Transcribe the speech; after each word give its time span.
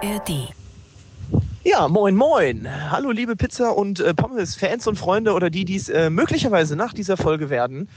ARD. 0.00 0.54
Ja, 1.64 1.88
moin, 1.88 2.14
moin. 2.14 2.68
Hallo, 2.90 3.10
liebe 3.10 3.34
Pizza- 3.34 3.76
und 3.76 3.98
äh, 4.00 4.14
Pommes-Fans 4.14 4.86
und 4.86 4.96
Freunde 4.96 5.32
oder 5.32 5.50
die, 5.50 5.64
die 5.64 5.74
es 5.74 5.88
äh, 5.88 6.08
möglicherweise 6.08 6.76
nach 6.76 6.92
dieser 6.92 7.16
Folge 7.16 7.50
werden. 7.50 7.88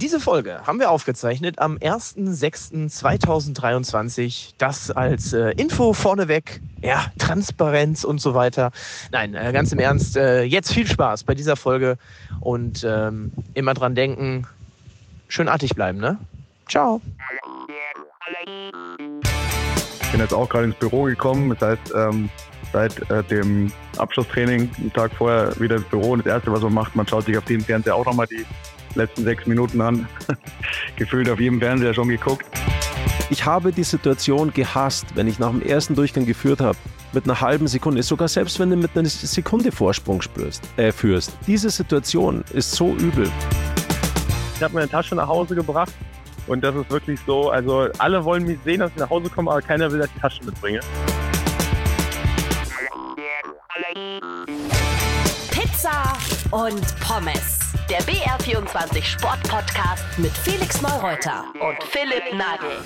Diese 0.00 0.20
Folge 0.20 0.64
haben 0.64 0.78
wir 0.78 0.90
aufgezeichnet 0.90 1.58
am 1.58 1.76
1.6.2023. 1.78 4.52
Das 4.58 4.92
als 4.92 5.32
äh, 5.32 5.50
Info 5.52 5.92
vorneweg, 5.92 6.60
ja, 6.82 7.06
Transparenz 7.18 8.04
und 8.04 8.20
so 8.20 8.34
weiter. 8.34 8.70
Nein, 9.10 9.34
äh, 9.34 9.50
ganz 9.52 9.72
im 9.72 9.80
Ernst, 9.80 10.16
äh, 10.16 10.44
jetzt 10.44 10.72
viel 10.72 10.86
Spaß 10.86 11.24
bei 11.24 11.34
dieser 11.34 11.56
Folge 11.56 11.98
und 12.40 12.86
ähm, 12.88 13.32
immer 13.54 13.74
dran 13.74 13.96
denken, 13.96 14.46
schön 15.28 15.48
artig 15.48 15.74
bleiben, 15.74 15.98
ne? 15.98 16.16
Ciao. 16.68 17.00
Ich 20.14 20.16
bin 20.16 20.26
jetzt 20.26 20.32
auch 20.32 20.48
gerade 20.48 20.66
ins 20.66 20.76
Büro 20.76 21.02
gekommen. 21.02 21.56
Das 21.58 21.70
heißt, 21.70 21.92
ähm, 21.96 22.30
seit 22.72 23.10
äh, 23.10 23.24
dem 23.24 23.72
Abschlusstraining, 23.98 24.70
einen 24.78 24.92
Tag 24.92 25.12
vorher 25.12 25.58
wieder 25.58 25.74
ins 25.74 25.86
Büro. 25.86 26.12
Und 26.12 26.24
das 26.24 26.34
Erste, 26.34 26.52
was 26.52 26.60
man 26.60 26.72
macht, 26.72 26.94
man 26.94 27.04
schaut 27.04 27.24
sich 27.24 27.36
auf 27.36 27.44
dem 27.46 27.60
Fernseher 27.60 27.96
auch 27.96 28.06
nochmal 28.06 28.28
die 28.28 28.46
letzten 28.94 29.24
sechs 29.24 29.44
Minuten 29.46 29.80
an. 29.80 30.06
Gefühlt 30.96 31.28
auf 31.28 31.40
jedem 31.40 31.58
Fernseher 31.58 31.92
schon 31.92 32.06
geguckt. 32.06 32.46
Ich 33.28 33.44
habe 33.44 33.72
die 33.72 33.82
Situation 33.82 34.52
gehasst, 34.52 35.06
wenn 35.16 35.26
ich 35.26 35.40
nach 35.40 35.50
dem 35.50 35.62
ersten 35.62 35.96
Durchgang 35.96 36.26
geführt 36.26 36.60
habe, 36.60 36.78
mit 37.12 37.24
einer 37.24 37.40
halben 37.40 37.66
Sekunde, 37.66 38.00
sogar 38.04 38.28
selbst 38.28 38.60
wenn 38.60 38.70
du 38.70 38.76
mit 38.76 38.96
einer 38.96 39.08
Sekunde 39.08 39.72
Vorsprung 39.72 40.22
spürst, 40.22 40.62
äh, 40.76 40.92
führst. 40.92 41.36
Diese 41.48 41.70
Situation 41.70 42.44
ist 42.52 42.70
so 42.70 42.94
übel. 42.94 43.28
Ich 44.54 44.62
habe 44.62 44.74
meine 44.74 44.88
Tasche 44.88 45.16
nach 45.16 45.26
Hause 45.26 45.56
gebracht 45.56 45.92
und 46.46 46.62
das 46.62 46.74
ist 46.74 46.90
wirklich 46.90 47.20
so, 47.26 47.50
also 47.50 47.88
alle 47.98 48.24
wollen 48.24 48.44
mich 48.44 48.58
sehen, 48.64 48.80
dass 48.80 48.90
ich 48.90 48.96
nach 48.96 49.10
Hause 49.10 49.30
komme, 49.30 49.50
aber 49.50 49.62
keiner 49.62 49.90
will, 49.90 49.98
dass 49.98 50.08
ich 50.08 50.14
die 50.14 50.20
Tasche 50.20 50.44
mitbringe. 50.44 50.80
Pizza 55.50 56.12
und 56.50 57.00
Pommes. 57.00 57.60
Der 57.90 58.00
BR24 58.00 59.02
Sport 59.02 59.42
Podcast 59.42 60.04
mit 60.16 60.32
Felix 60.32 60.80
Neureuter 60.80 61.44
und 61.60 61.82
Philipp 61.90 62.32
Nagel. 62.32 62.78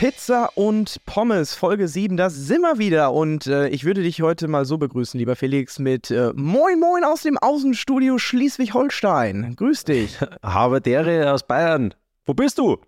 Pizza 0.00 0.48
und 0.54 1.04
Pommes, 1.04 1.52
Folge 1.52 1.86
7, 1.86 2.16
das 2.16 2.34
sind 2.34 2.62
wir 2.62 2.78
wieder. 2.78 3.12
Und 3.12 3.46
äh, 3.46 3.68
ich 3.68 3.84
würde 3.84 4.02
dich 4.02 4.22
heute 4.22 4.48
mal 4.48 4.64
so 4.64 4.78
begrüßen, 4.78 5.18
lieber 5.18 5.36
Felix, 5.36 5.78
mit 5.78 6.10
äh, 6.10 6.32
Moin 6.34 6.80
Moin 6.80 7.04
aus 7.04 7.20
dem 7.20 7.36
Außenstudio 7.36 8.16
Schleswig-Holstein. 8.16 9.56
Grüß 9.56 9.84
dich. 9.84 10.16
Habe 10.42 10.80
dere 10.80 11.30
aus 11.30 11.46
Bayern. 11.46 11.92
Wo 12.24 12.32
bist 12.32 12.56
du? 12.56 12.78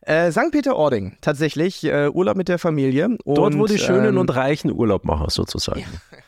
Äh, 0.00 0.32
St. 0.32 0.50
Peter-Ording, 0.50 1.16
tatsächlich. 1.20 1.84
Äh, 1.84 2.08
Urlaub 2.08 2.36
mit 2.36 2.48
der 2.48 2.58
Familie. 2.58 3.16
Und, 3.22 3.38
Dort, 3.38 3.56
wo 3.56 3.66
die 3.66 3.78
Schönen 3.78 4.14
ähm, 4.14 4.18
und 4.18 4.34
Reichen 4.34 4.72
Urlaub 4.72 5.04
machen, 5.04 5.30
sozusagen. 5.30 5.78
Ja, 5.78 6.18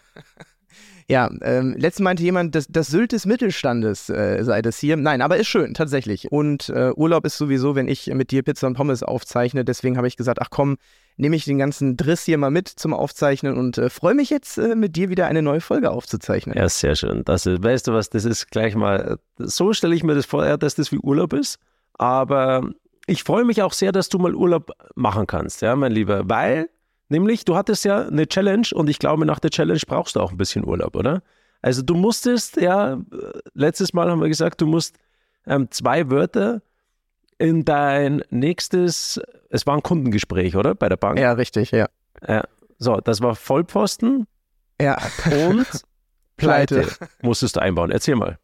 ähm, 1.08 1.74
letztens 1.78 2.04
meinte 2.04 2.22
jemand, 2.22 2.54
das, 2.54 2.66
das 2.68 2.88
Sylt 2.88 3.12
des 3.12 3.24
Mittelstandes 3.24 4.10
äh, 4.10 4.44
sei 4.44 4.60
das 4.60 4.78
hier. 4.78 4.96
Nein, 4.98 5.22
aber 5.22 5.38
ist 5.38 5.46
schön, 5.46 5.72
tatsächlich. 5.72 6.30
Und 6.30 6.68
äh, 6.68 6.92
Urlaub 6.94 7.24
ist 7.24 7.38
sowieso, 7.38 7.74
wenn 7.74 7.88
ich 7.88 8.08
mit 8.08 8.30
dir 8.30 8.42
Pizza 8.42 8.66
und 8.66 8.74
Pommes 8.74 9.02
aufzeichne. 9.02 9.64
Deswegen 9.64 9.96
habe 9.96 10.06
ich 10.06 10.18
gesagt, 10.18 10.38
ach 10.42 10.50
komm, 10.50 10.76
nehme 11.16 11.34
ich 11.34 11.46
den 11.46 11.58
ganzen 11.58 11.96
Driss 11.96 12.24
hier 12.24 12.36
mal 12.36 12.50
mit 12.50 12.68
zum 12.68 12.92
Aufzeichnen 12.92 13.56
und 13.56 13.78
äh, 13.78 13.88
freue 13.88 14.14
mich 14.14 14.28
jetzt, 14.28 14.58
äh, 14.58 14.74
mit 14.74 14.96
dir 14.96 15.08
wieder 15.08 15.26
eine 15.26 15.40
neue 15.40 15.62
Folge 15.62 15.90
aufzuzeichnen. 15.90 16.56
Ja, 16.56 16.68
sehr 16.68 16.94
schön. 16.94 17.24
Das 17.24 17.46
ist, 17.46 17.62
weißt 17.62 17.88
du 17.88 17.92
was, 17.94 18.10
das 18.10 18.26
ist 18.26 18.50
gleich 18.50 18.74
mal, 18.74 19.18
so 19.38 19.72
stelle 19.72 19.94
ich 19.94 20.04
mir 20.04 20.14
das 20.14 20.26
vor, 20.26 20.44
ja, 20.44 20.58
dass 20.58 20.74
das 20.74 20.92
wie 20.92 20.98
Urlaub 20.98 21.32
ist. 21.32 21.58
Aber 21.94 22.68
ich 23.06 23.24
freue 23.24 23.44
mich 23.44 23.62
auch 23.62 23.72
sehr, 23.72 23.92
dass 23.92 24.10
du 24.10 24.18
mal 24.18 24.34
Urlaub 24.34 24.72
machen 24.94 25.26
kannst, 25.26 25.62
ja, 25.62 25.74
mein 25.74 25.92
Lieber. 25.92 26.28
Weil, 26.28 26.68
nämlich, 27.08 27.44
du 27.44 27.56
hattest 27.56 27.84
ja 27.84 28.06
eine 28.06 28.26
Challenge 28.26 28.66
und 28.74 28.88
ich 28.88 28.98
glaube, 28.98 29.24
nach 29.26 29.38
der 29.38 29.50
Challenge 29.50 29.80
brauchst 29.86 30.16
du 30.16 30.20
auch 30.20 30.30
ein 30.30 30.36
bisschen 30.36 30.64
Urlaub, 30.66 30.96
oder? 30.96 31.22
Also 31.62 31.82
du 31.82 31.94
musstest, 31.94 32.56
ja, 32.56 32.94
äh, 32.94 32.98
letztes 33.54 33.92
Mal 33.92 34.10
haben 34.10 34.20
wir 34.20 34.28
gesagt, 34.28 34.60
du 34.60 34.66
musst 34.66 34.96
ähm, 35.46 35.70
zwei 35.70 36.10
Wörter 36.10 36.62
in 37.38 37.64
dein 37.64 38.22
nächstes, 38.30 39.20
es 39.50 39.66
war 39.66 39.74
ein 39.76 39.82
Kundengespräch, 39.82 40.56
oder? 40.56 40.74
Bei 40.74 40.88
der 40.88 40.96
Bank. 40.96 41.18
Ja, 41.18 41.32
richtig, 41.32 41.70
ja. 41.70 41.88
Ja. 42.26 42.44
So, 42.78 42.96
das 43.00 43.20
war 43.20 43.34
Vollpfosten 43.34 44.26
Ja, 44.80 44.98
und 45.46 45.66
Pleite. 46.36 46.82
Pleite 46.82 47.08
musstest 47.22 47.56
du 47.56 47.60
einbauen. 47.60 47.90
Erzähl 47.90 48.14
mal. 48.16 48.38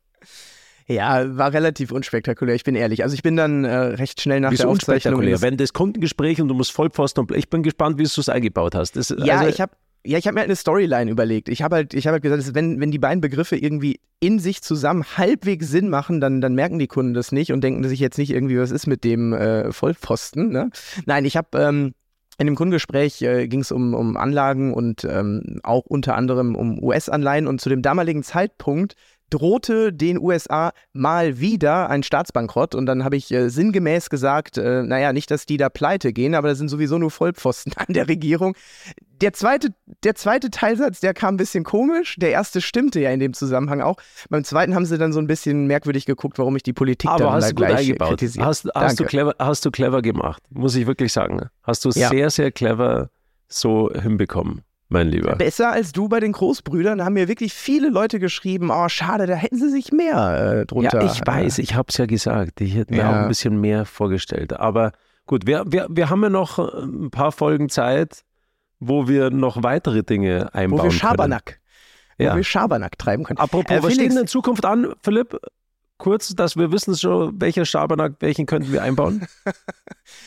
Ja, 0.87 1.37
war 1.37 1.53
relativ 1.53 1.93
unspektakulär, 1.93 2.55
ich 2.55 2.65
bin 2.65 2.75
ehrlich. 2.75 3.03
Also 3.03 3.15
ich 3.15 3.23
bin 3.23 3.37
dann 3.37 3.65
äh, 3.65 3.75
recht 3.75 4.21
schnell 4.21 4.41
nach 4.41 4.51
Wieso 4.51 4.65
der 4.65 4.71
Aufzeichnung. 4.71 5.15
unspektakulär? 5.15 5.43
Wenn 5.43 5.57
das 5.57 5.73
Kundengespräch 5.73 6.41
und 6.41 6.49
du 6.49 6.55
musst 6.55 6.73
Vollpfosten 6.73 7.25
und 7.25 7.35
ich 7.35 7.49
bin 7.49 7.63
gespannt, 7.63 7.99
wie 7.99 8.03
du 8.03 8.21
es 8.21 8.29
eingebaut 8.29 8.75
hast. 8.75 8.97
Das, 8.97 9.15
Ja, 9.19 9.39
also, 9.39 9.49
ich 9.49 9.61
habe 9.61 9.73
ja, 10.07 10.19
ich 10.19 10.27
habe 10.27 10.35
mir 10.35 10.41
halt 10.41 10.49
eine 10.49 10.57
Storyline 10.57 11.11
überlegt. 11.11 11.49
Ich 11.49 11.63
habe 11.63 11.77
halt, 11.77 11.95
ich 11.95 12.07
habe 12.07 12.15
halt 12.15 12.23
gesagt, 12.23 12.55
wenn, 12.55 12.79
wenn 12.79 12.91
die 12.91 12.99
beiden 12.99 13.23
Begriffe 13.23 13.57
irgendwie 13.57 14.01
in 14.21 14.39
sich 14.39 14.61
zusammen 14.61 15.05
halbwegs 15.17 15.71
Sinn 15.71 15.89
machen, 15.89 16.21
dann, 16.21 16.43
dann 16.43 16.55
merken 16.55 16.79
die 16.79 16.89
Kunden 16.89 17.15
das 17.15 17.33
nicht 17.33 17.53
und 17.53 17.65
denken 17.65 17.89
sich 17.89 18.01
jetzt 18.01 18.19
nicht 18.19 18.31
irgendwie, 18.31 18.59
was 18.59 18.71
ist 18.71 18.87
mit 18.87 19.03
dem 19.03 19.33
äh, 19.33 19.73
Vollpfosten. 19.73 20.51
Ne? 20.51 20.69
Nein, 21.07 21.25
ich 21.25 21.39
habe 21.39 21.59
ähm, 21.59 21.95
in 22.37 22.47
dem 22.47 22.55
Kundengespräch 22.57 23.23
äh, 23.23 23.49
ging 23.49 23.61
es 23.61 23.73
um, 23.73 23.95
um 23.95 24.17
Anlagen 24.19 24.75
und 24.75 25.05
ähm, 25.05 25.61
auch 25.63 25.87
unter 25.87 26.17
anderem 26.17 26.55
um 26.55 26.83
US-Anleihen 26.83 27.47
und 27.47 27.61
zu 27.61 27.71
dem 27.71 27.81
damaligen 27.81 28.23
Zeitpunkt 28.23 28.97
drohte 29.31 29.93
den 29.93 30.19
USA 30.19 30.73
mal 30.93 31.39
wieder 31.41 31.91
ein 31.91 32.03
Staatsbankrott 32.03 32.75
und 32.75 32.87
dann 32.87 33.05
habe 33.05 33.17
ich 33.17 33.33
äh, 33.33 33.49
sinngemäß 33.49 34.11
gesagt, 34.11 34.59
äh, 34.59 34.83
naja, 34.83 35.13
nicht, 35.13 35.31
dass 35.31 35.47
die 35.47 35.57
da 35.57 35.69
pleite 35.69 36.13
gehen, 36.13 36.35
aber 36.35 36.49
da 36.49 36.55
sind 36.55 36.69
sowieso 36.69 36.99
nur 36.99 37.11
Vollpfosten 37.11 37.73
an 37.77 37.87
der 37.95 38.09
Regierung. 38.09 38.57
Der 39.21 39.33
zweite, 39.33 39.69
der 40.03 40.15
zweite 40.17 40.51
Teilsatz, 40.51 41.01
der 41.01 41.15
kam 41.15 41.35
ein 41.35 41.37
bisschen 41.37 41.65
komisch. 41.65 42.17
Der 42.19 42.31
erste 42.31 42.61
stimmte 42.61 43.01
ja 43.01 43.11
in 43.11 43.21
dem 43.21 43.33
Zusammenhang 43.33 43.81
auch. 43.81 43.97
Beim 44.29 44.45
zweiten 44.45 44.75
haben 44.75 44.87
sie 44.87 44.99
dann 44.99 45.13
so 45.13 45.21
ein 45.21 45.27
bisschen 45.27 45.67
merkwürdig 45.67 46.05
geguckt, 46.05 46.39
warum 46.39 46.57
ich 46.57 46.63
die 46.63 46.73
Politik 46.73 47.09
aber 47.11 47.25
dann 47.25 47.33
hast 47.35 47.45
da 47.45 47.49
du 47.51 47.55
gut 47.55 47.67
gleich 47.67 47.81
eingebaut. 47.87 48.09
kritisiert. 48.11 48.45
Hast, 48.45 48.69
hast, 48.75 48.99
du 49.01 49.05
clever, 49.05 49.35
hast 49.39 49.65
du 49.65 49.71
clever 49.71 50.03
gemacht, 50.03 50.43
muss 50.51 50.75
ich 50.75 50.87
wirklich 50.87 51.13
sagen. 51.13 51.49
Hast 51.63 51.85
du 51.85 51.91
Ja. 51.91 52.09
sehr, 52.09 52.31
sehr 52.31 52.51
clever 52.51 53.09
so 53.49 53.91
hinbekommen, 53.93 54.63
mein 54.89 55.09
Lieber. 55.09 55.35
Besser 55.37 55.71
als 55.73 55.93
du 55.93 56.09
bei 56.09 56.21
den 56.21 56.33
Großbrüdern 56.33 56.99
Da 56.99 57.05
haben 57.07 57.15
mir 57.15 57.27
wirklich 57.29 57.53
viele 57.55 57.89
Leute 57.89 58.19
geschrieben, 58.21 58.71
oh 58.71 58.89
schade, 58.89 59.27
da 59.27 59.35
hätten 59.35 59.57
sie 59.59 59.71
sich 59.71 59.93
mehr 59.93 60.61
äh, 60.63 60.67
drunter. 60.67 61.03
Ja, 61.03 61.11
ich 61.13 61.21
weiß, 61.27 61.59
ich 61.59 61.75
habe 61.75 61.87
es 61.89 61.97
ja 61.97 62.07
gesagt. 62.07 62.61
Ich 62.61 62.75
hätte 62.75 62.93
mir 62.93 63.01
Ja. 63.01 63.11
auch 63.11 63.15
ein 63.23 63.29
bisschen 63.29 63.61
mehr 63.61 63.85
vorgestellt. 63.87 64.53
Aber 64.53 64.93
gut, 65.27 65.47
wir, 65.47 65.65
wir, 65.67 65.87
wir 65.91 66.11
haben 66.11 66.23
ja 66.23 66.29
noch 66.31 66.59
ein 66.59 67.11
paar 67.11 67.33
Folgen 67.33 67.69
Zeit, 67.69 68.23
wo 68.79 69.09
wir 69.09 69.31
noch 69.31 69.63
weitere 69.63 70.03
Dinge 70.03 70.51
Äh, 70.53 70.55
wo 70.55 70.59
einbauen 70.59 70.79
wir 70.79 70.89
können. 70.89 70.93
Schabernack, 70.93 71.61
wo 72.19 72.25
Ja. 72.25 72.37
wir 72.37 72.45
Schabernack 72.45 72.99
treiben 72.99 73.25
können. 73.25 73.39
Apropos, 73.39 73.71
Äh, 73.71 73.77
was 73.83 73.87
Felix- 73.87 73.95
steht 73.95 74.11
denn 74.13 74.19
in 74.23 74.27
Zukunft 74.27 74.65
an, 74.67 74.93
Philipp? 75.03 75.39
Kurz, 75.99 76.35
dass 76.35 76.57
wir 76.57 76.73
wissen 76.73 76.97
schon, 76.97 77.41
welcher 77.41 77.65
Schabernack, 77.65 78.15
welchen 78.21 78.47
könnten 78.47 78.73
wir 78.73 78.83
einbauen? 78.83 79.27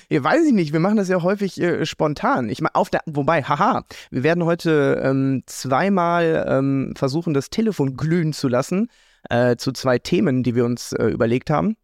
Ja, 0.10 0.24
weiß 0.24 0.46
ich 0.46 0.54
nicht. 0.54 0.74
Wir 0.74 0.80
machen 0.80 0.98
das 0.98 1.08
ja 1.08 1.22
häufig 1.22 1.62
äh, 1.62 1.86
spontan. 1.86 2.50
Ich 2.50 2.62
meine, 2.62 2.74
auf 2.74 2.90
der, 2.90 3.02
wobei, 3.06 3.44
haha, 3.44 3.84
wir 4.10 4.24
werden 4.24 4.44
heute 4.44 5.00
ähm, 5.04 5.44
zweimal 5.46 6.46
ähm, 6.48 6.94
versuchen, 6.96 7.34
das 7.34 7.52
Telefon 7.52 7.96
glühen 7.96 8.34
zu 8.34 8.48
lassen 8.48 8.90
äh, 9.30 9.56
zu 9.56 9.72
zwei 9.72 10.00
Themen, 10.00 10.42
die 10.42 10.56
wir 10.56 10.66
uns 10.66 10.94
äh, 10.94 11.06
überlegt 11.06 11.50
haben. 11.50 11.76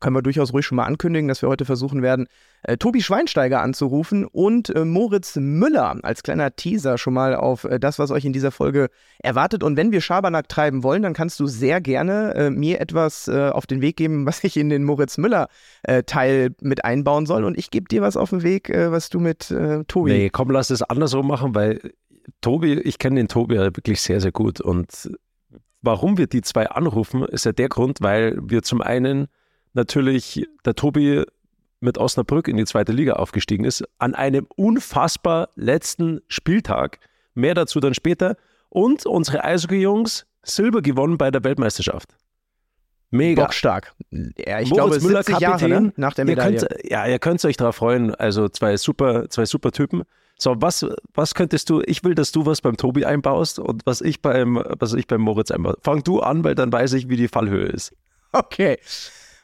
Können 0.00 0.16
wir 0.16 0.22
durchaus 0.22 0.52
ruhig 0.52 0.66
schon 0.66 0.76
mal 0.76 0.84
ankündigen, 0.84 1.28
dass 1.28 1.42
wir 1.42 1.48
heute 1.48 1.64
versuchen 1.64 2.02
werden, 2.02 2.26
äh, 2.62 2.76
Tobi 2.76 3.02
Schweinsteiger 3.02 3.60
anzurufen 3.60 4.24
und 4.24 4.74
äh, 4.74 4.84
Moritz 4.84 5.36
Müller 5.36 5.96
als 6.02 6.22
kleiner 6.22 6.54
Teaser 6.56 6.98
schon 6.98 7.14
mal 7.14 7.34
auf 7.34 7.64
äh, 7.64 7.78
das, 7.78 7.98
was 7.98 8.10
euch 8.10 8.24
in 8.24 8.32
dieser 8.32 8.50
Folge 8.50 8.88
erwartet. 9.18 9.62
Und 9.62 9.76
wenn 9.76 9.92
wir 9.92 10.00
Schabernack 10.00 10.48
treiben 10.48 10.82
wollen, 10.82 11.02
dann 11.02 11.12
kannst 11.12 11.38
du 11.38 11.46
sehr 11.46 11.80
gerne 11.80 12.34
äh, 12.34 12.50
mir 12.50 12.80
etwas 12.80 13.28
äh, 13.28 13.50
auf 13.50 13.66
den 13.66 13.80
Weg 13.80 13.96
geben, 13.96 14.26
was 14.26 14.42
ich 14.42 14.56
in 14.56 14.70
den 14.70 14.84
Moritz 14.84 15.18
Müller 15.18 15.48
äh, 15.82 16.50
mit 16.60 16.84
einbauen 16.84 17.26
soll. 17.26 17.44
Und 17.44 17.58
ich 17.58 17.70
gebe 17.70 17.86
dir 17.86 18.02
was 18.02 18.16
auf 18.16 18.30
den 18.30 18.42
Weg, 18.42 18.70
was 18.70 19.10
du 19.10 19.20
mit 19.20 19.54
Tobi. 19.88 20.10
Nee, 20.10 20.30
komm, 20.30 20.50
lass 20.50 20.70
es 20.70 20.82
andersrum 20.82 21.26
machen, 21.26 21.54
weil 21.54 21.80
Tobi, 22.40 22.80
ich 22.80 22.98
kenne 22.98 23.16
den 23.16 23.28
Tobi 23.28 23.56
ja 23.56 23.64
wirklich 23.64 24.00
sehr, 24.00 24.20
sehr 24.20 24.32
gut. 24.32 24.60
Und 24.60 25.10
warum 25.82 26.18
wir 26.18 26.26
die 26.26 26.42
zwei 26.42 26.68
anrufen, 26.68 27.24
ist 27.24 27.44
ja 27.44 27.52
der 27.52 27.68
Grund, 27.68 28.00
weil 28.00 28.38
wir 28.42 28.62
zum 28.62 28.80
einen 28.80 29.28
natürlich 29.72 30.46
der 30.64 30.74
Tobi 30.74 31.24
mit 31.80 31.98
Osnabrück 31.98 32.48
in 32.48 32.56
die 32.56 32.64
zweite 32.66 32.92
Liga 32.92 33.14
aufgestiegen 33.14 33.64
ist, 33.64 33.84
an 33.98 34.14
einem 34.14 34.46
unfassbar 34.56 35.48
letzten 35.54 36.20
Spieltag. 36.28 36.98
Mehr 37.34 37.54
dazu 37.54 37.80
dann 37.80 37.94
später. 37.94 38.36
Und 38.68 39.06
unsere 39.06 39.44
Eishockey-Jungs 39.44 40.26
Silber 40.42 40.82
gewonnen 40.82 41.18
bei 41.18 41.30
der 41.30 41.42
Weltmeisterschaft. 41.44 42.10
Mega. 43.10 43.42
Bockstark. 43.42 43.92
Ja, 44.10 44.60
ich 44.60 44.70
Moritz 44.70 44.74
glaube, 44.74 45.00
Müller, 45.00 45.22
70 45.22 45.40
Jahre 45.40 45.58
Kapitän. 45.58 45.82
ne? 45.84 45.92
nach 45.96 46.14
der 46.14 46.24
Ihr 46.24 46.30
Medaille. 46.30 46.58
könnt, 46.58 46.90
ja, 46.90 47.06
ihr 47.06 47.18
könnt 47.18 47.44
euch 47.44 47.56
darauf 47.56 47.76
freuen. 47.76 48.14
Also 48.14 48.48
zwei 48.48 48.76
super, 48.76 49.28
zwei 49.28 49.46
super 49.46 49.72
Typen. 49.72 50.02
So, 50.38 50.54
was, 50.60 50.86
was 51.12 51.34
könntest 51.34 51.68
du, 51.70 51.82
ich 51.84 52.04
will, 52.04 52.14
dass 52.14 52.32
du 52.32 52.46
was 52.46 52.60
beim 52.60 52.76
Tobi 52.76 53.04
einbaust 53.04 53.58
und 53.58 53.84
was 53.84 54.00
ich 54.00 54.22
beim, 54.22 54.62
was 54.78 54.94
ich 54.94 55.06
beim 55.06 55.20
Moritz 55.20 55.50
einbaue. 55.50 55.76
Fang 55.82 56.02
du 56.04 56.20
an, 56.20 56.44
weil 56.44 56.54
dann 56.54 56.72
weiß 56.72 56.92
ich, 56.94 57.08
wie 57.08 57.16
die 57.16 57.28
Fallhöhe 57.28 57.66
ist. 57.66 57.92
Okay. 58.32 58.78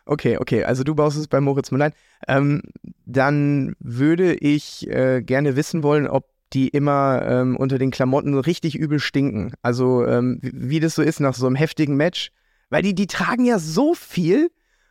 Okay, 0.07 0.39
okay. 0.39 0.65
Also 0.65 0.85
du 0.85 0.95
baust 0.95 1.19
es 1.19 1.29
bei 1.29 1.41
Moritz 1.41 1.71
Müller. 1.73 1.91
Ähm, 2.29 2.63
dann 3.05 3.75
würde 3.81 4.35
ich 4.35 4.89
äh, 4.89 5.21
gerne 5.23 5.57
wissen 5.57 5.83
wollen, 5.83 6.07
ob 6.07 6.29
die 6.53 6.69
immer 6.69 7.23
ähm, 7.27 7.57
unter 7.57 7.79
den 7.79 7.91
Klamotten 7.91 8.33
so 8.33 8.41
richtig 8.41 8.77
übel 8.77 9.01
stinken. 9.01 9.53
Also 9.63 10.07
ähm, 10.07 10.39
wie, 10.41 10.71
wie, 10.71 10.81
das 10.81 10.95
so 10.95 11.03
ist 11.03 11.19
nach 11.19 11.35
so 11.35 11.47
einem 11.47 11.57
heftigen 11.57 11.97
Match. 11.97 12.31
Weil 12.71 12.83
die, 12.83 12.95
die 12.95 13.09
tragen 13.09 13.45
ja 13.45 13.59
so 13.59 13.95
viel 13.95 14.51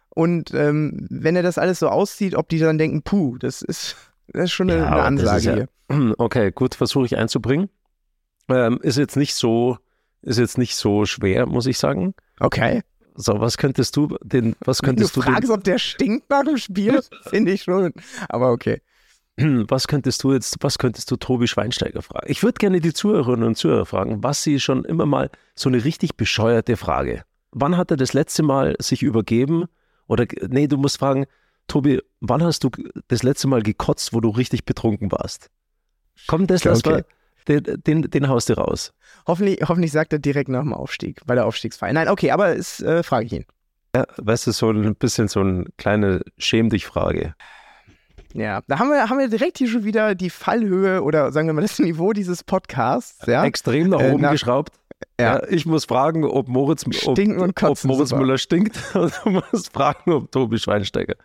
und 0.10 0.54
ähm, 0.54 1.08
wenn 1.10 1.36
er 1.36 1.44
das 1.44 1.58
alles 1.58 1.80
so 1.80 1.90
auszieht, 1.90 2.36
ob 2.36 2.48
die 2.50 2.60
dann 2.60 2.78
denken, 2.78 3.02
puh, 3.02 3.38
das 3.38 3.62
ist, 3.62 3.98
das 4.28 4.46
ist 4.46 4.52
schon 4.52 4.70
eine, 4.70 4.80
ja, 4.80 4.92
eine 4.92 5.04
Ansage 5.04 5.44
ja, 5.44 5.56
hier. 5.56 5.70
Okay, 6.18 6.52
gut, 6.52 6.76
versuche 6.76 7.06
ich 7.06 7.18
einzubringen. 7.18 7.70
Ähm, 8.50 8.80
ist 8.82 8.98
jetzt 8.98 9.18
nicht 9.18 9.36
so, 9.36 9.78
ist 10.22 10.40
jetzt 10.40 10.58
nicht 10.58 10.76
so 10.76 11.06
schwer, 11.06 11.46
muss 11.46 11.68
ich 11.68 11.78
sagen. 11.78 12.16
Okay. 12.40 12.82
So, 13.16 13.40
was 13.40 13.58
könntest 13.58 13.96
du 13.96 14.18
den, 14.24 14.56
was 14.60 14.82
könntest 14.82 15.16
du. 15.16 15.22
Du 15.22 15.32
fragst, 15.32 15.50
ob 15.50 15.64
der 15.64 15.80
stinkt 15.80 16.30
nach 16.30 16.44
dem 16.44 16.58
Spiel, 16.58 17.02
finde 17.30 17.54
ich 17.54 17.64
schon. 17.64 17.94
Aber 18.30 18.52
okay. 18.52 18.82
Was 19.68 19.90
könntest 19.90 20.24
du 20.24 20.32
jetzt, 20.32 20.56
was 20.62 20.78
könntest 20.78 21.12
du 21.12 21.18
Tobi 21.18 21.48
Schweinsteiger 21.48 22.02
fragen? 22.02 22.32
Ich 22.32 22.42
würde 22.42 22.58
gerne 22.58 22.80
die 22.80 22.94
Zuhörerinnen 22.94 23.46
und 23.46 23.58
Zuhörer 23.58 23.86
fragen, 23.86 24.24
was 24.24 24.44
sie 24.44 24.62
schon 24.62 24.86
immer 24.86 25.06
mal 25.06 25.30
so 25.56 25.68
eine 25.68 25.84
richtig 25.84 26.16
bescheuerte 26.16 26.78
Frage. 26.78 27.24
Wann 27.52 27.76
hat 27.76 27.92
er 27.92 27.98
das 27.98 28.14
letzte 28.14 28.44
Mal 28.44 28.78
sich 28.80 29.04
übergeben? 29.04 29.66
Oder 30.08 30.26
nee, 30.48 30.68
du 30.68 30.78
musst 30.78 31.00
fragen, 31.00 31.26
Tobi, 31.68 32.02
wann 32.22 32.44
hast 32.44 32.64
du 32.64 32.70
das 33.10 33.24
letzte 33.24 33.50
Mal 33.50 33.62
gekotzt, 33.62 34.14
wo 34.14 34.22
du 34.22 34.30
richtig 34.30 34.64
betrunken 34.64 35.12
warst? 35.12 35.50
Komm, 36.28 36.48
das 36.48 36.64
lass 36.64 36.80
okay. 36.80 36.90
mal, 36.90 37.06
den, 37.48 37.64
den, 37.86 38.02
den 38.04 38.28
haust 38.28 38.50
du 38.50 38.54
raus. 38.54 38.94
Hoffentlich, 39.28 39.60
hoffentlich 39.68 39.92
sagt 39.92 40.14
er 40.14 40.20
direkt 40.20 40.50
nach 40.50 40.62
dem 40.62 40.74
Aufstieg, 40.74 41.22
bei 41.26 41.36
der 41.36 41.46
Aufstiegsfeier. 41.46 41.94
Nein, 41.94 42.10
okay, 42.10 42.32
aber 42.32 42.56
es 42.56 42.82
äh, 42.82 43.04
frage 43.04 43.26
ich 43.26 43.34
ihn. 43.34 43.46
Ja, 43.96 44.06
weißt 44.18 44.48
du, 44.48 44.52
so 44.52 44.70
ein 44.70 44.96
bisschen 44.96 45.28
so 45.28 45.40
eine 45.40 45.66
kleine 45.78 46.22
Schäm 46.38 46.70
dich 46.70 46.86
Frage. 46.86 47.34
Ja, 48.34 48.62
da 48.68 48.80
haben 48.80 48.90
wir, 48.90 49.10
haben 49.10 49.18
wir 49.18 49.30
direkt 49.30 49.58
hier 49.58 49.70
schon 49.70 49.86
wieder 49.86 50.14
die 50.14 50.30
Fallhöhe 50.30 51.02
oder 51.02 51.32
sagen 51.32 51.48
wir 51.48 51.54
mal 51.54 51.62
das 51.62 51.80
Niveau 51.80 52.12
dieses 52.12 52.44
Podcasts. 52.44 53.26
Ja? 53.26 53.46
Extrem 53.46 53.90
nach 53.90 54.02
äh, 54.02 54.10
oben 54.10 54.20
äh, 54.20 54.24
nach, 54.24 54.32
geschraubt. 54.32 54.74
Ja. 55.18 55.38
ja. 55.38 55.48
ich 55.48 55.66
muss 55.66 55.86
fragen, 55.86 56.26
ob 56.26 56.50
Moritz, 56.50 56.86
ob, 57.06 57.18
ob 57.64 57.84
Moritz 57.86 58.12
Müller 58.12 58.38
stinkt 58.38 58.78
und 58.94 59.14
du 59.24 59.30
musst 59.30 59.72
fragen, 59.72 60.12
ob 60.12 60.32
Tobi 60.32 60.58
Schweinsteiger. 60.58 61.16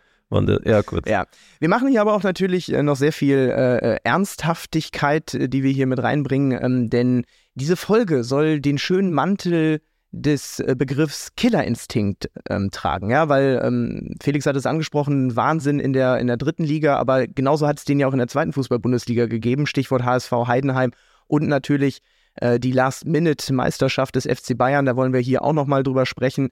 Ja, 0.65 0.81
gut. 0.81 1.07
Ja, 1.07 1.25
wir 1.59 1.69
machen 1.69 1.89
hier 1.89 2.01
aber 2.01 2.13
auch 2.13 2.23
natürlich 2.23 2.71
äh, 2.71 2.81
noch 2.81 2.95
sehr 2.95 3.13
viel 3.13 3.37
äh, 3.37 3.99
Ernsthaftigkeit, 4.03 5.37
die 5.39 5.63
wir 5.63 5.71
hier 5.71 5.87
mit 5.87 6.01
reinbringen, 6.01 6.57
ähm, 6.61 6.89
denn 6.89 7.25
diese 7.53 7.75
Folge 7.75 8.23
soll 8.23 8.61
den 8.61 8.77
schönen 8.77 9.11
Mantel 9.11 9.81
des 10.11 10.59
äh, 10.59 10.75
Begriffs 10.77 11.35
Killerinstinkt 11.35 12.29
ähm, 12.49 12.69
tragen, 12.71 13.09
ja, 13.09 13.29
weil 13.29 13.61
ähm, 13.63 14.15
Felix 14.21 14.45
hat 14.45 14.55
es 14.55 14.65
angesprochen, 14.65 15.35
Wahnsinn 15.35 15.79
in 15.79 15.93
der, 15.93 16.17
in 16.19 16.27
der 16.27 16.37
dritten 16.37 16.63
Liga, 16.63 16.97
aber 16.97 17.27
genauso 17.27 17.67
hat 17.67 17.79
es 17.79 17.85
den 17.85 17.99
ja 17.99 18.07
auch 18.07 18.13
in 18.13 18.19
der 18.19 18.27
zweiten 18.27 18.53
Fußball-Bundesliga 18.53 19.27
gegeben, 19.27 19.67
Stichwort 19.67 20.03
HSV 20.03 20.31
Heidenheim 20.47 20.91
und 21.27 21.47
natürlich 21.47 22.01
äh, 22.35 22.59
die 22.59 22.73
Last-Minute-Meisterschaft 22.73 24.15
des 24.15 24.25
FC 24.25 24.57
Bayern, 24.57 24.85
da 24.85 24.95
wollen 24.95 25.13
wir 25.13 25.21
hier 25.21 25.43
auch 25.43 25.53
nochmal 25.53 25.83
drüber 25.83 26.05
sprechen. 26.05 26.49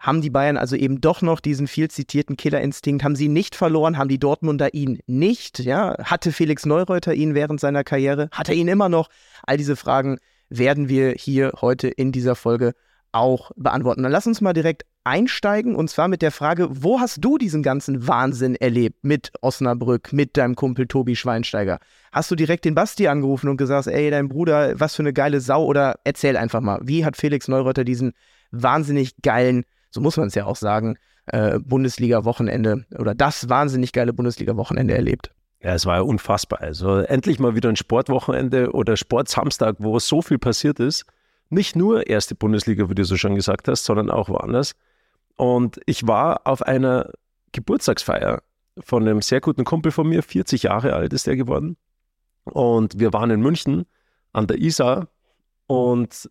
Haben 0.00 0.22
die 0.22 0.30
Bayern 0.30 0.56
also 0.56 0.76
eben 0.76 1.02
doch 1.02 1.20
noch 1.20 1.40
diesen 1.40 1.68
viel 1.68 1.90
zitierten 1.90 2.38
Killerinstinkt? 2.38 3.04
Haben 3.04 3.16
sie 3.16 3.28
nicht 3.28 3.54
verloren? 3.54 3.98
Haben 3.98 4.08
die 4.08 4.18
Dortmunder 4.18 4.72
ihn 4.72 5.00
nicht? 5.06 5.58
Ja, 5.58 5.94
hatte 6.02 6.32
Felix 6.32 6.64
Neureuter 6.64 7.12
ihn 7.12 7.34
während 7.34 7.60
seiner 7.60 7.84
Karriere? 7.84 8.30
Hat 8.32 8.48
er 8.48 8.54
ihn 8.54 8.68
immer 8.68 8.88
noch? 8.88 9.10
All 9.42 9.58
diese 9.58 9.76
Fragen 9.76 10.18
werden 10.48 10.88
wir 10.88 11.12
hier 11.12 11.52
heute 11.60 11.88
in 11.88 12.12
dieser 12.12 12.34
Folge 12.34 12.72
auch 13.12 13.50
beantworten. 13.56 14.02
Dann 14.02 14.12
lass 14.12 14.26
uns 14.26 14.40
mal 14.40 14.54
direkt 14.54 14.84
einsteigen 15.04 15.74
und 15.74 15.90
zwar 15.90 16.08
mit 16.08 16.22
der 16.22 16.30
Frage, 16.30 16.68
wo 16.70 17.00
hast 17.00 17.22
du 17.22 17.36
diesen 17.36 17.62
ganzen 17.62 18.06
Wahnsinn 18.06 18.54
erlebt 18.54 18.98
mit 19.02 19.32
Osnabrück, 19.42 20.12
mit 20.12 20.36
deinem 20.36 20.54
Kumpel 20.54 20.86
Tobi 20.86 21.14
Schweinsteiger? 21.14 21.78
Hast 22.12 22.30
du 22.30 22.36
direkt 22.36 22.64
den 22.64 22.74
Basti 22.74 23.06
angerufen 23.08 23.48
und 23.48 23.58
gesagt, 23.58 23.86
ey, 23.86 24.10
dein 24.10 24.28
Bruder, 24.28 24.78
was 24.78 24.94
für 24.94 25.02
eine 25.02 25.12
geile 25.12 25.40
Sau 25.40 25.64
oder 25.64 25.96
erzähl 26.04 26.36
einfach 26.36 26.60
mal, 26.60 26.80
wie 26.82 27.04
hat 27.04 27.16
Felix 27.16 27.48
Neureuter 27.48 27.84
diesen 27.84 28.12
wahnsinnig 28.50 29.14
geilen, 29.22 29.64
so 29.90 30.00
muss 30.00 30.16
man 30.16 30.28
es 30.28 30.34
ja 30.34 30.46
auch 30.46 30.56
sagen, 30.56 30.96
äh, 31.26 31.58
Bundesliga-Wochenende 31.58 32.86
oder 32.98 33.14
das 33.14 33.48
wahnsinnig 33.48 33.92
geile 33.92 34.12
Bundesliga-Wochenende 34.12 34.94
erlebt? 34.94 35.32
Ja, 35.62 35.74
es 35.74 35.84
war 35.84 35.96
ja 35.96 36.02
unfassbar. 36.02 36.60
Also 36.60 36.98
endlich 36.98 37.38
mal 37.38 37.54
wieder 37.54 37.68
ein 37.68 37.76
Sportwochenende 37.76 38.72
oder 38.72 38.96
Sportsamstag, 38.96 39.76
wo 39.78 39.98
so 39.98 40.22
viel 40.22 40.38
passiert 40.38 40.80
ist. 40.80 41.04
Nicht 41.50 41.76
nur 41.76 42.06
erste 42.06 42.34
Bundesliga, 42.34 42.88
wie 42.88 42.94
du 42.94 43.04
so 43.04 43.16
schon 43.16 43.34
gesagt 43.34 43.68
hast, 43.68 43.84
sondern 43.84 44.10
auch 44.10 44.28
woanders. 44.28 44.74
Und 45.36 45.80
ich 45.86 46.06
war 46.06 46.46
auf 46.46 46.62
einer 46.62 47.10
Geburtstagsfeier 47.52 48.42
von 48.78 49.02
einem 49.02 49.20
sehr 49.20 49.40
guten 49.40 49.64
Kumpel 49.64 49.92
von 49.92 50.08
mir, 50.08 50.22
40 50.22 50.62
Jahre 50.62 50.94
alt 50.94 51.12
ist 51.12 51.28
er 51.28 51.36
geworden. 51.36 51.76
Und 52.44 52.98
wir 52.98 53.12
waren 53.12 53.30
in 53.30 53.40
München 53.40 53.84
an 54.32 54.46
der 54.46 54.58
Isar 54.58 55.08
und 55.66 56.28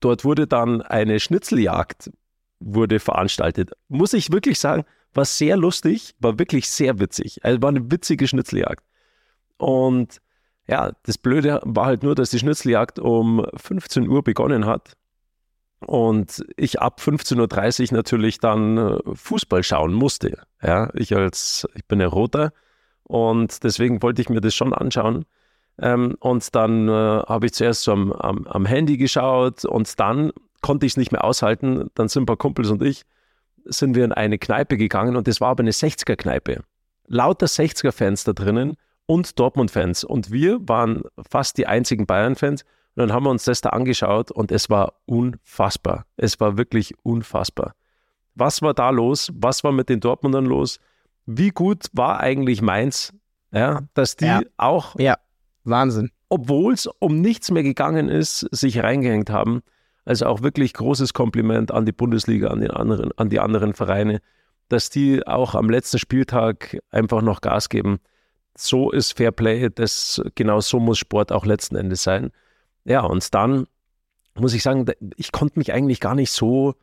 dort 0.00 0.24
wurde 0.24 0.46
dann 0.46 0.82
eine 0.82 1.18
Schnitzeljagd 1.18 2.10
wurde 2.60 3.00
veranstaltet. 3.00 3.72
Muss 3.88 4.12
ich 4.12 4.32
wirklich 4.32 4.58
sagen, 4.58 4.84
war 5.14 5.24
sehr 5.24 5.56
lustig, 5.56 6.14
war 6.18 6.38
wirklich 6.38 6.70
sehr 6.70 6.98
witzig. 7.00 7.44
Also 7.44 7.62
war 7.62 7.70
eine 7.70 7.90
witzige 7.90 8.28
Schnitzeljagd. 8.28 8.84
Und 9.58 10.20
ja, 10.68 10.92
das 11.04 11.18
Blöde 11.18 11.60
war 11.64 11.86
halt 11.86 12.02
nur, 12.02 12.14
dass 12.14 12.30
die 12.30 12.38
Schnitzeljagd 12.38 12.98
um 12.98 13.46
15 13.56 14.08
Uhr 14.08 14.22
begonnen 14.22 14.66
hat 14.66 14.96
und 15.80 16.44
ich 16.56 16.80
ab 16.80 17.00
15.30 17.00 17.90
Uhr 17.90 17.96
natürlich 17.96 18.38
dann 18.38 18.78
äh, 18.78 18.98
Fußball 19.12 19.62
schauen 19.62 19.92
musste. 19.92 20.42
Ja, 20.62 20.90
ich 20.94 21.14
als, 21.14 21.66
ich 21.74 21.84
bin 21.86 22.00
ja 22.00 22.08
Roter 22.08 22.52
und 23.04 23.62
deswegen 23.62 24.02
wollte 24.02 24.22
ich 24.22 24.28
mir 24.28 24.40
das 24.40 24.54
schon 24.54 24.72
anschauen. 24.72 25.24
Ähm, 25.78 26.16
und 26.20 26.54
dann 26.54 26.88
äh, 26.88 26.92
habe 26.92 27.46
ich 27.46 27.52
zuerst 27.52 27.82
so 27.82 27.92
am, 27.92 28.12
am, 28.12 28.46
am, 28.46 28.64
Handy 28.64 28.96
geschaut 28.96 29.66
und 29.66 30.00
dann 30.00 30.32
konnte 30.62 30.86
ich 30.86 30.92
es 30.92 30.96
nicht 30.96 31.12
mehr 31.12 31.24
aushalten. 31.24 31.90
Dann 31.94 32.08
sind 32.08 32.22
ein 32.22 32.26
paar 32.26 32.36
Kumpels 32.36 32.70
und 32.70 32.82
ich, 32.82 33.02
sind 33.64 33.94
wir 33.94 34.04
in 34.04 34.12
eine 34.12 34.38
Kneipe 34.38 34.76
gegangen 34.76 35.16
und 35.16 35.26
das 35.26 35.40
war 35.40 35.48
aber 35.48 35.62
eine 35.62 35.72
60er-Kneipe. 35.72 36.62
Lauter 37.08 37.46
60er-Fans 37.46 38.24
da 38.24 38.32
drinnen 38.32 38.76
und 39.06 39.38
Dortmund-Fans. 39.38 40.04
Und 40.04 40.30
wir 40.30 40.68
waren 40.68 41.02
fast 41.30 41.58
die 41.58 41.66
einzigen 41.66 42.06
Bayern-Fans. 42.06 42.62
Und 42.62 43.00
dann 43.00 43.12
haben 43.12 43.24
wir 43.24 43.30
uns 43.30 43.44
das 43.44 43.60
da 43.60 43.70
angeschaut 43.70 44.30
und 44.30 44.50
es 44.50 44.70
war 44.70 44.94
unfassbar. 45.04 46.06
Es 46.16 46.40
war 46.40 46.56
wirklich 46.56 46.94
unfassbar. 47.02 47.74
Was 48.34 48.62
war 48.62 48.74
da 48.74 48.90
los? 48.90 49.30
Was 49.34 49.64
war 49.64 49.72
mit 49.72 49.88
den 49.88 50.00
Dortmundern 50.00 50.46
los? 50.46 50.80
Wie 51.26 51.50
gut 51.50 51.86
war 51.92 52.20
eigentlich 52.20 52.62
Mainz? 52.62 53.12
Ja, 53.52 53.82
dass 53.94 54.16
die 54.16 54.26
ja. 54.26 54.40
auch. 54.56 54.98
Ja, 54.98 55.18
Wahnsinn. 55.64 56.10
Obwohl 56.28 56.74
es 56.74 56.86
um 56.86 57.20
nichts 57.20 57.50
mehr 57.50 57.62
gegangen 57.62 58.08
ist, 58.08 58.40
sich 58.50 58.82
reingehängt 58.82 59.30
haben. 59.30 59.62
Also 60.06 60.24
auch 60.26 60.40
wirklich 60.40 60.72
großes 60.72 61.12
Kompliment 61.12 61.70
an 61.70 61.84
die 61.84 61.92
Bundesliga, 61.92 62.48
an, 62.48 62.60
den 62.60 62.70
anderen, 62.70 63.10
an 63.18 63.28
die 63.28 63.40
anderen 63.40 63.74
Vereine, 63.74 64.22
dass 64.70 64.88
die 64.88 65.26
auch 65.26 65.54
am 65.54 65.68
letzten 65.68 65.98
Spieltag 65.98 66.78
einfach 66.90 67.20
noch 67.20 67.42
Gas 67.42 67.68
geben 67.68 68.00
so 68.58 68.90
ist 68.90 69.16
Fairplay, 69.16 69.68
das 69.70 70.22
genau 70.34 70.60
so 70.60 70.80
muss 70.80 70.98
Sport 70.98 71.32
auch 71.32 71.44
letzten 71.44 71.76
Endes 71.76 72.02
sein. 72.02 72.32
Ja, 72.84 73.02
und 73.02 73.34
dann 73.34 73.66
muss 74.34 74.54
ich 74.54 74.62
sagen, 74.62 74.86
ich 75.16 75.32
konnte 75.32 75.58
mich 75.58 75.72
eigentlich 75.72 76.00
gar 76.00 76.14
nicht 76.14 76.30
so 76.30 76.74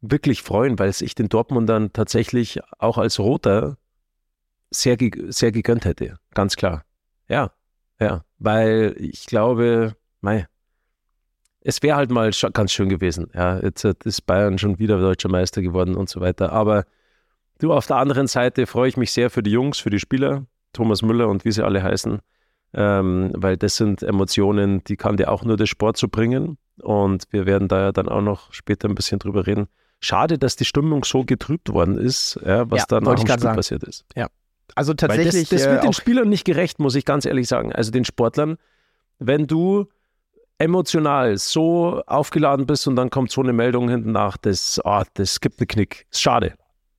wirklich 0.00 0.42
freuen, 0.42 0.78
weil 0.78 0.90
ich 0.90 1.14
den 1.14 1.28
Dortmundern 1.28 1.92
tatsächlich 1.92 2.60
auch 2.78 2.98
als 2.98 3.18
Roter 3.18 3.78
sehr, 4.70 4.96
sehr 5.28 5.52
gegönnt 5.52 5.84
hätte, 5.84 6.18
ganz 6.34 6.56
klar. 6.56 6.84
Ja, 7.28 7.52
ja, 8.00 8.24
weil 8.38 8.94
ich 8.98 9.26
glaube, 9.26 9.96
mei, 10.20 10.46
es 11.64 11.82
wäre 11.82 11.96
halt 11.96 12.10
mal 12.10 12.30
ganz 12.52 12.72
schön 12.72 12.88
gewesen. 12.90 13.30
Ja, 13.34 13.58
jetzt 13.58 13.84
ist 13.84 14.26
Bayern 14.26 14.58
schon 14.58 14.78
wieder 14.78 15.00
deutscher 15.00 15.30
Meister 15.30 15.62
geworden 15.62 15.96
und 15.96 16.10
so 16.10 16.20
weiter. 16.20 16.52
Aber 16.52 16.84
du, 17.58 17.72
auf 17.72 17.86
der 17.86 17.96
anderen 17.96 18.26
Seite 18.26 18.66
freue 18.66 18.88
ich 18.88 18.98
mich 18.98 19.12
sehr 19.12 19.30
für 19.30 19.42
die 19.42 19.50
Jungs, 19.50 19.78
für 19.78 19.90
die 19.90 19.98
Spieler, 19.98 20.44
Thomas 20.74 21.00
Müller 21.02 21.28
und 21.28 21.46
wie 21.46 21.52
sie 21.52 21.64
alle 21.64 21.82
heißen, 21.82 22.18
ähm, 22.74 23.32
weil 23.34 23.56
das 23.56 23.76
sind 23.76 24.02
Emotionen, 24.02 24.84
die 24.84 24.96
kann 24.96 25.16
dir 25.16 25.30
auch 25.30 25.42
nur 25.42 25.56
der 25.56 25.66
Sport 25.66 25.96
so 25.96 26.06
bringen. 26.08 26.58
Und 26.82 27.24
wir 27.30 27.46
werden 27.46 27.68
da 27.68 27.80
ja 27.80 27.92
dann 27.92 28.08
auch 28.08 28.20
noch 28.20 28.52
später 28.52 28.88
ein 28.88 28.94
bisschen 28.94 29.18
drüber 29.18 29.46
reden. 29.46 29.66
Schade, 30.00 30.38
dass 30.38 30.56
die 30.56 30.66
Stimmung 30.66 31.02
so 31.04 31.24
getrübt 31.24 31.72
worden 31.72 31.96
ist, 31.96 32.38
ja, 32.44 32.70
was 32.70 32.80
ja, 32.80 32.86
dann 32.88 33.06
auch 33.06 33.12
im 33.12 33.18
Spiel 33.26 33.38
sagen. 33.38 33.56
passiert 33.56 33.84
ist. 33.84 34.04
Ja. 34.14 34.28
Also 34.74 34.92
tatsächlich. 34.92 35.34
Weil 35.34 35.40
das, 35.40 35.48
das 35.50 35.64
wird 35.70 35.78
äh, 35.78 35.86
den 35.86 35.92
Spielern 35.94 36.28
nicht 36.28 36.44
gerecht, 36.44 36.78
muss 36.78 36.94
ich 36.94 37.06
ganz 37.06 37.24
ehrlich 37.24 37.48
sagen. 37.48 37.72
Also 37.72 37.90
den 37.90 38.04
Sportlern, 38.04 38.58
wenn 39.18 39.46
du 39.46 39.86
emotional 40.58 41.36
so 41.36 42.02
aufgeladen 42.06 42.66
bist 42.66 42.86
und 42.86 42.96
dann 42.96 43.10
kommt 43.10 43.30
so 43.30 43.42
eine 43.42 43.52
Meldung 43.52 43.88
hinten 43.88 44.12
nach, 44.12 44.36
das, 44.36 44.80
oh, 44.84 45.02
das 45.14 45.40
gibt 45.40 45.60
einen 45.60 45.68
Knick. 45.68 46.06
Ist 46.10 46.22
schade. 46.22 46.54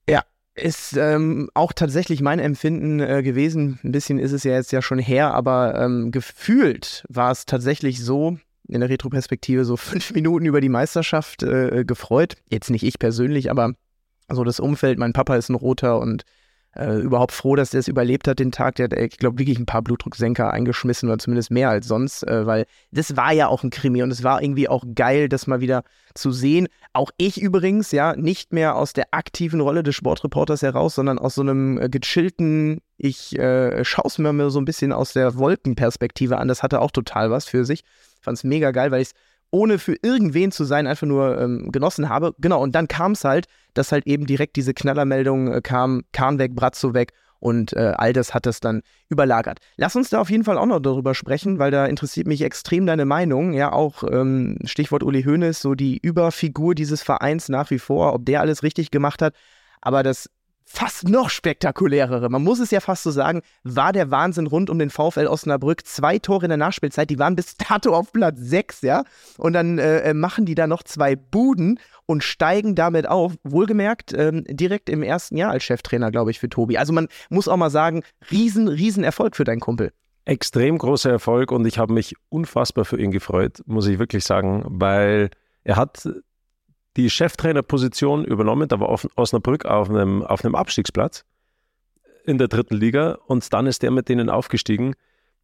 Ja, 0.10 0.24
ist 0.56 0.96
ähm, 0.98 1.50
auch 1.54 1.74
tatsächlich 1.74 2.22
mein 2.22 2.40
Empfinden 2.40 3.00
äh, 3.00 3.24
gewesen. 3.24 3.80
Ein 3.84 3.92
bisschen 3.92 4.20
ist 4.20 4.32
es 4.32 4.44
ja 4.44 4.54
jetzt 4.54 4.72
ja 4.72 4.82
schon 4.82 5.00
her, 5.00 5.34
aber 5.34 5.80
ähm, 5.80 6.12
gefühlt 6.12 7.06
war 7.10 7.32
es 7.32 7.46
tatsächlich 7.46 8.04
so, 8.04 8.38
in 8.68 8.80
der 8.80 8.90
Retroperspektive 8.90 9.66
so 9.66 9.78
fünf 9.78 10.14
Minuten 10.14 10.46
über 10.46 10.62
die 10.62 10.70
Meisterschaft 10.70 11.44
äh, 11.44 11.86
gefreut. 11.86 12.36
Jetzt 12.50 12.70
nicht 12.70 12.84
ich 12.84 13.00
persönlich, 13.00 13.50
aber 13.50 13.74
so 14.30 14.44
das 14.44 14.60
Umfeld. 14.60 14.98
Mein 14.98 15.14
Papa 15.14 15.36
ist 15.36 15.50
ein 15.50 15.56
Roter 15.56 16.00
und 16.00 16.24
äh, 16.76 16.98
überhaupt 17.00 17.32
froh, 17.32 17.56
dass 17.56 17.70
der 17.70 17.80
es 17.80 17.88
überlebt 17.88 18.28
hat, 18.28 18.40
den 18.40 18.52
Tag. 18.52 18.76
Der 18.76 18.86
hat, 18.86 18.94
ich 18.94 19.18
glaube, 19.18 19.40
wirklich 19.40 19.58
ein 19.58 19.66
paar 19.66 19.82
Blutdrucksenker 19.82 20.52
eingeschmissen 20.52 21.10
oder 21.10 21.18
zumindest 21.18 21.52
mehr 21.52 21.70
als 21.70 21.88
sonst, 21.88 22.24
äh, 22.24 22.46
weil 22.46 22.66
das 22.92 23.16
war 23.16 23.32
ja 23.32 23.48
auch 23.48 23.64
ein 23.64 23.70
Krimi 23.70 24.04
und 24.04 24.12
es 24.12 24.24
war 24.24 24.42
irgendwie 24.42 24.68
auch 24.68 24.84
geil, 24.94 25.30
das 25.30 25.48
mal 25.48 25.62
wieder 25.62 25.84
zu 26.14 26.32
sehen. 26.32 26.68
Auch 26.94 27.12
ich 27.18 27.42
übrigens, 27.42 27.92
ja, 27.92 28.16
nicht 28.16 28.54
mehr 28.54 28.76
aus 28.76 28.94
der 28.94 29.08
aktiven 29.12 29.62
Rolle 29.62 29.84
des 29.84 29.96
Sportreporters 29.96 30.62
heraus, 30.62 30.96
sondern 30.96 31.18
aus 31.18 31.36
so 31.36 31.42
einem 31.42 31.80
äh, 31.80 31.90
gechillten, 31.90 32.82
ich 32.98 33.38
äh, 33.38 33.84
schaue 33.84 34.08
es 34.08 34.18
mir 34.18 34.50
so 34.50 34.60
ein 34.60 34.66
bisschen 34.66 34.92
aus 34.92 35.14
der 35.14 35.36
Wolkenperspektive 35.38 36.38
an. 36.38 36.48
Das 36.48 36.64
hatte 36.64 36.82
auch 36.82 36.92
total 36.92 37.32
was 37.32 37.46
für 37.46 37.66
sich. 37.66 37.84
Fand 38.22 38.38
es 38.38 38.44
mega 38.44 38.72
geil, 38.72 38.92
weil 38.92 39.02
ich 39.02 39.10
es 39.10 39.14
ohne 39.52 39.80
für 39.80 39.96
irgendwen 40.02 40.52
zu 40.52 40.64
sein, 40.64 40.88
einfach 40.88 41.08
nur 41.08 41.40
ähm, 41.40 41.72
genossen 41.72 42.10
habe. 42.10 42.34
Genau, 42.40 42.62
und 42.62 42.74
dann 42.76 42.88
kam 42.88 43.14
es 43.14 43.24
halt, 43.24 43.48
dass 43.74 43.92
halt 43.92 44.06
eben 44.08 44.26
direkt 44.26 44.56
diese 44.56 44.74
Knallermeldung 44.74 45.52
äh, 45.52 45.62
kam, 45.62 46.04
Kahn 46.12 46.40
weg, 46.40 46.56
Bratzo 46.56 46.94
weg 46.94 47.14
und 47.40 47.74
äh, 47.74 47.94
all 47.96 48.12
das 48.12 48.34
hat 48.34 48.46
das 48.46 48.60
dann 48.60 48.82
überlagert. 49.10 49.60
Lass 49.78 49.96
uns 49.96 50.10
da 50.10 50.20
auf 50.20 50.30
jeden 50.30 50.44
Fall 50.44 50.58
auch 50.58 50.66
noch 50.66 50.80
darüber 50.80 51.14
sprechen, 51.14 51.60
weil 51.60 51.70
da 51.70 51.86
interessiert 51.86 52.28
mich 52.28 52.42
extrem 52.42 52.86
deine 52.86 53.06
Meinung. 53.06 53.54
Ja, 53.54 53.72
auch 53.72 54.04
ähm, 54.10 54.58
Stichwort 54.66 55.04
Uli 55.04 55.24
Hoeneß, 55.24 55.62
so 55.62 55.76
die 55.76 55.98
Überfigur 55.98 56.74
dieses 56.76 57.04
Vereins 57.04 57.48
nach 57.50 57.70
wie 57.70 57.80
vor, 57.80 58.14
ob 58.14 58.26
der 58.26 58.42
alles 58.42 58.64
richtig 58.64 58.90
gemacht 58.90 59.22
hat. 59.22 59.36
Aber 59.82 60.02
das 60.02 60.30
fast 60.66 61.08
noch 61.08 61.30
spektakulärere, 61.30 62.30
man 62.30 62.44
muss 62.44 62.60
es 62.60 62.72
ja 62.72 62.80
fast 62.80 63.04
so 63.04 63.12
sagen, 63.12 63.42
war 63.64 63.94
der 63.94 64.12
Wahnsinn 64.12 64.48
rund 64.48 64.70
um 64.70 64.80
den 64.80 64.90
VfL 64.90 65.28
Osnabrück. 65.28 65.86
Zwei 65.86 66.20
Tore 66.20 66.46
in 66.46 66.50
der 66.50 66.58
Nachspielzeit, 66.58 67.10
die 67.10 67.20
waren 67.20 67.36
bis 67.36 67.56
dato 67.56 67.94
auf 67.94 68.12
Platz 68.12 68.40
6, 68.40 68.82
ja. 68.82 69.04
Und 69.38 69.54
dann 69.54 69.78
äh, 69.78 70.00
äh, 70.00 70.14
machen 70.14 70.46
die 70.46 70.56
da 70.56 70.68
noch 70.68 70.84
zwei 70.84 71.16
Buden 71.16 71.80
und 72.08 72.24
steigen 72.24 72.76
damit 72.76 73.08
auf. 73.08 73.34
Wohlgemerkt, 73.44 74.14
ähm, 74.14 74.44
direkt 74.50 74.90
im 74.90 75.04
ersten 75.04 75.38
Jahr 75.38 75.52
als 75.52 75.64
Cheftrainer, 75.64 76.12
glaube 76.12 76.32
ich, 76.32 76.40
für 76.40 76.50
Tobi. 76.50 76.78
Also 76.78 76.94
man 76.94 77.08
muss 77.30 77.48
auch 77.48 77.58
mal 77.58 77.70
sagen, 77.70 78.04
riesen, 78.32 78.68
riesen 78.68 79.04
Erfolg 79.04 79.36
für 79.36 79.44
deinen 79.44 79.60
Kumpel. 79.60 79.92
Extrem 80.26 80.80
großer 80.80 81.12
Erfolg 81.12 81.52
und 81.52 81.68
ich 81.68 81.78
habe 81.78 81.94
mich 81.94 82.16
unfassbar 82.30 82.84
für 82.84 83.00
ihn 83.00 83.12
gefreut, 83.12 83.62
muss 83.68 83.86
ich 83.86 84.00
wirklich 84.00 84.24
sagen, 84.24 84.64
weil 84.68 85.30
er 85.64 85.76
hat 85.76 86.10
die 86.98 87.10
Cheftrainerposition 87.10 88.26
übernommen. 88.26 88.68
Da 88.68 88.80
war 88.80 89.00
Osnabrück 89.16 89.66
auf 89.66 89.90
einem, 89.90 90.24
auf 90.24 90.44
einem 90.44 90.56
Abstiegsplatz 90.56 91.26
in 92.26 92.38
der 92.38 92.48
dritten 92.48 92.76
Liga 92.76 93.18
und 93.28 93.52
dann 93.54 93.68
ist 93.68 93.84
der 93.84 93.92
mit 93.92 94.10
denen 94.10 94.30
aufgestiegen. 94.30 94.96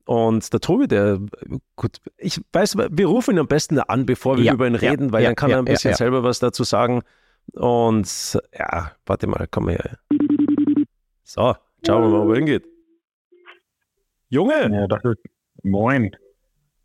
Und 0.06 0.52
der 0.52 0.60
Tobi, 0.60 0.88
der, 0.88 1.20
gut, 1.76 1.98
ich 2.18 2.42
weiß, 2.52 2.76
wir 2.78 3.08
rufen 3.08 3.36
ihn 3.36 3.40
am 3.40 3.48
besten 3.48 3.80
an, 3.80 4.06
bevor 4.06 4.38
wir 4.38 4.44
ja, 4.46 4.54
über 4.54 4.68
ihn 4.68 4.76
reden, 4.76 5.08
ja, 5.08 5.12
weil 5.12 5.24
ja, 5.24 5.30
dann 5.30 5.36
kann 5.36 5.52
er 5.52 5.60
ein 5.60 5.66
bisschen 5.66 5.94
selber 5.94 6.24
was 6.24 6.40
dazu 6.40 6.64
sagen. 6.64 7.02
Und 7.54 8.40
ja, 8.58 8.92
warte 9.06 9.28
mal, 9.28 9.48
komm 9.50 9.66
mal 9.66 9.76
her. 9.76 9.98
So, 11.24 11.56
schauen 11.86 12.04
wir 12.04 12.10
mal, 12.10 12.28
wo 12.28 12.32
er 12.32 12.38
hingeht. 12.38 12.66
Junge! 14.30 14.70
Ja, 14.72 14.88
das 14.88 15.04
ist 15.04 15.24
moin. 15.64 16.16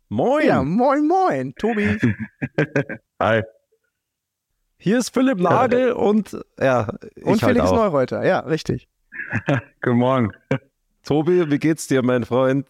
Moin! 0.09 0.47
Ja, 0.47 0.63
moin, 0.63 1.07
moin, 1.07 1.53
Tobi. 1.55 1.97
Hi. 3.19 3.41
Hier 4.79 4.99
ist 4.99 5.13
Philipp 5.13 5.39
Nagel 5.39 5.91
und 5.91 6.37
ja. 6.59 6.87
Und 7.23 7.41
halt 7.41 7.53
Felix 7.53 7.71
auch. 7.71 7.75
Neureuter, 7.75 8.25
ja, 8.25 8.39
richtig. 8.39 8.87
Guten 9.81 9.97
Morgen. 9.97 10.31
Tobi, 11.03 11.49
wie 11.49 11.57
geht's 11.57 11.87
dir, 11.87 12.03
mein 12.03 12.23
Freund? 12.23 12.67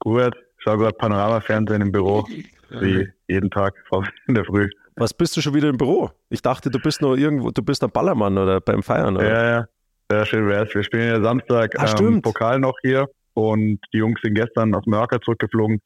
Gut, 0.00 0.34
schau 0.58 0.76
gerade 0.76 0.96
Panorama-Fernsehen 0.96 1.80
im 1.80 1.92
Büro, 1.92 2.26
wie 2.70 3.08
jeden 3.28 3.50
Tag 3.50 3.74
in 4.28 4.34
der 4.34 4.44
Früh. 4.44 4.68
Was 4.96 5.14
bist 5.14 5.36
du 5.36 5.40
schon 5.40 5.54
wieder 5.54 5.68
im 5.68 5.78
Büro? 5.78 6.10
Ich 6.30 6.42
dachte, 6.42 6.70
du 6.70 6.78
bist 6.78 7.00
nur 7.02 7.16
irgendwo, 7.16 7.50
du 7.50 7.62
bist 7.62 7.82
am 7.82 7.90
Ballermann 7.90 8.36
oder 8.36 8.60
beim 8.60 8.82
Feiern, 8.82 9.16
oder? 9.16 9.28
Ja, 9.28 9.50
ja. 9.50 9.68
Sehr 10.10 10.26
schön 10.26 10.48
wär's. 10.48 10.72
Wir 10.74 10.84
spielen 10.84 11.08
ja 11.08 11.20
Samstag 11.20 11.74
ah, 11.78 11.94
ähm, 11.98 12.22
Pokal 12.22 12.60
noch 12.60 12.76
hier 12.82 13.08
und 13.34 13.80
die 13.92 13.98
Jungs 13.98 14.20
sind 14.22 14.34
gestern 14.34 14.74
aus 14.74 14.86
Mallorca 14.86 15.20
zurückgeflogen. 15.20 15.80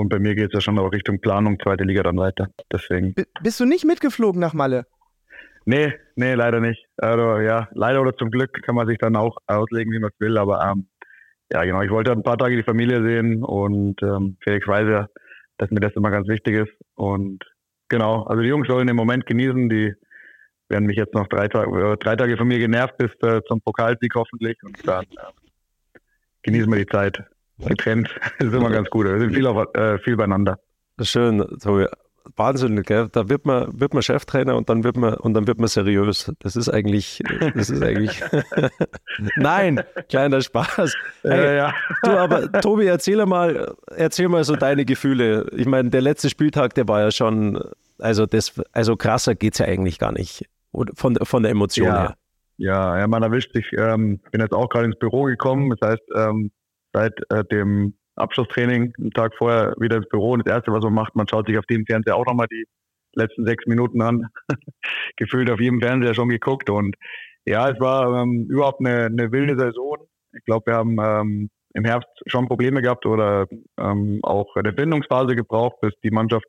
Und 0.00 0.08
bei 0.08 0.18
mir 0.18 0.34
geht 0.34 0.46
es 0.46 0.54
ja 0.54 0.62
schon 0.62 0.78
auch 0.78 0.92
Richtung 0.92 1.20
Planung, 1.20 1.58
zweite 1.62 1.84
Liga 1.84 2.02
dann 2.02 2.16
weiter. 2.16 2.48
Deswegen. 2.72 3.12
B 3.12 3.24
bist 3.42 3.60
du 3.60 3.66
nicht 3.66 3.84
mitgeflogen 3.84 4.40
nach 4.40 4.54
Malle? 4.54 4.86
Nee, 5.66 5.92
nee, 6.16 6.32
leider 6.32 6.58
nicht. 6.58 6.86
Also 6.96 7.38
ja, 7.40 7.68
leider 7.72 8.00
oder 8.00 8.16
zum 8.16 8.30
Glück 8.30 8.50
kann 8.62 8.74
man 8.74 8.86
sich 8.86 8.96
dann 8.96 9.14
auch 9.14 9.36
auslegen, 9.46 9.92
wie 9.92 9.98
man 9.98 10.10
es 10.10 10.18
will. 10.18 10.38
Aber 10.38 10.64
ähm, 10.64 10.88
ja, 11.52 11.64
genau, 11.64 11.82
ich 11.82 11.90
wollte 11.90 12.12
ein 12.12 12.22
paar 12.22 12.38
Tage 12.38 12.56
die 12.56 12.62
Familie 12.62 13.02
sehen 13.02 13.44
und 13.44 14.02
ähm, 14.02 14.38
Felix 14.42 14.66
weiß 14.66 14.88
ja, 14.88 15.06
dass 15.58 15.70
mir 15.70 15.80
das 15.80 15.92
immer 15.92 16.10
ganz 16.10 16.28
wichtig 16.28 16.54
ist. 16.54 16.72
Und 16.94 17.44
genau, 17.90 18.22
also 18.22 18.40
die 18.40 18.48
Jungs 18.48 18.68
sollen 18.68 18.86
den 18.86 18.96
Moment 18.96 19.26
genießen. 19.26 19.68
Die 19.68 19.92
werden 20.70 20.86
mich 20.86 20.96
jetzt 20.96 21.12
noch 21.12 21.26
drei 21.26 21.48
Tage, 21.48 21.92
äh, 21.92 21.96
drei 21.98 22.16
Tage 22.16 22.38
von 22.38 22.48
mir 22.48 22.58
genervt 22.58 22.96
bis 22.96 23.10
äh, 23.20 23.42
zum 23.46 23.60
Pokalsieg 23.60 24.14
hoffentlich. 24.14 24.56
Und 24.62 24.78
dann 24.88 25.04
äh, 25.04 25.98
genießen 26.42 26.72
wir 26.72 26.78
die 26.78 26.86
Zeit 26.86 27.22
getrennt. 27.66 28.08
Das 28.38 28.48
ist 28.48 28.54
immer 28.54 28.70
ganz 28.70 28.88
gut. 28.90 29.06
Wir 29.06 29.18
sind 29.18 29.34
viel, 29.34 29.46
auf, 29.46 29.74
äh, 29.74 29.98
viel 29.98 30.16
beieinander. 30.16 30.58
Schön, 31.00 31.44
Tobi. 31.62 31.86
Wahnsinn, 32.36 32.82
gell? 32.82 33.08
Da 33.10 33.28
wird 33.28 33.46
man, 33.46 33.80
wird 33.80 33.94
man 33.94 34.02
Cheftrainer 34.02 34.56
und 34.56 34.68
dann 34.68 34.84
wird 34.84 34.96
man 34.96 35.14
und 35.14 35.34
dann 35.34 35.46
wird 35.46 35.58
man 35.58 35.68
seriös. 35.68 36.32
Das 36.40 36.54
ist 36.54 36.68
eigentlich, 36.68 37.22
das 37.54 37.70
ist 37.70 37.82
eigentlich. 37.82 38.22
Nein, 39.36 39.82
kleiner 40.08 40.40
Spaß. 40.40 40.94
Hey, 41.22 41.44
ja, 41.44 41.52
ja. 41.52 41.74
Du, 42.02 42.10
aber 42.10 42.52
Tobi, 42.60 42.86
erzähl 42.86 43.24
mal, 43.26 43.74
erzähl 43.96 44.28
mal 44.28 44.44
so 44.44 44.56
deine 44.56 44.84
Gefühle. 44.84 45.46
Ich 45.56 45.66
meine, 45.66 45.90
der 45.90 46.02
letzte 46.02 46.30
Spieltag, 46.30 46.74
der 46.74 46.86
war 46.88 47.00
ja 47.00 47.10
schon, 47.10 47.62
also 47.98 48.26
das, 48.26 48.60
also 48.72 48.96
krasser 48.96 49.34
geht 49.34 49.54
es 49.54 49.58
ja 49.58 49.66
eigentlich 49.66 49.98
gar 49.98 50.12
nicht. 50.12 50.46
Von, 50.94 51.16
von 51.22 51.42
der 51.42 51.50
Emotion 51.50 51.88
ja. 51.88 52.00
her. 52.00 52.14
Ja, 52.58 52.98
ja, 52.98 53.08
man 53.08 53.22
erwischt 53.22 53.54
sich. 53.54 53.72
Ähm, 53.72 54.20
bin 54.30 54.40
jetzt 54.40 54.52
auch 54.52 54.68
gerade 54.68 54.84
ins 54.84 54.98
Büro 54.98 55.24
gekommen. 55.24 55.74
Das 55.80 55.90
heißt, 55.90 56.02
ähm, 56.14 56.50
seit 56.92 57.14
äh, 57.30 57.44
dem 57.44 57.94
Abschlusstraining 58.16 58.92
einen 58.98 59.10
Tag 59.12 59.34
vorher 59.36 59.74
wieder 59.78 59.96
ins 59.96 60.08
Büro 60.08 60.32
und 60.32 60.46
das 60.46 60.54
Erste, 60.54 60.72
was 60.72 60.84
man 60.84 60.94
macht, 60.94 61.16
man 61.16 61.28
schaut 61.28 61.46
sich 61.46 61.58
auf 61.58 61.66
dem 61.66 61.86
Fernseher 61.86 62.16
auch 62.16 62.26
nochmal 62.26 62.48
die 62.50 62.66
letzten 63.14 63.46
sechs 63.46 63.66
Minuten 63.66 64.02
an. 64.02 64.26
Gefühlt 65.16 65.50
auf 65.50 65.60
jedem 65.60 65.80
Fernseher 65.80 66.14
schon 66.14 66.28
geguckt 66.28 66.70
und 66.70 66.96
ja, 67.46 67.68
es 67.70 67.80
war 67.80 68.22
ähm, 68.22 68.46
überhaupt 68.48 68.80
eine, 68.80 69.06
eine 69.06 69.32
wilde 69.32 69.58
Saison. 69.58 69.96
Ich 70.32 70.44
glaube, 70.44 70.70
wir 70.70 70.74
haben 70.76 70.96
ähm, 71.00 71.50
im 71.74 71.84
Herbst 71.84 72.10
schon 72.26 72.46
Probleme 72.46 72.82
gehabt 72.82 73.06
oder 73.06 73.46
ähm, 73.78 74.20
auch 74.22 74.54
eine 74.56 74.72
Bindungsphase 74.72 75.34
gebraucht, 75.34 75.80
bis 75.80 75.92
die 76.02 76.10
Mannschaft 76.10 76.46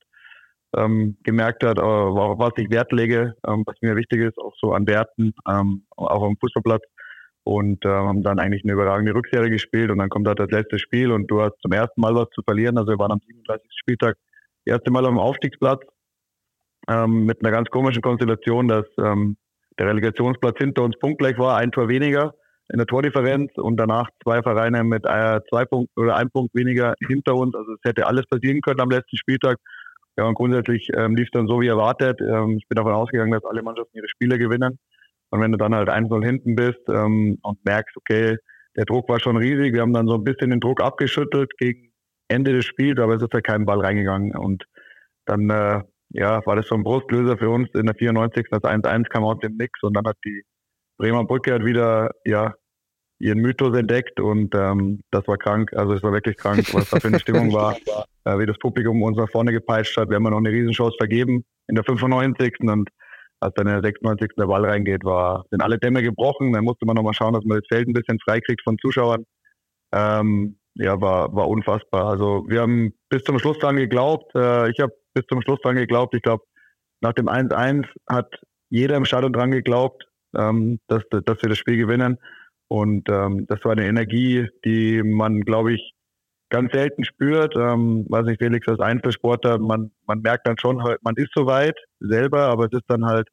ähm, 0.76 1.18
gemerkt 1.24 1.64
hat, 1.64 1.78
äh, 1.78 1.82
was 1.82 2.52
ich 2.58 2.70
Wert 2.70 2.92
lege, 2.92 3.36
ähm, 3.48 3.64
was 3.66 3.76
mir 3.82 3.96
wichtig 3.96 4.22
ist, 4.22 4.38
auch 4.38 4.54
so 4.60 4.74
an 4.74 4.88
Werten, 4.88 5.34
ähm, 5.50 5.86
auch 5.96 6.24
am 6.24 6.38
Fußballplatz 6.40 6.84
und 7.44 7.84
äh, 7.86 7.90
haben 7.90 8.24
dann 8.24 8.40
eigentlich 8.40 8.64
eine 8.64 8.74
überragende 8.74 9.14
Rückserie 9.14 9.50
gespielt 9.50 9.92
und 9.92 9.98
dann 9.98 10.10
kommt 10.10 10.28
halt 10.28 10.40
das 10.40 10.52
letzte 10.52 10.80
Spiel 10.80 11.12
und 11.12 11.28
du 11.28 11.42
hast 11.42 11.54
zum 11.62 11.72
ersten 11.72 12.00
Mal 12.00 12.16
was 12.16 12.30
zu 12.30 12.42
verlieren. 12.44 12.78
Also 12.78 12.92
wir 12.92 13.00
waren 13.00 13.12
am 13.12 13.20
37. 13.20 13.70
Spieltag 13.80 14.18
das 14.66 14.76
erste 14.76 14.92
Mal 14.92 15.06
am 15.06 15.18
Aufstiegsplatz 15.18 15.82
ähm, 16.88 17.26
mit 17.26 17.44
einer 17.44 17.52
ganz 17.52 17.70
komischen 17.70 18.02
Konstellation, 18.02 18.68
dass 18.68 18.86
ähm, 19.00 19.38
der 19.80 19.88
Relegationsplatz 19.88 20.58
hinter 20.60 20.84
uns 20.84 20.98
punktgleich 21.00 21.38
war, 21.38 21.58
ein 21.58 21.72
Tor 21.72 21.90
weniger 21.90 22.34
in 22.72 22.78
der 22.78 22.88
Tordifferenz 22.88 23.52
und 23.58 23.78
danach 23.78 24.10
zwei 24.24 24.42
Vereine 24.42 24.84
mit 24.84 25.04
äh, 25.06 25.42
zwei 25.50 25.66
Punkten 25.66 26.00
oder 26.00 26.16
ein 26.16 26.30
Punkt 26.30 26.54
weniger 26.56 26.94
hinter 27.06 27.36
uns. 27.36 27.54
Also 27.56 27.74
es 27.74 27.80
hätte 27.84 28.08
alles 28.08 28.26
passieren 28.28 28.62
können 28.62 28.80
am 28.80 28.90
letzten 28.90 29.18
Spieltag. 29.18 29.58
Ja, 30.18 30.26
und 30.26 30.36
grundsätzlich 30.36 30.90
ähm, 30.96 31.16
lief 31.16 31.28
es 31.28 31.32
dann 31.32 31.48
so 31.48 31.62
wie 31.62 31.68
erwartet. 31.68 32.20
Ähm, 32.22 32.58
ich 32.58 32.68
bin 32.68 32.76
davon 32.76 32.94
ausgegangen, 32.94 33.32
dass 33.32 33.46
alle 33.46 33.64
Mannschaften 33.64 33.98
ihre 33.98 34.10
Spiele 34.10 34.38
gewinnen. 34.38 34.78
Und 35.32 35.42
wenn 35.42 35.52
du 35.52 35.58
dann 35.58 35.74
halt 35.74 35.90
1-0 35.90 36.24
hinten 36.24 36.56
bist 36.56 36.82
ähm, 36.90 37.40
und 37.42 37.66
merkst, 37.66 37.96
okay, 37.98 38.38
der 38.76 38.86
Druck 38.86 39.10
war 39.10 39.20
schon 39.20 39.38
riesig, 39.38 39.74
wir 39.74 39.82
haben 39.82 39.94
dann 39.94 40.08
so 40.08 40.16
ein 40.16 40.24
bisschen 40.24 40.50
den 40.50 40.60
Druck 40.60 40.82
abgeschüttelt 40.82 41.52
gegen 41.58 41.92
Ende 42.28 42.54
des 42.54 42.66
Spiels, 42.66 43.00
aber 43.00 43.16
es 43.16 43.24
ist 43.24 43.34
ja 43.34 43.42
kein 43.42 43.66
Ball 43.66 43.82
reingegangen. 43.82 44.36
Und 44.36 44.66
dann 45.26 45.50
äh, 45.50 45.82
ja, 46.10 46.46
war 46.46 46.56
das 46.56 46.68
so 46.68 46.76
ein 46.76 46.84
Brustlöser 46.84 47.38
für 47.38 47.50
uns 47.50 47.70
in 47.74 47.86
der 47.86 47.96
94. 47.96 48.48
Das 48.52 48.62
1-1 48.62 49.10
kam 49.10 49.24
aus 49.24 49.40
dem 49.40 49.58
Nix 49.58 49.82
und 49.84 49.96
dann 49.96 50.06
hat 50.06 50.18
die 50.26 50.44
Bremer 50.98 51.26
Brücke 51.26 51.52
halt 51.52 51.66
wieder 51.66 52.12
ja, 52.26 52.54
ihren 53.20 53.40
Mythos 53.40 53.76
entdeckt 53.78 54.20
und 54.20 54.54
ähm, 54.56 55.02
das 55.12 55.28
war 55.28 55.38
krank. 55.38 55.72
Also 55.74 55.94
es 55.94 56.04
war 56.04 56.12
wirklich 56.12 56.38
krank, 56.38 56.74
was 56.74 56.90
da 56.90 57.00
für 57.00 57.08
eine 57.08 57.20
Stimmung 57.20 57.54
war, 57.54 57.76
äh, 58.26 58.38
wie 58.38 58.46
das 58.46 58.58
Publikum 58.60 59.02
uns 59.02 59.18
nach 59.18 59.30
vorne 59.30 59.52
gepeitscht 59.52 59.96
hat. 59.98 60.10
Wir 60.10 60.16
haben 60.16 60.26
ja 60.26 60.32
noch 60.32 60.38
eine 60.38 60.52
Riesenchance 60.52 60.96
vergeben 60.98 61.46
in 61.68 61.76
der 61.76 61.84
95. 61.84 62.60
und 62.62 62.90
als 63.42 63.54
dann 63.56 63.68
in 63.68 63.74
der 63.74 63.84
96. 63.84 64.30
der 64.38 64.46
Ball 64.46 64.66
reingeht, 64.66 65.04
war, 65.04 65.46
sind 65.50 65.62
alle 65.62 65.80
Dämme 65.80 66.04
gebrochen. 66.04 66.54
Dann 66.54 66.64
musste 66.64 66.86
man 66.86 66.96
nochmal 66.96 67.14
schauen, 67.14 67.34
dass 67.34 67.44
man 67.44 67.60
das 67.60 67.68
Feld 67.68 67.88
ein 67.88 67.94
bisschen 67.94 68.20
freikriegt 68.20 68.62
von 68.64 68.78
Zuschauern. 68.78 69.26
Ähm, 69.94 70.58
ja, 70.76 71.02
war, 71.02 71.36
war 71.36 71.48
unfassbar. 71.50 72.06
Also 72.06 72.46
wir 72.48 72.62
haben 72.62 72.94
bis 73.10 73.24
zum 73.24 73.40
Schluss 73.40 73.58
dran 73.60 73.76
geglaubt. 73.76 74.34
Äh, 74.36 74.70
ich 74.72 74.80
habe 74.80 74.94
bis 75.14 75.26
zum 75.28 75.42
Schluss 75.42 75.60
dran 75.62 75.76
geglaubt. 75.76 76.16
Ich 76.16 76.22
glaube, 76.22 76.44
nach 77.02 77.14
dem 77.14 77.28
1-1 77.28 77.86
hat 78.08 78.32
jeder 78.70 78.96
im 78.96 79.06
Stadion 79.06 79.34
dran 79.34 79.52
geglaubt, 79.52 80.06
ähm, 80.38 80.80
dass, 80.88 81.04
dass 81.10 81.42
wir 81.42 81.50
das 81.50 81.58
Spiel 81.58 81.78
gewinnen. 81.78 82.18
Und 82.70 83.10
ähm, 83.10 83.48
das 83.48 83.60
war 83.66 83.74
eine 83.74 83.88
Energie, 83.88 84.48
die 84.64 85.04
man, 85.04 85.42
glaube 85.42 85.74
ich, 85.74 85.94
ganz 86.52 86.72
selten 86.72 87.04
spürt. 87.04 87.56
Ähm, 87.56 88.06
weiß 88.10 88.26
nicht, 88.26 88.42
Felix 88.42 88.68
als 88.68 88.80
Einzelsportler, 88.80 89.58
man, 89.58 89.92
man 90.06 90.22
merkt 90.22 90.48
dann 90.48 90.58
schon, 90.60 90.84
halt, 90.84 91.02
man 91.04 91.16
ist 91.16 91.32
soweit 91.34 91.78
selber, 92.00 92.42
aber 92.44 92.66
es 92.66 92.74
ist 92.74 92.86
dann 92.88 93.06
halt 93.06 93.28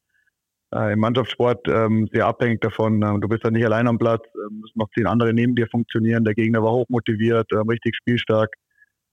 äh, 0.74 0.92
im 0.92 1.00
Mannschaftssport 1.00 1.68
ähm, 1.68 2.08
sehr 2.12 2.26
abhängig 2.26 2.60
davon. 2.60 3.02
Ähm, 3.02 3.20
du 3.20 3.28
bist 3.28 3.44
ja 3.44 3.50
nicht 3.50 3.64
allein 3.64 3.86
am 3.88 3.98
Platz, 3.98 4.24
ähm, 4.34 4.60
müssen 4.60 4.78
noch 4.78 4.90
zehn 4.96 5.06
andere 5.06 5.34
neben 5.34 5.54
dir 5.54 5.66
funktionieren. 5.68 6.24
Der 6.24 6.34
Gegner 6.34 6.62
war 6.62 6.72
hochmotiviert, 6.72 7.52
ähm, 7.52 7.68
richtig 7.68 7.96
spielstark. 7.96 8.54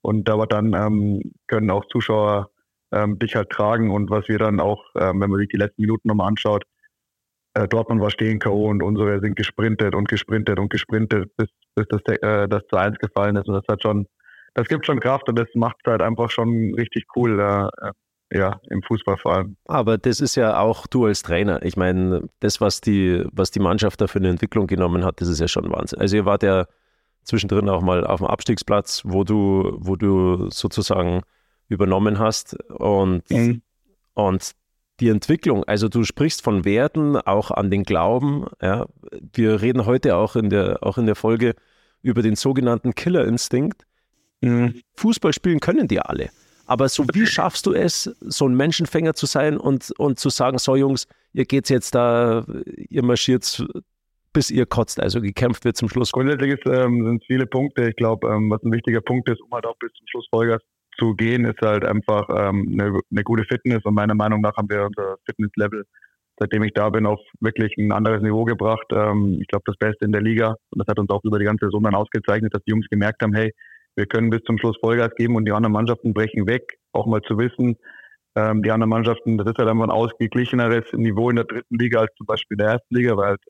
Und 0.01 0.29
aber 0.29 0.47
dann 0.47 0.73
ähm, 0.73 1.33
können 1.47 1.71
auch 1.71 1.85
Zuschauer 1.87 2.51
ähm, 2.91 3.17
dich 3.19 3.35
halt 3.35 3.49
tragen. 3.49 3.91
Und 3.91 4.09
was 4.09 4.27
wir 4.27 4.37
dann 4.37 4.59
auch, 4.59 4.83
ähm, 4.95 5.19
wenn 5.19 5.31
man 5.31 5.39
sich 5.39 5.49
die 5.49 5.57
letzten 5.57 5.81
Minuten 5.81 6.07
nochmal 6.07 6.27
anschaut, 6.27 6.63
äh, 6.63 6.74
Dortmund 7.69 8.01
war 8.01 8.09
stehen 8.09 8.39
K.O. 8.39 8.69
und 8.69 8.83
unsere 8.83 9.19
sind 9.21 9.35
gesprintet 9.35 9.95
und 9.95 10.07
gesprintet 10.09 10.59
und 10.59 10.69
gesprintet, 10.69 11.31
bis, 11.37 11.47
bis 11.75 11.87
das, 11.89 12.01
äh, 12.21 12.47
das 12.47 12.63
zu 12.69 12.77
eins 12.77 12.97
gefallen 12.99 13.35
ist. 13.37 13.47
Und 13.47 13.55
das 13.55 13.63
hat 13.69 13.81
schon, 13.81 14.07
das 14.53 14.67
gibt 14.67 14.85
schon 14.85 14.99
Kraft 14.99 15.29
und 15.29 15.39
das 15.39 15.47
macht 15.55 15.77
halt 15.85 16.01
einfach 16.01 16.29
schon 16.29 16.73
richtig 16.75 17.05
cool. 17.15 17.39
Äh, 17.39 17.91
ja, 18.33 18.59
im 18.69 18.81
Fußball 18.81 19.17
vor 19.17 19.33
allem. 19.33 19.55
Aber 19.65 19.97
das 19.97 20.19
ist 20.19 20.35
ja 20.35 20.59
auch 20.59 20.87
du 20.87 21.05
als 21.05 21.21
Trainer. 21.21 21.63
Ich 21.63 21.77
meine, 21.77 22.27
das, 22.39 22.59
was 22.59 22.81
die, 22.81 23.23
was 23.31 23.51
die 23.51 23.59
Mannschaft 23.59 24.01
da 24.01 24.07
für 24.07 24.19
eine 24.19 24.29
Entwicklung 24.29 24.67
genommen 24.67 25.05
hat, 25.05 25.21
das 25.21 25.27
ist 25.27 25.39
ja 25.39 25.47
schon 25.47 25.71
Wahnsinn. 25.71 25.99
Also 25.99 26.17
ihr 26.17 26.25
wart 26.25 26.43
ja 26.43 26.65
zwischendrin 27.23 27.69
auch 27.69 27.81
mal 27.81 28.05
auf 28.05 28.19
dem 28.19 28.27
Abstiegsplatz, 28.27 29.03
wo 29.05 29.23
du, 29.23 29.77
wo 29.77 29.95
du 29.95 30.49
sozusagen 30.49 31.21
übernommen 31.67 32.19
hast 32.19 32.57
und, 32.71 33.29
mhm. 33.29 33.61
und 34.13 34.51
die 34.99 35.09
Entwicklung, 35.09 35.63
also 35.65 35.89
du 35.89 36.03
sprichst 36.03 36.41
von 36.41 36.63
Werten, 36.65 37.17
auch 37.17 37.51
an 37.51 37.69
den 37.69 37.83
Glauben. 37.83 38.45
Ja. 38.61 38.87
Wir 39.33 39.61
reden 39.61 39.85
heute 39.85 40.15
auch 40.15 40.35
in 40.35 40.49
der, 40.49 40.83
auch 40.83 40.97
in 40.97 41.05
der 41.05 41.15
Folge 41.15 41.55
über 42.01 42.21
den 42.21 42.35
sogenannten 42.35 42.95
Killerinstinkt. 42.95 43.83
Mhm. 44.41 44.81
Fußball 44.95 45.33
spielen 45.33 45.59
können 45.59 45.87
die 45.87 45.99
alle. 45.99 46.29
Aber 46.67 46.89
so 46.89 47.05
wie 47.13 47.27
schaffst 47.27 47.65
du 47.65 47.73
es, 47.73 48.03
so 48.21 48.47
ein 48.47 48.55
Menschenfänger 48.55 49.13
zu 49.13 49.25
sein 49.25 49.57
und, 49.57 49.91
und 49.97 50.19
zu 50.19 50.29
sagen, 50.29 50.57
so 50.57 50.75
Jungs, 50.75 51.07
ihr 51.33 51.45
geht's 51.45 51.69
jetzt 51.69 51.93
da, 51.93 52.45
ihr 52.75 53.03
marschiert 53.03 53.63
bis 54.33 54.51
ihr 54.51 54.65
kotzt, 54.65 54.99
also 54.99 55.21
gekämpft 55.21 55.63
wird 55.63 55.77
zum 55.77 55.87
Schluss. 55.87 56.11
Grundsätzlich 56.11 56.59
ähm, 56.65 57.05
sind 57.05 57.23
viele 57.25 57.45
Punkte. 57.45 57.89
Ich 57.89 57.95
glaube, 57.95 58.27
ähm, 58.27 58.49
was 58.49 58.61
ein 58.63 58.71
wichtiger 58.71 58.99
Punkt 58.99 59.29
ist, 59.29 59.41
um 59.41 59.49
halt 59.51 59.65
auch 59.65 59.77
bis 59.77 59.93
zum 59.93 60.05
Schluss 60.07 60.27
Vollgas 60.29 60.61
zu 60.97 61.15
gehen, 61.15 61.45
ist 61.45 61.61
halt 61.61 61.85
einfach 61.85 62.27
ähm, 62.29 62.69
eine, 62.73 62.99
eine 63.11 63.23
gute 63.23 63.43
Fitness. 63.45 63.83
Und 63.83 63.95
meiner 63.95 64.15
Meinung 64.15 64.41
nach 64.41 64.55
haben 64.57 64.69
wir 64.69 64.85
unser 64.85 65.17
Fitnesslevel, 65.25 65.85
seitdem 66.37 66.63
ich 66.63 66.73
da 66.73 66.89
bin, 66.89 67.05
auf 67.05 67.19
wirklich 67.39 67.73
ein 67.77 67.91
anderes 67.91 68.21
Niveau 68.21 68.45
gebracht. 68.45 68.87
Ähm, 68.91 69.37
ich 69.41 69.47
glaube, 69.47 69.63
das 69.65 69.77
Beste 69.77 70.05
in 70.05 70.11
der 70.11 70.21
Liga. 70.21 70.55
Und 70.71 70.79
das 70.79 70.87
hat 70.87 70.99
uns 70.99 71.09
auch 71.09 71.23
über 71.23 71.39
die 71.39 71.45
ganze 71.45 71.65
Saison 71.65 71.83
dann 71.83 71.95
ausgezeichnet, 71.95 72.53
dass 72.53 72.63
die 72.63 72.71
Jungs 72.71 72.87
gemerkt 72.89 73.21
haben, 73.21 73.33
hey, 73.33 73.51
wir 73.95 74.05
können 74.05 74.29
bis 74.29 74.41
zum 74.43 74.57
Schluss 74.57 74.77
Vollgas 74.81 75.15
geben 75.15 75.35
und 75.35 75.45
die 75.45 75.51
anderen 75.51 75.73
Mannschaften 75.73 76.13
brechen 76.13 76.47
weg. 76.47 76.77
Auch 76.91 77.05
mal 77.05 77.21
zu 77.21 77.37
wissen, 77.37 77.77
ähm, 78.35 78.61
die 78.61 78.71
anderen 78.71 78.89
Mannschaften, 78.89 79.37
das 79.37 79.47
ist 79.47 79.57
halt 79.57 79.69
einfach 79.69 79.85
ein 79.85 79.91
ausgeglicheneres 79.91 80.91
Niveau 80.93 81.29
in 81.29 81.37
der 81.37 81.45
dritten 81.45 81.77
Liga 81.77 82.01
als 82.01 82.13
zum 82.17 82.25
Beispiel 82.25 82.55
in 82.55 82.65
der 82.65 82.73
ersten 82.73 82.95
Liga, 82.95 83.15
weil 83.15 83.27
halt 83.29 83.41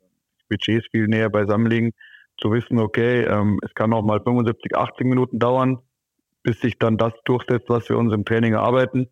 Budgets 0.49 0.85
viel 0.91 1.07
näher 1.07 1.29
beisammen 1.29 1.65
liegen. 1.67 1.91
Zu 2.37 2.51
wissen, 2.51 2.79
okay, 2.79 3.23
ähm, 3.23 3.59
es 3.63 3.73
kann 3.73 3.93
auch 3.93 4.03
mal 4.03 4.21
75, 4.21 4.75
80 4.75 5.07
Minuten 5.07 5.39
dauern, 5.39 5.79
bis 6.45 6.61
sich 6.61 6.77
dann 6.77 6.97
das 6.97 7.13
durchsetzt, 7.25 7.69
was 7.69 7.89
wir 7.89 7.97
uns 7.97 8.13
im 8.13 8.23
Training 8.23 8.53
erarbeiten. 8.53 9.09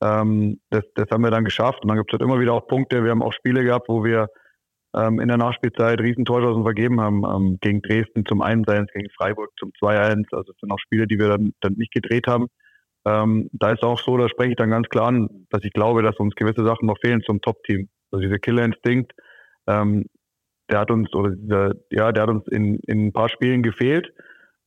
Ähm, 0.00 0.60
das, 0.70 0.84
das 0.94 1.10
haben 1.10 1.24
wir 1.24 1.32
dann 1.32 1.44
geschafft. 1.44 1.82
Und 1.82 1.88
dann 1.88 1.98
gibt 1.98 2.10
es 2.10 2.12
halt 2.12 2.22
immer 2.22 2.40
wieder 2.40 2.54
auch 2.54 2.68
Punkte. 2.68 3.02
Wir 3.02 3.10
haben 3.10 3.22
auch 3.22 3.32
Spiele 3.32 3.64
gehabt, 3.64 3.88
wo 3.88 4.04
wir 4.04 4.28
ähm, 4.94 5.18
in 5.18 5.26
der 5.26 5.36
Nachspielzeit 5.36 6.00
riesen 6.00 6.24
Torchancen 6.24 6.62
vergeben 6.62 7.00
haben. 7.00 7.24
Ähm, 7.24 7.58
gegen 7.60 7.82
Dresden 7.82 8.24
zum 8.24 8.40
1-1, 8.40 8.92
gegen 8.92 9.10
Freiburg 9.10 9.50
zum 9.58 9.72
2-1. 9.82 10.26
Also 10.30 10.52
das 10.52 10.60
sind 10.60 10.70
auch 10.70 10.78
Spiele, 10.78 11.08
die 11.08 11.18
wir 11.18 11.28
dann, 11.28 11.52
dann 11.60 11.72
nicht 11.74 11.92
gedreht 11.92 12.28
haben. 12.28 12.46
Ähm, 13.04 13.50
da 13.52 13.72
ist 13.72 13.82
auch 13.82 13.98
so, 13.98 14.16
da 14.16 14.28
spreche 14.28 14.50
ich 14.50 14.56
dann 14.56 14.70
ganz 14.70 14.88
klar 14.88 15.08
an, 15.08 15.46
dass 15.50 15.64
ich 15.64 15.72
glaube, 15.72 16.02
dass 16.02 16.16
uns 16.18 16.36
gewisse 16.36 16.64
Sachen 16.64 16.86
noch 16.86 16.98
fehlen 17.00 17.22
zum 17.22 17.40
Top-Team. 17.40 17.88
Also 18.12 18.22
dieser 18.22 18.38
Killer-Instinkt, 18.38 19.12
ähm, 19.66 20.06
der 20.70 20.80
hat 20.80 20.92
uns, 20.92 21.12
oder 21.14 21.30
dieser, 21.30 21.72
ja, 21.90 22.12
der 22.12 22.22
hat 22.22 22.30
uns 22.30 22.46
in, 22.46 22.78
in 22.86 23.06
ein 23.06 23.12
paar 23.12 23.28
Spielen 23.28 23.62
gefehlt. 23.64 24.12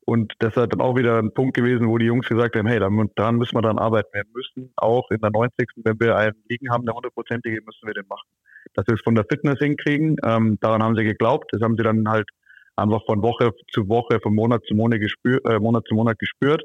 Und 0.10 0.34
das 0.40 0.56
ist 0.56 0.74
dann 0.74 0.82
auch 0.82 0.96
wieder 0.96 1.20
ein 1.20 1.34
Punkt 1.34 1.56
gewesen, 1.56 1.88
wo 1.88 1.98
die 1.98 2.08
Jungs 2.08 2.28
gesagt 2.28 2.56
haben, 2.56 2.68
hey, 2.68 2.80
daran 2.80 3.38
müssen 3.38 3.56
wir 3.56 3.62
dann 3.62 3.78
arbeiten. 3.78 4.10
Wir 4.12 4.24
müssen 4.34 4.74
auch 4.76 5.10
in 5.12 5.20
der 5.20 5.30
90. 5.32 5.68
wenn 5.84 6.00
wir 6.00 6.16
einen 6.18 6.36
liegen 6.50 6.72
haben, 6.72 6.86
der 6.86 6.96
hundertprozentige, 6.96 7.62
müssen 7.66 7.86
wir 7.86 7.94
den 7.94 8.08
machen 8.08 8.28
dass 8.74 8.88
wir 8.88 8.96
es 8.96 9.02
von 9.02 9.16
der 9.16 9.26
Fitness 9.30 9.60
hinkriegen. 9.60 10.18
Ähm, 10.24 10.58
daran 10.62 10.84
haben 10.84 10.96
sie 10.96 11.04
geglaubt. 11.04 11.52
Das 11.52 11.62
haben 11.62 11.76
sie 11.78 11.84
dann 11.84 12.08
halt 12.08 12.30
einfach 12.76 13.04
von 13.06 13.22
Woche 13.22 13.52
zu 13.72 13.88
Woche, 13.90 14.20
von 14.22 14.34
Monat 14.34 14.64
zu 14.66 14.76
Monat, 14.76 15.00
gespür, 15.00 15.40
äh, 15.46 15.60
Monat, 15.60 15.86
zu 15.88 15.96
Monat 15.96 16.18
gespürt. 16.20 16.64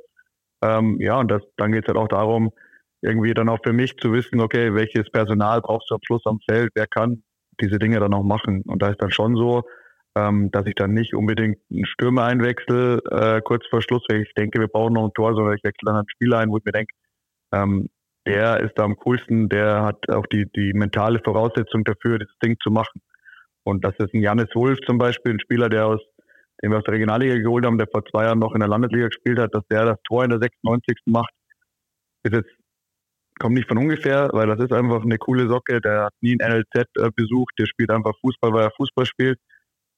Ähm, 0.63 1.01
ja, 1.01 1.19
und 1.19 1.31
das, 1.31 1.43
dann 1.57 1.73
geht 1.73 1.85
es 1.85 1.89
halt 1.89 1.99
auch 1.99 2.09
darum, 2.09 2.53
irgendwie 3.03 3.35
dann 3.35 3.49
auch 3.49 3.59
für 3.63 3.73
mich 3.73 3.97
zu 3.99 4.13
wissen, 4.13 4.41
okay, 4.41 4.75
welches 4.75 5.11
Personal 5.11 5.61
brauchst 5.61 5.91
du 5.91 5.95
am 5.95 6.01
Schluss 6.07 6.23
am 6.25 6.39
Feld, 6.49 6.71
wer 6.75 6.87
kann 6.87 7.23
diese 7.61 7.79
Dinge 7.79 8.01
dann 8.01 8.15
auch 8.15 8.23
machen. 8.23 8.63
Und 8.63 8.83
da 8.83 8.89
ist 8.89 9.03
dann 9.03 9.11
schon 9.11 9.37
so, 9.37 9.63
ähm, 10.17 10.51
dass 10.51 10.67
ich 10.67 10.75
dann 10.75 10.95
nicht 10.95 11.15
unbedingt 11.15 11.59
einen 11.71 11.87
Stürmer 11.87 12.25
einwechsel 12.25 13.01
äh, 13.11 13.41
kurz 13.43 13.67
vor 13.69 13.83
Schluss, 13.83 14.05
weil 14.09 14.23
ich 14.23 14.33
denke, 14.35 14.61
wir 14.61 14.69
brauchen 14.69 14.95
noch 14.95 15.07
ein 15.07 15.15
Tor, 15.15 15.35
sondern 15.35 15.57
ich 15.57 15.65
wechsle 15.65 15.87
dann 15.87 15.97
einen 15.97 16.09
Spieler 16.09 16.39
ein, 16.39 16.51
wo 16.51 16.59
ich 16.59 16.65
mir 16.65 16.73
denke, 16.73 16.95
ähm, 17.53 17.89
der 18.27 18.61
ist 18.61 18.73
da 18.77 18.85
am 18.85 18.97
coolsten, 18.97 19.49
der 19.49 19.83
hat 19.83 20.09
auch 20.09 20.27
die, 20.27 20.47
die 20.57 20.73
mentale 20.73 21.21
Voraussetzung 21.23 21.85
dafür, 21.85 22.19
das 22.19 22.29
Ding 22.43 22.57
zu 22.63 22.71
machen. 22.71 23.01
Und 23.65 23.85
das 23.85 23.95
ist 23.99 24.15
ein 24.15 24.23
Janis 24.23 24.55
Wolf 24.55 24.79
zum 24.87 24.99
Beispiel, 24.99 25.33
ein 25.33 25.41
Spieler, 25.41 25.69
der 25.69 25.87
aus, 25.87 26.01
den 26.63 26.71
wir 26.71 26.79
aus 26.79 26.85
der 26.85 26.95
Regionalliga 26.95 27.37
geholt 27.37 27.67
haben, 27.67 27.79
der 27.79 27.89
vor 27.91 28.05
zwei 28.07 28.25
Jahren 28.25 28.39
noch 28.39 28.55
in 28.55 28.61
der 28.61 28.69
Landesliga 28.69 29.09
gespielt 29.09 29.39
hat, 29.39 29.55
dass 29.55 29.67
der 29.71 29.85
das 29.85 29.99
Tor 30.05 30.25
in 30.25 30.31
der 30.31 30.39
96. 30.39 30.99
macht, 31.07 31.33
ist 32.23 32.35
jetzt, 32.35 32.51
kommt 33.39 33.55
nicht 33.55 33.69
von 33.69 33.79
ungefähr, 33.79 34.31
weil 34.33 34.47
das 34.47 34.61
ist 34.61 34.73
einfach 34.73 35.03
eine 35.03 35.19
coole 35.19 35.49
Socke, 35.49 35.81
der 35.81 36.05
hat 36.05 36.15
nie 36.21 36.37
ein 36.41 36.51
NLZ 36.51 36.87
äh, 36.97 37.11
besucht, 37.15 37.55
der 37.59 37.67
spielt 37.67 37.91
einfach 37.91 38.13
Fußball, 38.21 38.53
weil 38.53 38.65
er 38.65 38.71
Fußball 38.77 39.07
spielt. 39.07 39.39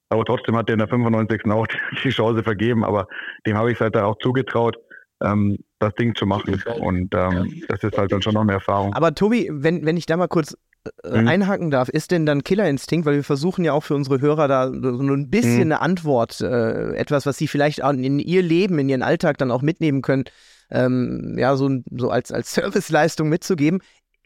Aber 0.08 0.24
trotzdem 0.24 0.56
hat 0.56 0.68
er 0.68 0.74
in 0.74 0.78
der 0.78 0.88
95. 0.88 1.46
auch 1.46 1.66
die 2.04 2.10
Chance 2.10 2.42
vergeben, 2.42 2.84
aber 2.84 3.08
dem 3.46 3.56
habe 3.56 3.70
ich 3.70 3.76
es 3.76 3.80
halt 3.80 3.96
auch 3.96 4.16
zugetraut 4.18 4.76
ähm, 5.22 5.58
das 5.78 5.94
Ding 5.94 6.14
zu 6.14 6.26
machen. 6.26 6.62
Und 6.80 7.14
ähm, 7.14 7.62
das 7.68 7.82
ist 7.82 7.96
halt 7.96 8.12
dann 8.12 8.22
schon 8.22 8.34
noch 8.34 8.42
eine 8.42 8.52
Erfahrung. 8.52 8.92
Aber 8.94 9.14
Tobi, 9.14 9.48
wenn, 9.52 9.84
wenn 9.84 9.96
ich 9.96 10.06
da 10.06 10.16
mal 10.16 10.28
kurz 10.28 10.56
äh, 11.04 11.20
mhm. 11.20 11.28
einhaken 11.28 11.70
darf, 11.70 11.88
ist 11.88 12.10
denn 12.10 12.26
dann 12.26 12.44
Killerinstinkt, 12.44 13.06
weil 13.06 13.16
wir 13.16 13.24
versuchen 13.24 13.64
ja 13.64 13.72
auch 13.72 13.82
für 13.82 13.94
unsere 13.94 14.20
Hörer 14.20 14.48
da 14.48 14.68
so 14.68 15.00
ein 15.00 15.30
bisschen 15.30 15.56
mhm. 15.56 15.62
eine 15.62 15.80
Antwort, 15.80 16.40
äh, 16.40 16.94
etwas, 16.94 17.26
was 17.26 17.38
sie 17.38 17.48
vielleicht 17.48 17.80
in 17.80 18.18
ihr 18.18 18.42
Leben, 18.42 18.78
in 18.78 18.88
ihren 18.88 19.02
Alltag 19.02 19.38
dann 19.38 19.50
auch 19.50 19.62
mitnehmen 19.62 20.02
können, 20.02 20.24
ähm, 20.70 21.36
ja, 21.38 21.56
so, 21.56 21.70
so 21.90 22.10
als, 22.10 22.32
als 22.32 22.52
Serviceleistung 22.54 23.28
mitzugeben. 23.28 23.80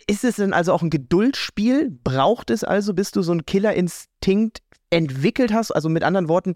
Ist 0.07 0.25
es 0.25 0.37
denn 0.37 0.55
also 0.55 0.73
auch 0.73 0.83
ein 0.83 0.91
Geduldsspiel? 0.91 1.91
Braucht 2.03 2.51
es 2.51 2.65
also, 2.65 2.95
bis 2.95 3.11
du 3.11 3.21
so 3.21 3.33
einen 3.33 3.45
Killerinstinkt 3.45 4.61
entwickelt 4.91 5.53
hast? 5.53 5.71
Also 5.71 5.89
mit 5.89 6.03
anderen 6.03 6.29
Worten, 6.29 6.55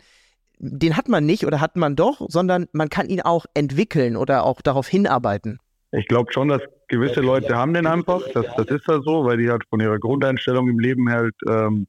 den 0.58 0.96
hat 0.96 1.08
man 1.08 1.26
nicht 1.26 1.46
oder 1.46 1.60
hat 1.60 1.76
man 1.76 1.96
doch, 1.96 2.26
sondern 2.28 2.66
man 2.72 2.88
kann 2.88 3.08
ihn 3.08 3.20
auch 3.20 3.46
entwickeln 3.54 4.16
oder 4.16 4.44
auch 4.44 4.60
darauf 4.60 4.86
hinarbeiten. 4.86 5.58
Ich 5.92 6.06
glaube 6.08 6.32
schon, 6.32 6.48
dass 6.48 6.60
gewisse 6.88 7.20
Leute 7.20 7.56
haben 7.56 7.74
den 7.74 7.86
einfach. 7.86 8.22
Das, 8.32 8.46
das 8.56 8.66
ist 8.66 8.88
ja 8.88 9.00
so, 9.00 9.24
weil 9.24 9.38
die 9.38 9.50
halt 9.50 9.62
von 9.70 9.80
ihrer 9.80 9.98
Grundeinstellung 9.98 10.68
im 10.68 10.78
Leben 10.78 11.08
halt 11.10 11.34
ähm, 11.48 11.86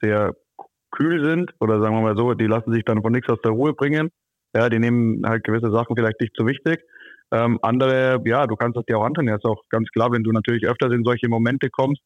sehr 0.00 0.34
kühl 0.90 1.24
sind 1.24 1.54
oder 1.60 1.80
sagen 1.80 1.94
wir 1.94 2.02
mal 2.02 2.16
so, 2.16 2.34
die 2.34 2.46
lassen 2.46 2.72
sich 2.72 2.84
dann 2.84 3.02
von 3.02 3.12
nichts 3.12 3.28
aus 3.28 3.40
der 3.42 3.52
Ruhe 3.52 3.74
bringen. 3.74 4.10
Ja, 4.54 4.68
die 4.68 4.78
nehmen 4.78 5.22
halt 5.26 5.44
gewisse 5.44 5.70
Sachen 5.70 5.94
vielleicht 5.94 6.20
nicht 6.20 6.34
so 6.36 6.46
wichtig. 6.46 6.80
Ähm, 7.30 7.58
andere, 7.62 8.20
ja, 8.24 8.46
du 8.46 8.56
kannst 8.56 8.76
das 8.76 8.84
dir 8.86 8.98
auch 8.98 9.04
antun. 9.04 9.28
Ja, 9.28 9.36
ist 9.36 9.44
auch 9.44 9.62
ganz 9.68 9.88
klar, 9.90 10.10
wenn 10.12 10.24
du 10.24 10.32
natürlich 10.32 10.66
öfters 10.66 10.92
in 10.92 11.04
solche 11.04 11.28
Momente 11.28 11.68
kommst, 11.68 12.02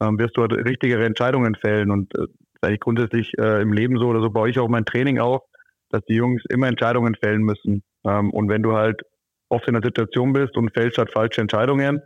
ähm, 0.00 0.18
wirst 0.18 0.36
du 0.36 0.42
halt 0.42 0.52
richtigere 0.52 1.04
Entscheidungen 1.04 1.54
fällen. 1.54 1.90
Und 1.90 2.14
äh, 2.18 2.26
eigentlich 2.64 2.80
grundsätzlich 2.80 3.36
äh, 3.38 3.62
im 3.62 3.72
Leben 3.72 3.98
so 3.98 4.06
oder 4.06 4.20
so 4.20 4.30
baue 4.30 4.50
ich 4.50 4.58
auch 4.58 4.68
mein 4.68 4.84
Training 4.84 5.18
auf, 5.18 5.42
dass 5.90 6.02
die 6.06 6.14
Jungs 6.14 6.42
immer 6.48 6.68
Entscheidungen 6.68 7.14
fällen 7.14 7.42
müssen. 7.42 7.82
Ähm, 8.04 8.30
und 8.30 8.48
wenn 8.48 8.62
du 8.62 8.72
halt 8.72 9.02
oft 9.48 9.68
in 9.68 9.74
der 9.74 9.82
Situation 9.82 10.32
bist 10.32 10.56
und 10.56 10.72
fällst 10.72 10.98
halt 10.98 11.12
falsche 11.12 11.40
Entscheidungen, 11.40 12.02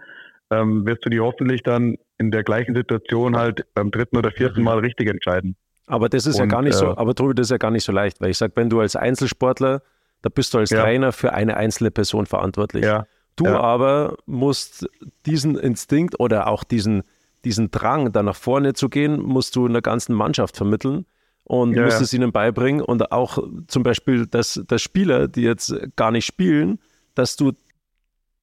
ähm, 0.50 0.86
wirst 0.86 1.04
du 1.04 1.10
die 1.10 1.20
hoffentlich 1.20 1.62
dann 1.62 1.96
in 2.18 2.30
der 2.30 2.42
gleichen 2.42 2.74
Situation 2.74 3.36
halt 3.36 3.64
beim 3.74 3.90
dritten 3.90 4.16
oder 4.16 4.30
vierten 4.30 4.62
Mal 4.62 4.78
richtig 4.78 5.08
entscheiden. 5.08 5.56
Aber 5.86 6.08
das 6.08 6.26
ist 6.26 6.36
und, 6.36 6.40
ja 6.42 6.46
gar 6.46 6.62
nicht 6.62 6.74
so, 6.74 6.86
äh, 6.86 6.96
aber 6.96 7.14
Tobi, 7.14 7.34
das 7.34 7.46
ist 7.46 7.50
ja 7.50 7.56
gar 7.58 7.70
nicht 7.70 7.84
so 7.84 7.92
leicht, 7.92 8.20
weil 8.20 8.30
ich 8.30 8.38
sage, 8.38 8.52
wenn 8.56 8.68
du 8.68 8.80
als 8.80 8.96
Einzelsportler, 8.96 9.82
da 10.22 10.28
bist 10.28 10.52
du 10.52 10.58
als 10.58 10.70
ja. 10.70 10.82
Trainer 10.82 11.12
für 11.12 11.32
eine 11.32 11.56
einzelne 11.56 11.90
Person 11.90 12.26
verantwortlich. 12.26 12.84
Ja. 12.84 13.06
Du 13.36 13.44
ja. 13.44 13.60
aber 13.60 14.16
musst 14.26 14.88
diesen 15.24 15.56
Instinkt 15.56 16.18
oder 16.18 16.48
auch 16.48 16.64
diesen, 16.64 17.04
diesen 17.44 17.70
Drang, 17.70 18.12
da 18.12 18.22
nach 18.22 18.36
vorne 18.36 18.74
zu 18.74 18.88
gehen, 18.88 19.20
musst 19.20 19.56
du 19.56 19.66
einer 19.66 19.82
ganzen 19.82 20.14
Mannschaft 20.14 20.56
vermitteln 20.56 21.06
und 21.44 21.74
ja, 21.74 21.84
musst 21.84 22.00
es 22.00 22.12
ihnen 22.12 22.32
beibringen. 22.32 22.82
Und 22.82 23.10
auch 23.12 23.38
zum 23.68 23.82
Beispiel, 23.82 24.26
dass, 24.26 24.60
dass 24.66 24.82
Spieler, 24.82 25.28
die 25.28 25.42
jetzt 25.42 25.74
gar 25.96 26.10
nicht 26.10 26.26
spielen, 26.26 26.78
dass 27.14 27.36
du 27.36 27.52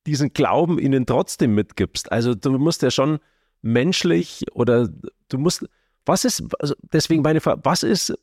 diesen 0.05 0.33
Glauben 0.33 0.79
ihnen 0.79 1.05
trotzdem 1.05 1.55
mitgibst. 1.55 2.11
Also 2.11 2.35
du 2.35 2.57
musst 2.57 2.81
ja 2.81 2.91
schon 2.91 3.19
menschlich 3.61 4.45
oder 4.53 4.87
du 5.29 5.37
musst, 5.37 5.65
was 6.05 6.25
ist, 6.25 6.43
also 6.59 6.75
deswegen 6.93 7.21
meine 7.23 7.41
Frage, 7.41 7.61
was 7.63 7.83
ist 7.83 8.13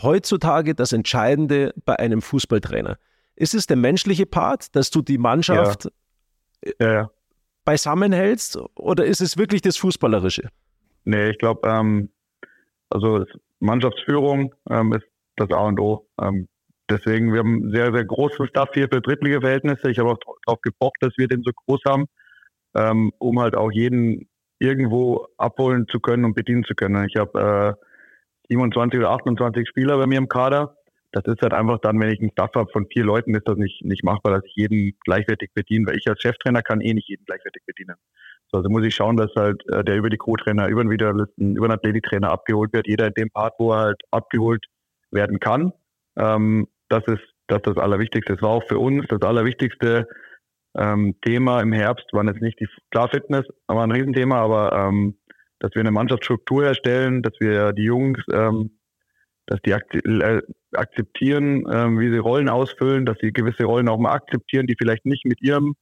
heutzutage 0.00 0.74
das 0.74 0.92
Entscheidende 0.92 1.72
bei 1.84 1.98
einem 1.98 2.22
Fußballtrainer? 2.22 2.98
Ist 3.34 3.54
es 3.54 3.66
der 3.66 3.76
menschliche 3.76 4.26
Part, 4.26 4.76
dass 4.76 4.90
du 4.90 5.00
die 5.00 5.18
Mannschaft 5.18 5.84
ja. 5.84 6.92
Ja, 6.92 7.10
beisammenhältst 7.64 8.58
oder 8.76 9.04
ist 9.04 9.20
es 9.20 9.36
wirklich 9.36 9.62
das 9.62 9.76
Fußballerische? 9.76 10.48
Nee, 11.04 11.30
ich 11.30 11.38
glaube, 11.38 11.68
ähm, 11.68 12.10
also 12.90 13.24
Mannschaftsführung 13.60 14.54
ähm, 14.70 14.92
ist 14.92 15.06
das 15.36 15.50
A 15.50 15.66
und 15.66 15.80
O. 15.80 16.06
Ähm, 16.20 16.48
deswegen, 16.88 17.32
wir 17.32 17.40
haben 17.40 17.70
sehr, 17.72 17.92
sehr 17.92 18.04
großen 18.04 18.46
Staff 18.48 18.70
hier 18.74 18.88
für 18.88 19.00
Drittliga-Verhältnisse. 19.00 19.90
Ich 19.90 19.98
habe 19.98 20.10
auch 20.10 20.18
darauf 20.46 20.60
gepocht, 20.60 20.96
dass 21.00 21.12
wir 21.16 21.28
den 21.28 21.42
so 21.42 21.50
groß 21.66 21.80
haben, 21.86 22.06
ähm, 22.74 23.12
um 23.18 23.40
halt 23.40 23.54
auch 23.54 23.70
jeden 23.70 24.28
irgendwo 24.58 25.26
abholen 25.38 25.86
zu 25.88 26.00
können 26.00 26.24
und 26.24 26.34
bedienen 26.34 26.64
zu 26.64 26.74
können. 26.74 27.06
Ich 27.08 27.16
habe 27.16 27.76
äh, 27.78 27.86
27 28.48 29.00
oder 29.00 29.10
28 29.10 29.68
Spieler 29.68 29.96
bei 29.98 30.06
mir 30.06 30.18
im 30.18 30.28
Kader. 30.28 30.76
Das 31.12 31.24
ist 31.26 31.42
halt 31.42 31.52
einfach 31.52 31.78
dann, 31.80 32.00
wenn 32.00 32.10
ich 32.10 32.20
einen 32.20 32.30
Staff 32.30 32.50
habe 32.54 32.70
von 32.72 32.86
vier 32.86 33.04
Leuten, 33.04 33.34
ist 33.34 33.46
das 33.46 33.56
nicht, 33.58 33.84
nicht 33.84 34.02
machbar, 34.02 34.32
dass 34.32 34.44
ich 34.46 34.54
jeden 34.56 34.94
gleichwertig 35.04 35.50
bediene, 35.54 35.86
weil 35.86 35.98
ich 35.98 36.08
als 36.08 36.20
Cheftrainer 36.22 36.62
kann 36.62 36.80
eh 36.80 36.94
nicht 36.94 37.08
jeden 37.08 37.24
gleichwertig 37.26 37.62
bedienen. 37.66 37.96
So, 38.50 38.58
also 38.58 38.70
muss 38.70 38.84
ich 38.84 38.94
schauen, 38.94 39.16
dass 39.16 39.30
halt 39.36 39.62
äh, 39.68 39.84
der 39.84 39.96
über 39.96 40.10
die 40.10 40.16
Co-Trainer, 40.16 40.68
über 40.68 40.82
den 40.82 40.90
Videolisten, 40.90 41.56
über 41.56 41.68
den 41.68 41.74
Athletiktrainer 41.74 42.30
abgeholt 42.30 42.72
wird. 42.72 42.86
Jeder 42.86 43.06
in 43.08 43.14
dem 43.14 43.30
Part, 43.30 43.54
wo 43.58 43.72
er 43.72 43.80
halt 43.80 44.02
abgeholt 44.10 44.64
werden 45.10 45.38
kann. 45.38 45.72
Ähm, 46.16 46.66
das 46.88 47.04
ist 47.06 47.22
das, 47.48 47.58
ist 47.58 47.66
das 47.66 47.76
Allerwichtigste. 47.76 48.34
Das 48.34 48.42
war 48.42 48.50
auch 48.50 48.66
für 48.66 48.78
uns 48.78 49.06
das 49.08 49.20
Allerwichtigste 49.22 50.08
ähm, 50.76 51.16
Thema 51.22 51.60
im 51.60 51.72
Herbst. 51.72 52.06
Waren 52.12 52.28
jetzt 52.28 52.40
nicht 52.40 52.58
die 52.60 52.68
klar 52.90 53.08
Fitness, 53.08 53.46
aber 53.66 53.82
ein 53.82 53.92
Riesenthema, 53.92 54.40
aber 54.40 54.72
ähm, 54.72 55.18
dass 55.58 55.74
wir 55.74 55.80
eine 55.80 55.90
Mannschaftsstruktur 55.90 56.64
herstellen, 56.64 57.22
dass 57.22 57.34
wir 57.38 57.72
die 57.72 57.84
Jungs, 57.84 58.20
ähm, 58.32 58.78
dass 59.46 59.60
die 59.62 59.70
äh, 59.70 60.42
akzeptieren, 60.72 61.64
ähm, 61.70 61.98
wie 61.98 62.10
sie 62.10 62.18
Rollen 62.18 62.48
ausfüllen, 62.48 63.06
dass 63.06 63.18
sie 63.20 63.32
gewisse 63.32 63.64
Rollen 63.64 63.88
auch 63.88 63.98
mal 63.98 64.12
akzeptieren, 64.12 64.66
die 64.66 64.76
vielleicht 64.78 65.04
nicht 65.04 65.24
mit 65.24 65.42
ihrem, 65.42 65.74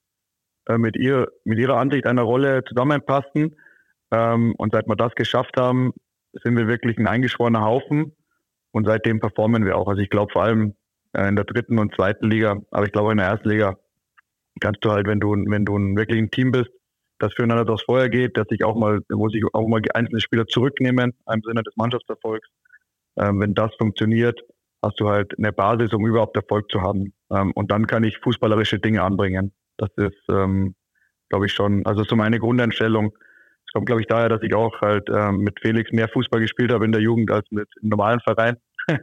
äh, 0.67 0.79
mit 0.79 0.97
ihr, 0.97 1.29
mit 1.45 1.59
ihrer 1.59 1.77
Ansicht 1.77 2.07
einer 2.07 2.23
Rolle 2.23 2.65
zusammenpassen. 2.65 3.57
Ähm, 4.13 4.55
und 4.57 4.73
seit 4.73 4.89
wir 4.89 4.97
das 4.97 5.15
geschafft 5.15 5.57
haben, 5.57 5.93
sind 6.33 6.57
wir 6.57 6.67
wirklich 6.67 6.99
ein 6.99 7.07
eingeschworener 7.07 7.63
Haufen. 7.63 8.13
Und 8.73 8.87
seitdem 8.87 9.21
performen 9.21 9.65
wir 9.65 9.77
auch. 9.77 9.89
Also 9.89 10.01
ich 10.01 10.11
glaube 10.11 10.33
vor 10.33 10.45
allem 10.45 10.75
äh, 11.13 11.29
in 11.29 11.37
der 11.37 11.45
dritten 11.45 11.79
und 11.79 11.95
zweiten 11.95 12.31
Liga, 12.31 12.61
aber 12.71 12.87
ich 12.87 12.93
glaube 12.93 13.13
in 13.13 13.19
der 13.19 13.27
ersten 13.27 13.49
Liga 13.49 13.77
kannst 14.61 14.85
du 14.85 14.91
halt, 14.91 15.07
wenn 15.07 15.21
du, 15.21 15.33
wenn 15.33 15.65
du 15.65 15.77
ein 15.77 15.97
wirklich 15.97 16.19
ein 16.19 16.31
Team 16.31 16.53
bist, 16.53 16.71
das 17.19 17.35
füreinander 17.35 17.65
durchs 17.65 17.85
Feuer 17.85 18.09
geht, 18.09 18.37
dass 18.37 18.47
sich 18.49 18.65
auch 18.65 18.77
mal, 18.77 19.01
wo 19.11 19.29
sich 19.29 19.45
auch 19.53 19.67
mal 19.69 19.83
einzelne 19.95 20.21
Spieler 20.21 20.47
zurücknehmen 20.47 21.13
im 21.33 21.43
Sinne 21.43 21.63
des 21.63 21.77
Mannschaftserfolgs. 21.77 22.49
Ähm, 23.21 23.41
wenn 23.41 23.55
das 23.55 23.75
funktioniert, 23.77 24.41
hast 24.83 24.99
du 24.99 25.09
halt 25.09 25.37
eine 25.39 25.53
Basis, 25.53 25.93
um 25.93 26.07
überhaupt 26.07 26.37
Erfolg 26.37 26.71
zu 26.71 26.81
haben. 26.81 27.13
Ähm, 27.31 27.53
und 27.53 27.71
dann 27.71 27.87
kann 27.87 28.05
ich 28.05 28.19
fußballerische 28.19 28.79
Dinge 28.79 29.03
anbringen. 29.03 29.53
Das 29.77 29.91
ist, 29.97 30.19
ähm, 30.31 30.75
glaube 31.29 31.47
ich, 31.47 31.53
schon, 31.53 31.85
also 31.87 32.03
so 32.05 32.17
meine 32.17 32.39
Grundeinstellung. 32.39 33.13
Es 33.67 33.73
kommt, 33.73 33.87
glaube 33.87 34.01
ich, 34.01 34.07
daher, 34.07 34.29
dass 34.29 34.43
ich 34.43 34.55
auch 34.55 34.81
halt 34.81 35.09
ähm, 35.11 35.39
mit 35.39 35.61
Felix 35.61 35.93
mehr 35.93 36.09
Fußball 36.09 36.41
gespielt 36.41 36.73
habe 36.73 36.85
in 36.85 36.93
der 36.93 37.03
Jugend 37.03 37.31
als 37.31 37.47
mit 37.51 37.69
im 37.83 37.91
normalen 37.91 38.21
Verein. 38.21 38.57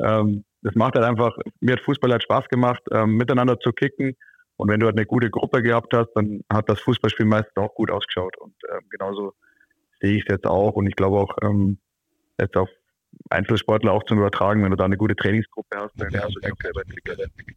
ähm, 0.00 0.44
das 0.62 0.74
macht 0.74 0.94
halt 0.94 1.04
einfach, 1.04 1.36
mir 1.60 1.74
hat 1.74 1.80
Fußball 1.80 2.10
halt 2.10 2.22
Spaß 2.22 2.48
gemacht, 2.48 2.82
ähm, 2.92 3.16
miteinander 3.16 3.58
zu 3.58 3.72
kicken 3.72 4.16
und 4.56 4.70
wenn 4.70 4.80
du 4.80 4.86
halt 4.86 4.96
eine 4.96 5.06
gute 5.06 5.30
Gruppe 5.30 5.62
gehabt 5.62 5.92
hast, 5.92 6.10
dann 6.14 6.40
hat 6.50 6.68
das 6.68 6.80
Fußballspiel 6.80 7.26
meistens 7.26 7.56
auch 7.56 7.74
gut 7.74 7.90
ausgeschaut. 7.90 8.36
Und 8.38 8.54
ähm, 8.72 8.86
genauso 8.90 9.34
sehe 10.00 10.16
ich 10.16 10.24
es 10.26 10.32
jetzt 10.32 10.46
auch. 10.46 10.72
Und 10.72 10.86
ich 10.86 10.96
glaube 10.96 11.18
auch 11.18 11.36
ähm, 11.42 11.78
jetzt 12.40 12.56
auf 12.56 12.70
Einzelsportler 13.30 13.92
auch 13.92 14.04
zum 14.04 14.18
Übertragen, 14.18 14.62
wenn 14.62 14.70
du 14.70 14.76
da 14.76 14.84
eine 14.84 14.96
gute 14.96 15.16
Trainingsgruppe 15.16 15.76
hast, 15.76 15.92
dann 15.96 16.10
kannst 16.10 16.36
du 16.36 16.40
dich 16.40 16.52
auch 16.52 16.62
selber 16.62 16.82
entwickeln. 16.82 17.56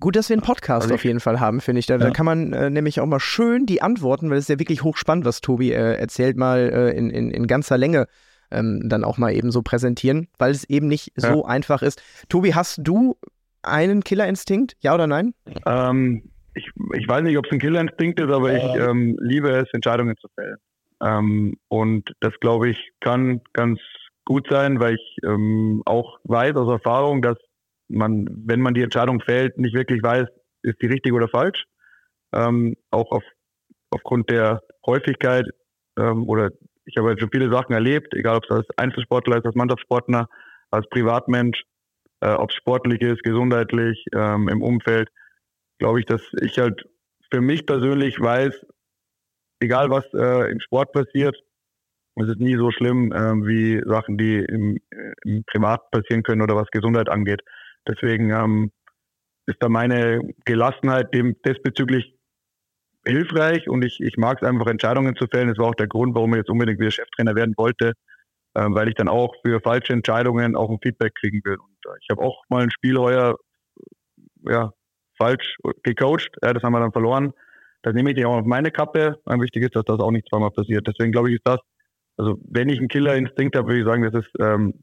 Gut, 0.00 0.16
dass 0.16 0.28
wir 0.28 0.34
einen 0.34 0.42
Podcast 0.42 0.84
also 0.84 0.94
auf 0.94 1.04
jeden 1.04 1.20
Fall 1.20 1.38
haben, 1.38 1.60
finde 1.60 1.78
ich. 1.78 1.86
Da, 1.86 1.94
ja. 1.94 2.00
da, 2.00 2.10
kann 2.10 2.26
man 2.26 2.52
äh, 2.52 2.70
nämlich 2.70 3.00
auch 3.00 3.06
mal 3.06 3.20
schön 3.20 3.66
die 3.66 3.82
Antworten, 3.82 4.30
weil 4.30 4.38
es 4.38 4.44
ist 4.44 4.48
ja 4.48 4.58
wirklich 4.58 4.82
hochspannend, 4.82 5.24
was 5.24 5.40
Tobi 5.40 5.72
äh, 5.72 5.94
erzählt, 5.94 6.36
mal 6.36 6.58
äh, 6.58 6.96
in, 6.96 7.10
in, 7.10 7.30
in 7.30 7.46
ganzer 7.46 7.78
Länge 7.78 8.06
ähm, 8.50 8.88
dann 8.88 9.04
auch 9.04 9.18
mal 9.18 9.32
eben 9.32 9.50
so 9.50 9.62
präsentieren, 9.62 10.28
weil 10.38 10.50
es 10.50 10.64
eben 10.64 10.88
nicht 10.88 11.12
ja. 11.16 11.32
so 11.32 11.44
einfach 11.44 11.82
ist. 11.82 12.02
Tobi, 12.28 12.54
hast 12.54 12.80
du 12.82 13.16
einen 13.62 14.02
Killerinstinkt? 14.02 14.76
Ja 14.80 14.94
oder 14.94 15.06
nein? 15.06 15.34
Ähm, 15.66 16.30
ich, 16.54 16.68
ich 16.94 17.08
weiß 17.08 17.22
nicht, 17.22 17.38
ob 17.38 17.46
es 17.46 17.52
ein 17.52 17.60
Killerinstinkt 17.60 18.20
ist, 18.20 18.30
aber 18.30 18.54
ich 18.54 18.62
ähm, 18.80 19.16
liebe 19.20 19.50
es, 19.50 19.68
Entscheidungen 19.72 20.16
zu 20.16 20.28
fällen. 20.34 20.56
Ähm, 21.00 21.56
und 21.68 22.12
das, 22.20 22.32
glaube 22.40 22.70
ich, 22.70 22.90
kann 23.00 23.40
ganz 23.52 23.80
gut 24.24 24.46
sein, 24.50 24.80
weil 24.80 24.94
ich 24.94 25.18
ähm, 25.24 25.82
auch 25.84 26.18
weiß 26.24 26.54
aus 26.56 26.70
Erfahrung, 26.70 27.22
dass 27.22 27.36
man, 27.88 28.26
wenn 28.46 28.60
man 28.60 28.74
die 28.74 28.82
Entscheidung 28.82 29.20
fällt, 29.20 29.58
nicht 29.58 29.74
wirklich 29.74 30.02
weiß, 30.02 30.26
ist 30.62 30.80
die 30.80 30.86
richtig 30.86 31.12
oder 31.12 31.28
falsch. 31.28 31.64
Ähm, 32.32 32.76
auch 32.90 33.10
auf, 33.10 33.24
aufgrund 33.90 34.30
der 34.30 34.60
Häufigkeit 34.86 35.46
ähm, 35.98 36.28
oder 36.28 36.50
ich 36.84 36.96
habe 36.96 37.18
schon 37.18 37.30
viele 37.30 37.50
Sachen 37.50 37.74
erlebt, 37.74 38.14
egal 38.14 38.36
ob 38.36 38.44
es 38.44 38.50
als 38.50 38.66
Einzelsportler 38.76 39.38
ist, 39.38 39.46
als 39.46 39.54
Mannschaftssportler, 39.54 40.28
als 40.70 40.88
Privatmensch, 40.88 41.64
äh, 42.20 42.32
ob 42.32 42.50
es 42.50 42.56
sportlich 42.56 43.00
ist, 43.02 43.22
gesundheitlich, 43.22 44.04
ähm, 44.14 44.48
im 44.48 44.62
Umfeld, 44.62 45.08
glaube 45.78 46.00
ich, 46.00 46.06
dass 46.06 46.22
ich 46.40 46.58
halt 46.58 46.84
für 47.30 47.40
mich 47.40 47.66
persönlich 47.66 48.20
weiß, 48.20 48.54
egal 49.60 49.90
was 49.90 50.04
äh, 50.14 50.50
im 50.50 50.60
Sport 50.60 50.92
passiert, 50.92 51.36
es 52.16 52.28
ist 52.28 52.40
nie 52.40 52.56
so 52.56 52.70
schlimm 52.70 53.12
äh, 53.12 53.34
wie 53.46 53.82
Sachen, 53.86 54.18
die 54.18 54.36
im, 54.36 54.78
im, 55.24 55.44
Privat 55.44 55.90
passieren 55.90 56.22
können 56.22 56.42
oder 56.42 56.56
was 56.56 56.68
Gesundheit 56.70 57.08
angeht. 57.08 57.40
Deswegen 57.88 58.30
ähm, 58.30 58.70
ist 59.46 59.56
da 59.60 59.68
meine 59.68 60.20
Gelassenheit 60.44 61.14
dem 61.14 61.36
diesbezüglich 61.44 62.14
hilfreich 63.06 63.68
und 63.68 63.84
ich, 63.84 63.98
ich 64.00 64.16
mag 64.16 64.38
es 64.40 64.48
einfach, 64.48 64.66
Entscheidungen 64.66 65.16
zu 65.16 65.26
fällen. 65.26 65.48
Das 65.48 65.58
war 65.58 65.68
auch 65.68 65.74
der 65.74 65.88
Grund, 65.88 66.14
warum 66.14 66.34
ich 66.34 66.38
jetzt 66.38 66.50
unbedingt 66.50 66.78
wieder 66.78 66.90
Cheftrainer 66.90 67.34
werden 67.34 67.54
wollte, 67.56 67.94
äh, 68.54 68.66
weil 68.68 68.88
ich 68.88 68.94
dann 68.94 69.08
auch 69.08 69.34
für 69.44 69.60
falsche 69.60 69.92
Entscheidungen 69.92 70.54
auch 70.54 70.70
ein 70.70 70.78
Feedback 70.82 71.14
kriegen 71.14 71.40
will. 71.44 71.56
Und 71.56 71.86
äh, 71.86 71.96
ich 72.00 72.08
habe 72.10 72.22
auch 72.22 72.44
mal 72.48 72.62
ein 72.62 72.70
Spiel 72.70 72.98
heuer 72.98 73.36
ja, 74.44 74.72
falsch 75.18 75.56
gecoacht, 75.82 76.30
ja, 76.42 76.52
das 76.52 76.62
haben 76.62 76.72
wir 76.72 76.80
dann 76.80 76.92
verloren. 76.92 77.32
Das 77.82 77.94
nehme 77.94 78.10
ich 78.10 78.16
dir 78.16 78.28
auch 78.28 78.38
auf 78.38 78.46
meine 78.46 78.70
Kappe. 78.70 79.16
Wichtig 79.26 79.64
ist, 79.64 79.74
dass 79.74 79.84
das 79.84 79.98
auch 79.98 80.12
nicht 80.12 80.28
zweimal 80.28 80.50
passiert. 80.50 80.86
Deswegen 80.86 81.10
glaube 81.10 81.30
ich, 81.30 81.36
ist 81.36 81.46
das, 81.46 81.58
also 82.16 82.38
wenn 82.44 82.68
ich 82.68 82.78
einen 82.78 82.88
Killerinstinkt 82.88 83.56
habe, 83.56 83.68
würde 83.68 83.80
ich 83.80 83.86
sagen, 83.86 84.02
das 84.02 84.14
ist 84.14 84.30
ähm, 84.38 84.74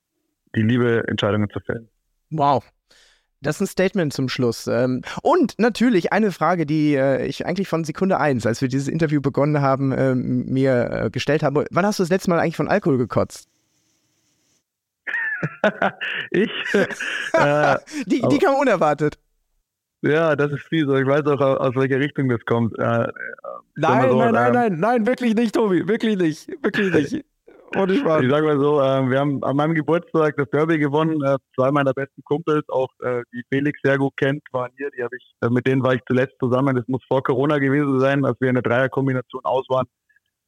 die 0.56 0.62
Liebe, 0.62 1.08
Entscheidungen 1.08 1.50
zu 1.50 1.60
fällen. 1.60 1.88
Wow. 2.32 2.64
Das 3.42 3.56
ist 3.56 3.62
ein 3.62 3.68
Statement 3.68 4.12
zum 4.12 4.28
Schluss. 4.28 4.68
Ähm, 4.68 5.02
und 5.22 5.58
natürlich 5.58 6.12
eine 6.12 6.32
Frage, 6.32 6.66
die 6.66 6.96
äh, 6.96 7.26
ich 7.26 7.46
eigentlich 7.46 7.70
von 7.70 7.86
Sekunde 7.86 8.20
eins, 8.20 8.46
als 8.46 8.62
wir 8.62 8.68
dieses 8.68 8.90
Interview 8.90 9.22
begonnen 9.22 9.62
haben, 9.62 9.94
ähm, 9.98 10.46
mir 10.46 10.90
äh, 10.92 11.10
gestellt 11.10 11.44
habe. 11.44 11.66
Wann 11.72 11.86
hast 11.86 12.00
du 12.00 12.04
das 12.04 12.10
letzte 12.10 12.30
Mal 12.30 12.40
eigentlich 12.40 12.58
von 12.58 12.68
Alkohol 12.68 12.98
gekotzt? 12.98 13.48
ich. 16.32 16.52
Äh, 16.74 17.78
die, 18.08 18.22
die 18.22 18.40
kam 18.40 18.56
unerwartet. 18.56 19.18
Ja, 20.02 20.36
das 20.36 20.52
ist 20.52 20.64
fies. 20.68 20.84
Ich 20.84 21.08
weiß 21.08 21.26
auch, 21.26 21.42
aus 21.42 21.76
welcher 21.76 22.00
Richtung 22.00 22.30
das 22.30 22.44
kommt. 22.46 22.78
Äh, 22.80 22.84
nein, 22.84 23.12
nein, 23.76 24.18
nein, 24.18 24.48
ähm, 24.48 24.54
nein, 24.54 24.80
nein, 24.80 25.08
wirklich 25.08 25.36
nicht, 25.36 25.54
Tobi. 25.54 25.88
Wirklich 25.88 26.18
nicht. 26.18 26.48
Wirklich 26.64 26.94
nicht. 26.94 27.26
Ohne 27.76 27.96
Spaß. 27.96 28.22
Ich 28.24 28.30
sag 28.30 28.44
mal 28.44 28.60
so, 28.60 28.80
äh, 28.80 29.10
wir 29.10 29.20
haben 29.20 29.44
an 29.44 29.56
meinem 29.56 29.76
Geburtstag 29.76 30.38
das 30.38 30.50
Derby 30.52 30.80
gewonnen. 30.80 31.22
Äh, 31.24 31.38
zwei 31.56 31.72
meiner 31.72 31.94
besten 31.94 32.24
Kumpels, 32.24 32.68
auch 32.70 32.90
äh, 33.02 33.22
die 33.34 33.44
Felix 33.50 33.80
sehr 33.84 33.98
gut 33.98 34.16
kennt, 34.18 34.42
waren 34.52 34.72
hier. 34.78 34.90
Die 34.92 35.04
ich, 35.16 35.34
äh, 35.42 35.50
mit 35.50 35.68
denen 35.68 35.84
war 35.84 35.94
ich 35.94 36.02
zuletzt 36.08 36.36
zusammen. 36.40 36.76
Das 36.76 36.88
muss 36.88 37.04
vor 37.08 37.22
Corona 37.22 37.58
gewesen 37.58 38.00
sein, 38.00 38.26
als 38.26 38.40
wir 38.40 38.50
in 38.50 38.56
der 38.56 38.64
Dreierkombination 38.64 39.44
aus 39.44 39.66
waren. 39.70 39.88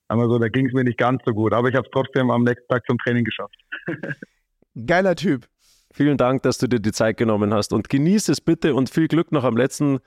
Aber 0.08 0.28
so, 0.28 0.40
da 0.40 0.50
ging 0.50 0.68
es 0.68 0.74
mir 0.74 0.84
nicht 0.84 0.98
ganz 0.98 1.22
so 1.26 1.34
gut. 1.34 1.54
Aber 1.54 1.70
ich 1.70 1.76
habe 1.76 1.86
es 1.86 1.92
trotzdem 1.92 2.32
am 2.32 2.44
nächsten 2.44 2.68
Tag 2.68 2.84
zum 2.88 2.98
Training 2.98 3.24
geschafft. 3.24 3.56
Geiler 4.86 5.16
Typ. 5.16 5.46
Vielen 5.94 6.18
Dank, 6.18 6.44
dass 6.44 6.58
du 6.58 6.68
dir 6.68 6.80
die 6.80 6.92
Zeit 6.92 7.18
genommen 7.18 7.54
hast 7.54 7.74
und 7.74 7.90
genieß 7.90 8.30
es 8.30 8.40
bitte 8.40 8.74
und 8.74 8.90
viel 8.90 9.08
Glück 9.08 9.32
noch 9.32 9.44
am 9.44 9.58
letzten 9.58 10.00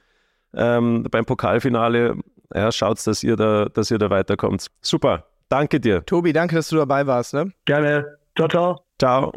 ähm, 0.54 1.06
beim 1.10 1.24
Pokalfinale. 1.26 2.16
Ja, 2.54 2.72
schaut, 2.72 3.04
dass 3.06 3.22
ihr 3.22 3.36
da, 3.36 3.66
dass 3.66 3.90
ihr 3.90 3.98
da 3.98 4.10
weiterkommt. 4.10 4.68
Super. 4.80 5.26
Danke 5.48 5.80
dir. 5.80 6.04
Tobi, 6.04 6.32
danke, 6.32 6.56
dass 6.56 6.68
du 6.68 6.76
dabei 6.76 7.06
warst. 7.06 7.34
Ne? 7.34 7.52
Gerne. 7.64 8.18
Ciao, 8.36 8.48
ciao. 8.48 8.80
Ciao. 8.98 9.32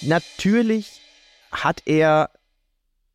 Natürlich 0.00 1.00
hat 1.52 1.82
er 1.86 2.30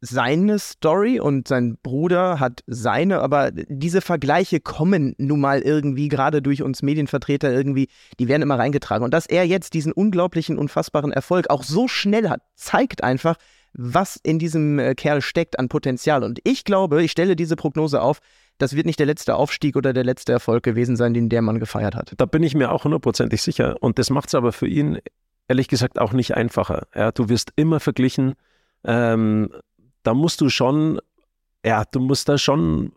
seine 0.02 0.60
Story 0.60 1.20
und 1.20 1.48
sein 1.48 1.78
Bruder 1.82 2.40
hat 2.40 2.62
seine, 2.68 3.22
aber 3.22 3.52
diese 3.52 4.02
Vergleiche 4.02 4.60
kommen 4.60 5.16
nun 5.18 5.40
mal 5.40 5.62
irgendwie 5.62 6.08
gerade 6.08 6.42
durch 6.42 6.62
uns 6.62 6.84
Medienvertreter 6.84 7.52
irgendwie, 7.52 7.88
die 8.20 8.28
werden 8.28 8.44
immer 8.44 8.60
reingetragen. 8.60 9.04
Und 9.04 9.14
dass 9.14 9.26
er 9.26 9.46
jetzt 9.46 9.74
diesen 9.74 9.92
unglaublichen, 9.92 10.58
unfassbaren 10.58 11.12
Erfolg 11.12 11.50
auch 11.50 11.64
so 11.64 11.88
schnell 11.88 12.30
hat, 12.30 12.42
zeigt 12.56 13.04
einfach, 13.04 13.38
was 13.74 14.20
in 14.22 14.40
diesem 14.40 14.80
äh, 14.80 14.96
Kerl 14.96 15.22
steckt 15.22 15.60
an 15.60 15.70
Potenzial. 15.70 16.24
Und 16.24 16.40
ich 16.44 16.64
glaube, 16.64 17.04
ich 17.04 17.12
stelle 17.12 17.36
diese 17.36 17.56
Prognose 17.56 18.02
auf, 18.02 18.20
das 18.58 18.76
wird 18.76 18.86
nicht 18.86 19.00
der 19.00 19.06
letzte 19.06 19.36
Aufstieg 19.36 19.76
oder 19.76 19.94
der 19.94 20.04
letzte 20.04 20.32
Erfolg 20.32 20.64
gewesen 20.64 20.96
sein, 20.96 21.14
den 21.14 21.30
der 21.30 21.42
Mann 21.42 21.60
gefeiert 21.60 21.96
hat. 21.96 22.14
Da 22.18 22.26
bin 22.26 22.44
ich 22.44 22.56
mir 22.56 22.72
auch 22.72 22.86
hundertprozentig 22.86 23.42
sicher. 23.42 23.76
Und 23.82 24.00
das 24.00 24.10
macht 24.10 24.30
es 24.30 24.36
aber 24.36 24.52
für 24.52 24.68
ihn 24.68 25.00
ehrlich 25.48 25.68
gesagt 25.68 26.00
auch 26.00 26.12
nicht 26.12 26.36
einfacher. 26.36 26.88
Ja, 26.96 27.12
du 27.12 27.30
wirst 27.30 27.52
immer 27.56 27.80
verglichen. 27.80 28.34
Ähm, 28.84 29.50
da 30.08 30.14
musst 30.14 30.40
du 30.40 30.48
schon, 30.50 31.00
ja, 31.66 31.84
du 31.92 32.00
musst 32.00 32.30
da 32.30 32.38
schon 32.38 32.94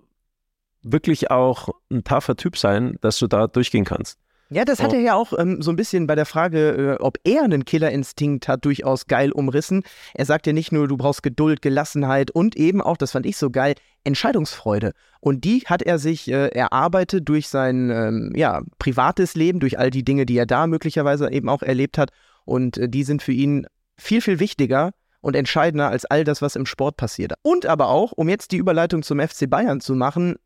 wirklich 0.83 1.31
auch 1.31 1.68
ein 1.90 2.05
taffer 2.05 2.37
Typ 2.37 2.57
sein, 2.57 2.99
dass 3.01 3.18
du 3.18 3.27
da 3.27 3.49
durchgehen 3.49 3.85
kannst. 3.85 4.16
Ja, 4.49 4.64
das 4.64 4.81
hat 4.81 4.92
Oh. 4.92 4.94
er 4.94 5.01
ja 5.01 5.14
auch 5.14 5.33
ähm, 5.37 5.61
so 5.61 5.70
ein 5.73 5.77
bisschen 5.77 6.07
bei 6.07 6.14
der 6.14 6.25
Frage, 6.25 6.96
äh, 7.01 7.03
ob 7.03 7.18
er 7.25 7.42
einen 7.42 7.64
Killerinstinkt 7.64 8.46
hat, 8.46 8.64
durchaus 8.64 9.07
geil 9.07 9.33
umrissen. 9.33 9.83
Er 10.14 10.25
sagt 10.25 10.46
ja 10.46 10.53
nicht 10.53 10.70
nur, 10.70 10.87
du 10.87 10.96
brauchst 10.96 11.25
Geduld, 11.25 11.62
Gelassenheit 11.62 12.31
und 12.31 12.57
eben 12.57 12.81
auch, 12.81 12.96
das 12.96 13.11
fand 13.11 13.27
ich 13.27 13.37
so 13.37 13.51
geil, 13.51 13.75
Entscheidungsfreude. 14.05 14.92
Und 15.20 15.44
die 15.44 15.61
hat 15.66 15.83
er 15.83 15.99
sich 15.99 16.31
äh, 16.31 16.49
erarbeitet 16.49 17.29
durch 17.29 17.49
sein 17.49 17.90
ähm, 17.90 18.33
ja, 18.37 18.62
privates 18.79 19.35
Leben, 19.35 19.59
durch 19.59 19.81
all 19.81 19.90
die 19.90 20.05
Dinge, 20.05 20.27
die 20.27 20.38
er 20.38 20.46
da 20.46 20.68
möglicherweise 20.68 21.31
eben 21.33 21.49
auch 21.49 21.62
erlebt 21.62 21.99
hat. 21.99 22.11
Und 22.44 22.79
äh, 22.79 22.88
die 22.88 23.03
sind 23.03 23.20
für 23.23 23.33
ihn 23.33 23.66
viel, 23.96 24.20
viel 24.20 24.40
wichtiger 24.40 24.92
und 25.21 25.37
entscheidender 25.37 25.89
als 25.89 26.05
all 26.05 26.25
das, 26.25 26.43
was 26.43 26.57
im 26.57 26.67
Sport 26.67 26.97
passiert. 26.97 27.35
Und 27.43 27.67
aber 27.67 27.89
auch, 27.89 28.13
um 28.13 28.29
jetzt 28.29 28.53
die 28.53 28.57
Überleitung 28.57 29.03
zum 29.03 29.21
FC 29.21 29.49
Bayern 29.49 29.81
zu 29.81 29.95
machen, 29.95 30.37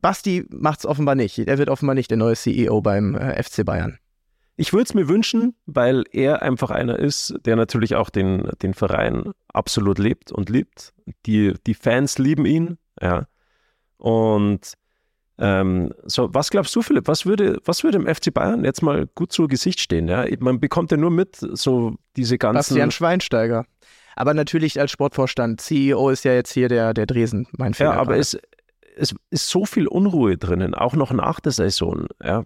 Basti 0.00 0.44
macht 0.50 0.80
es 0.80 0.86
offenbar 0.86 1.14
nicht. 1.14 1.38
Er 1.38 1.58
wird 1.58 1.68
offenbar 1.68 1.94
nicht 1.94 2.10
der 2.10 2.18
neue 2.18 2.36
CEO 2.36 2.80
beim 2.80 3.14
äh, 3.14 3.42
FC 3.42 3.64
Bayern. 3.64 3.98
Ich 4.56 4.72
würde 4.72 4.84
es 4.84 4.94
mir 4.94 5.08
wünschen, 5.08 5.54
weil 5.66 6.04
er 6.12 6.42
einfach 6.42 6.70
einer 6.70 6.98
ist, 6.98 7.34
der 7.44 7.56
natürlich 7.56 7.94
auch 7.94 8.08
den, 8.08 8.50
den 8.62 8.72
Verein 8.72 9.32
absolut 9.48 9.98
lebt 9.98 10.32
und 10.32 10.48
liebt. 10.48 10.94
Die, 11.26 11.54
die 11.66 11.74
Fans 11.74 12.18
lieben 12.18 12.46
ihn, 12.46 12.78
ja. 13.00 13.26
Und 13.98 14.72
ähm, 15.38 15.92
so, 16.04 16.32
was 16.32 16.50
glaubst 16.50 16.74
du, 16.74 16.82
Philipp? 16.82 17.08
Was 17.08 17.26
würde, 17.26 17.60
was 17.64 17.84
würde 17.84 17.98
im 17.98 18.06
FC 18.06 18.32
Bayern 18.32 18.64
jetzt 18.64 18.82
mal 18.82 19.06
gut 19.14 19.32
zu 19.32 19.46
Gesicht 19.46 19.80
stehen? 19.80 20.08
Ja? 20.08 20.24
Man 20.40 20.60
bekommt 20.60 20.90
ja 20.90 20.96
nur 20.96 21.10
mit, 21.10 21.36
so 21.36 21.96
diese 22.16 22.38
ganzen. 22.38 22.58
Bastian 22.58 22.90
Schweinsteiger. 22.90 23.66
Aber 24.16 24.34
natürlich 24.34 24.80
als 24.80 24.90
Sportvorstand. 24.90 25.60
CEO 25.60 26.08
ist 26.08 26.24
ja 26.24 26.32
jetzt 26.32 26.52
hier 26.52 26.68
der, 26.68 26.94
der 26.94 27.06
Dresen, 27.06 27.46
mein 27.56 27.74
Fehler. 27.74 27.90
Ja, 27.90 27.96
aber 27.96 28.14
gerade. 28.14 28.20
es, 28.20 28.38
es 28.96 29.14
ist 29.30 29.48
so 29.48 29.66
viel 29.66 29.86
Unruhe 29.86 30.36
drinnen, 30.38 30.74
auch 30.74 30.94
noch 30.94 31.12
nach 31.12 31.38
der 31.38 31.52
Saison. 31.52 32.06
Ja. 32.24 32.44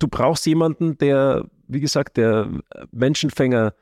Du 0.00 0.08
brauchst 0.08 0.44
jemanden, 0.46 0.98
der, 0.98 1.44
wie 1.68 1.80
gesagt, 1.80 2.16
der 2.16 2.48
Menschenfänger, 2.90 3.74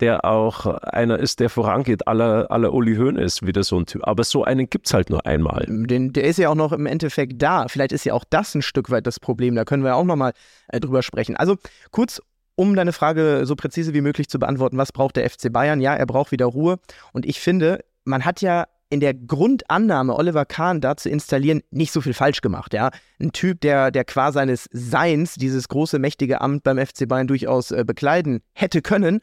der 0.00 0.24
auch 0.24 0.66
einer 0.66 1.18
ist, 1.18 1.40
der 1.40 1.50
vorangeht, 1.50 2.06
aller, 2.06 2.50
aller 2.50 2.72
Uli 2.72 2.94
Höhn 2.94 3.16
ist, 3.16 3.44
wieder 3.44 3.64
so 3.64 3.78
ein 3.78 3.86
Typ. 3.86 4.06
Aber 4.06 4.22
so 4.24 4.44
einen 4.44 4.68
gibt 4.70 4.86
es 4.86 4.94
halt 4.94 5.10
nur 5.10 5.26
einmal. 5.26 5.64
Den, 5.68 6.12
der 6.12 6.24
ist 6.24 6.38
ja 6.38 6.50
auch 6.50 6.54
noch 6.54 6.72
im 6.72 6.86
Endeffekt 6.86 7.42
da. 7.42 7.66
Vielleicht 7.68 7.92
ist 7.92 8.04
ja 8.04 8.14
auch 8.14 8.24
das 8.28 8.54
ein 8.54 8.62
Stück 8.62 8.90
weit 8.90 9.06
das 9.06 9.18
Problem. 9.18 9.56
Da 9.56 9.64
können 9.64 9.82
wir 9.82 9.96
auch 9.96 10.04
nochmal 10.04 10.32
äh, 10.68 10.80
drüber 10.80 11.02
sprechen. 11.02 11.36
Also 11.36 11.56
kurz, 11.90 12.22
um 12.58 12.74
deine 12.74 12.92
Frage 12.92 13.42
so 13.44 13.54
präzise 13.54 13.94
wie 13.94 14.00
möglich 14.00 14.28
zu 14.28 14.40
beantworten, 14.40 14.78
was 14.78 14.90
braucht 14.90 15.14
der 15.14 15.30
FC 15.30 15.52
Bayern? 15.52 15.80
Ja, 15.80 15.94
er 15.94 16.06
braucht 16.06 16.32
wieder 16.32 16.46
Ruhe. 16.46 16.80
Und 17.12 17.24
ich 17.24 17.38
finde, 17.38 17.84
man 18.04 18.24
hat 18.24 18.40
ja 18.40 18.66
in 18.90 18.98
der 18.98 19.14
Grundannahme, 19.14 20.16
Oliver 20.16 20.44
Kahn 20.44 20.80
da 20.80 20.96
zu 20.96 21.08
installieren, 21.08 21.62
nicht 21.70 21.92
so 21.92 22.00
viel 22.00 22.14
falsch 22.14 22.40
gemacht. 22.40 22.74
Ja? 22.74 22.90
Ein 23.20 23.30
Typ, 23.30 23.60
der, 23.60 23.92
der 23.92 24.04
qua 24.04 24.32
seines 24.32 24.68
Seins 24.72 25.34
dieses 25.36 25.68
große, 25.68 26.00
mächtige 26.00 26.40
Amt 26.40 26.64
beim 26.64 26.84
FC 26.84 27.06
Bayern 27.06 27.28
durchaus 27.28 27.70
äh, 27.70 27.84
bekleiden 27.86 28.40
hätte 28.54 28.82
können, 28.82 29.20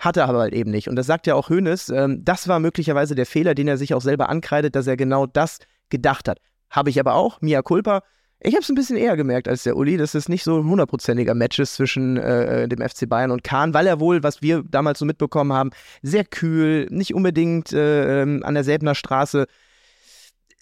hat 0.00 0.16
er 0.16 0.28
aber 0.28 0.40
halt 0.40 0.52
eben 0.52 0.72
nicht. 0.72 0.88
Und 0.88 0.96
das 0.96 1.06
sagt 1.06 1.28
ja 1.28 1.36
auch 1.36 1.50
Hoeneß, 1.50 1.90
ähm, 1.90 2.24
das 2.24 2.48
war 2.48 2.58
möglicherweise 2.58 3.14
der 3.14 3.26
Fehler, 3.26 3.54
den 3.54 3.68
er 3.68 3.76
sich 3.76 3.94
auch 3.94 4.02
selber 4.02 4.28
ankreidet, 4.28 4.74
dass 4.74 4.88
er 4.88 4.96
genau 4.96 5.26
das 5.26 5.58
gedacht 5.88 6.26
hat. 6.26 6.40
Habe 6.68 6.90
ich 6.90 6.98
aber 6.98 7.14
auch, 7.14 7.40
Mia 7.40 7.62
Culpa. 7.62 8.02
Ich 8.44 8.54
habe 8.54 8.62
es 8.62 8.68
ein 8.68 8.74
bisschen 8.74 8.96
eher 8.96 9.16
gemerkt 9.16 9.46
als 9.46 9.62
der 9.62 9.76
Uli, 9.76 9.96
dass 9.96 10.14
es 10.14 10.28
nicht 10.28 10.42
so 10.42 10.58
ein 10.58 10.68
hundertprozentiger 10.68 11.34
Match 11.34 11.60
ist 11.60 11.74
zwischen 11.74 12.16
äh, 12.16 12.66
dem 12.66 12.80
FC 12.80 13.08
Bayern 13.08 13.30
und 13.30 13.44
Kahn, 13.44 13.72
weil 13.72 13.86
er 13.86 14.00
wohl, 14.00 14.24
was 14.24 14.42
wir 14.42 14.64
damals 14.68 14.98
so 14.98 15.04
mitbekommen 15.04 15.52
haben, 15.52 15.70
sehr 16.02 16.24
kühl, 16.24 16.88
nicht 16.90 17.14
unbedingt 17.14 17.72
äh, 17.72 18.22
ähm, 18.22 18.42
an 18.42 18.54
der 18.54 18.64
Säbener 18.64 18.96
Straße 18.96 19.46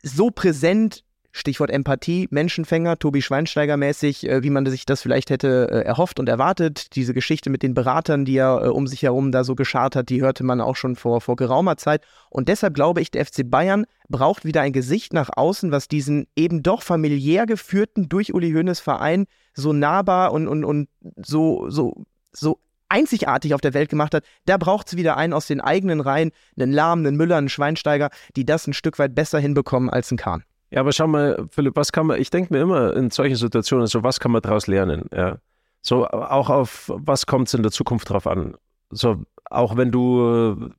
so 0.02 0.30
präsent, 0.30 1.04
Stichwort 1.32 1.70
Empathie, 1.70 2.26
Menschenfänger, 2.30 2.98
Tobi 2.98 3.22
Schweinsteiger 3.22 3.76
mäßig, 3.76 4.28
äh, 4.28 4.42
wie 4.42 4.50
man 4.50 4.66
sich 4.66 4.84
das 4.84 5.02
vielleicht 5.02 5.30
hätte 5.30 5.68
äh, 5.70 5.82
erhofft 5.82 6.18
und 6.18 6.28
erwartet. 6.28 6.94
Diese 6.96 7.14
Geschichte 7.14 7.50
mit 7.50 7.62
den 7.62 7.74
Beratern, 7.74 8.24
die 8.24 8.36
er 8.36 8.64
äh, 8.64 8.68
um 8.68 8.86
sich 8.86 9.02
herum 9.02 9.30
da 9.32 9.44
so 9.44 9.54
geschart 9.54 9.96
hat, 9.96 10.08
die 10.08 10.20
hörte 10.20 10.44
man 10.44 10.60
auch 10.60 10.76
schon 10.76 10.96
vor, 10.96 11.20
vor 11.20 11.36
geraumer 11.36 11.76
Zeit. 11.76 12.02
Und 12.30 12.48
deshalb 12.48 12.74
glaube 12.74 13.00
ich, 13.00 13.10
der 13.10 13.24
FC 13.24 13.48
Bayern 13.48 13.86
braucht 14.08 14.44
wieder 14.44 14.62
ein 14.62 14.72
Gesicht 14.72 15.12
nach 15.12 15.30
außen, 15.34 15.70
was 15.70 15.88
diesen 15.88 16.26
eben 16.34 16.62
doch 16.62 16.82
familiär 16.82 17.46
geführten, 17.46 18.08
durch 18.08 18.34
Uli 18.34 18.52
Hoeneß 18.52 18.80
Verein 18.80 19.26
so 19.54 19.72
nahbar 19.72 20.32
und, 20.32 20.48
und, 20.48 20.64
und 20.64 20.88
so, 21.16 21.70
so, 21.70 22.04
so 22.32 22.58
einzigartig 22.88 23.54
auf 23.54 23.60
der 23.60 23.74
Welt 23.74 23.88
gemacht 23.88 24.14
hat, 24.14 24.24
da 24.46 24.56
braucht 24.56 24.88
es 24.88 24.96
wieder 24.96 25.16
einen 25.16 25.32
aus 25.32 25.46
den 25.46 25.60
eigenen 25.60 26.00
Reihen, 26.00 26.32
einen 26.58 26.72
Lahm, 26.72 27.00
einen 27.00 27.16
Müller, 27.16 27.36
einen 27.36 27.48
Schweinsteiger, 27.48 28.10
die 28.36 28.44
das 28.44 28.66
ein 28.66 28.72
Stück 28.72 28.98
weit 28.98 29.14
besser 29.14 29.38
hinbekommen 29.38 29.88
als 29.88 30.10
ein 30.10 30.16
Kahn. 30.16 30.42
Ja, 30.70 30.80
aber 30.80 30.92
schau 30.92 31.06
mal, 31.06 31.46
Philipp, 31.50 31.74
was 31.76 31.90
kann 31.92 32.06
man, 32.06 32.20
ich 32.20 32.30
denke 32.30 32.52
mir 32.52 32.61
immer 32.61 32.96
in 32.96 33.11
solchen 33.11 33.37
Situationen, 33.37 33.87
so 33.87 34.04
was 34.04 34.20
kann 34.20 34.30
man 34.30 34.42
daraus 34.42 34.66
lernen? 34.66 35.06
Ja. 35.12 35.38
So 35.83 36.06
auch 36.06 36.48
auf 36.50 36.92
was 36.94 37.26
kommt 37.26 37.48
es 37.48 37.54
in 37.54 37.62
der 37.62 37.72
Zukunft 37.72 38.09
drauf 38.11 38.26
an? 38.26 38.56
So, 38.90 39.22
auch 39.50 39.76
wenn 39.76 39.90
du, 39.90 40.70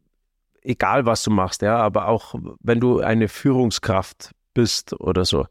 egal 0.62 1.06
was 1.06 1.24
du 1.24 1.32
machst, 1.32 1.62
ja, 1.62 1.78
aber 1.78 2.08
auch 2.08 2.36
wenn 2.62 2.80
du 2.80 3.00
eine 3.00 3.28
Führungskraft 3.28 4.32
bist 4.54 5.00
oder 5.00 5.26
so, 5.26 5.46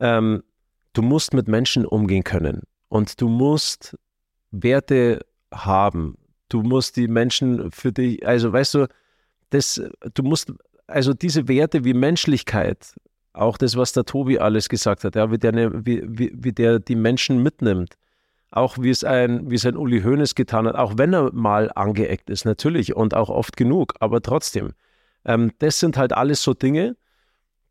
ähm, 0.00 0.42
du 0.92 1.02
musst 1.02 1.34
mit 1.34 1.46
Menschen 1.46 1.84
umgehen 1.86 2.24
können 2.24 2.62
und 2.88 3.20
du 3.20 3.28
musst 3.28 3.96
Werte 4.50 5.24
haben. 5.52 6.16
Du 6.48 6.62
musst 6.62 6.96
die 6.96 7.08
Menschen 7.08 7.70
für 7.70 7.92
dich, 7.92 8.26
also 8.26 8.52
weißt 8.52 8.74
du, 8.74 8.86
das, 9.50 9.82
du 10.14 10.22
musst, 10.22 10.52
also 10.86 11.12
diese 11.12 11.48
Werte 11.48 11.84
wie 11.84 11.94
Menschlichkeit, 11.94 12.94
auch 13.36 13.58
das, 13.58 13.76
was 13.76 13.92
der 13.92 14.04
Tobi 14.04 14.38
alles 14.38 14.68
gesagt 14.68 15.04
hat, 15.04 15.14
ja, 15.14 15.30
wie, 15.30 15.38
der, 15.38 15.52
ne, 15.52 15.86
wie, 15.86 16.02
wie, 16.06 16.32
wie 16.34 16.52
der 16.52 16.78
die 16.78 16.96
Menschen 16.96 17.42
mitnimmt, 17.42 17.94
auch 18.50 18.78
wie 18.78 18.90
es 18.90 19.04
ein, 19.04 19.50
wie 19.50 19.56
es 19.56 19.66
ein 19.66 19.76
Uli 19.76 20.02
Hoeneß 20.02 20.34
getan 20.34 20.66
hat, 20.66 20.76
auch 20.76 20.94
wenn 20.96 21.12
er 21.12 21.32
mal 21.32 21.70
angeeckt 21.74 22.30
ist, 22.30 22.44
natürlich 22.44 22.96
und 22.96 23.14
auch 23.14 23.28
oft 23.28 23.56
genug, 23.56 23.94
aber 24.00 24.22
trotzdem. 24.22 24.72
Ähm, 25.24 25.52
das 25.58 25.80
sind 25.80 25.96
halt 25.96 26.12
alles 26.12 26.42
so 26.42 26.54
Dinge, 26.54 26.96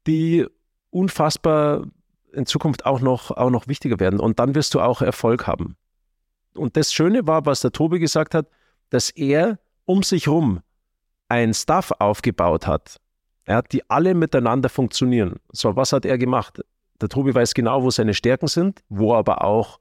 die 0.08 0.46
unfassbar 0.92 1.86
in 2.32 2.46
Zukunft 2.46 2.86
auch 2.86 3.00
noch, 3.00 3.32
auch 3.32 3.50
noch 3.50 3.68
wichtiger 3.68 4.00
werden. 4.00 4.20
Und 4.20 4.40
dann 4.40 4.56
wirst 4.56 4.74
du 4.74 4.82
auch 4.82 5.02
Erfolg 5.02 5.48
haben. 5.48 5.78
Und 6.54 6.78
das 6.78 6.94
Schöne 6.94 7.28
war, 7.28 7.46
was 7.46 7.62
der 7.62 7.72
Tobi 7.72 8.00
gesagt 8.00 8.36
hat, 8.36 8.48
dass 8.90 9.10
er 9.10 9.60
um 9.86 10.04
sich 10.04 10.28
rum 10.28 10.62
ein 11.28 11.54
Staff 11.54 11.92
aufgebaut 12.00 12.68
hat, 12.68 12.98
ja, 13.48 13.62
die 13.62 13.90
alle 13.90 14.16
miteinander 14.16 14.70
funktionieren. 14.70 15.36
So, 15.52 15.76
was 15.76 15.94
hat 15.94 16.06
er 16.06 16.18
gemacht? 16.18 16.62
Der 17.02 17.10
Tobi 17.10 17.36
weiß 17.36 17.54
genau, 17.54 17.84
wo 17.84 17.92
seine 17.92 18.14
Stärken 18.14 18.48
sind, 18.48 18.84
wo 18.90 19.14
aber 19.14 19.44
auch 19.44 19.80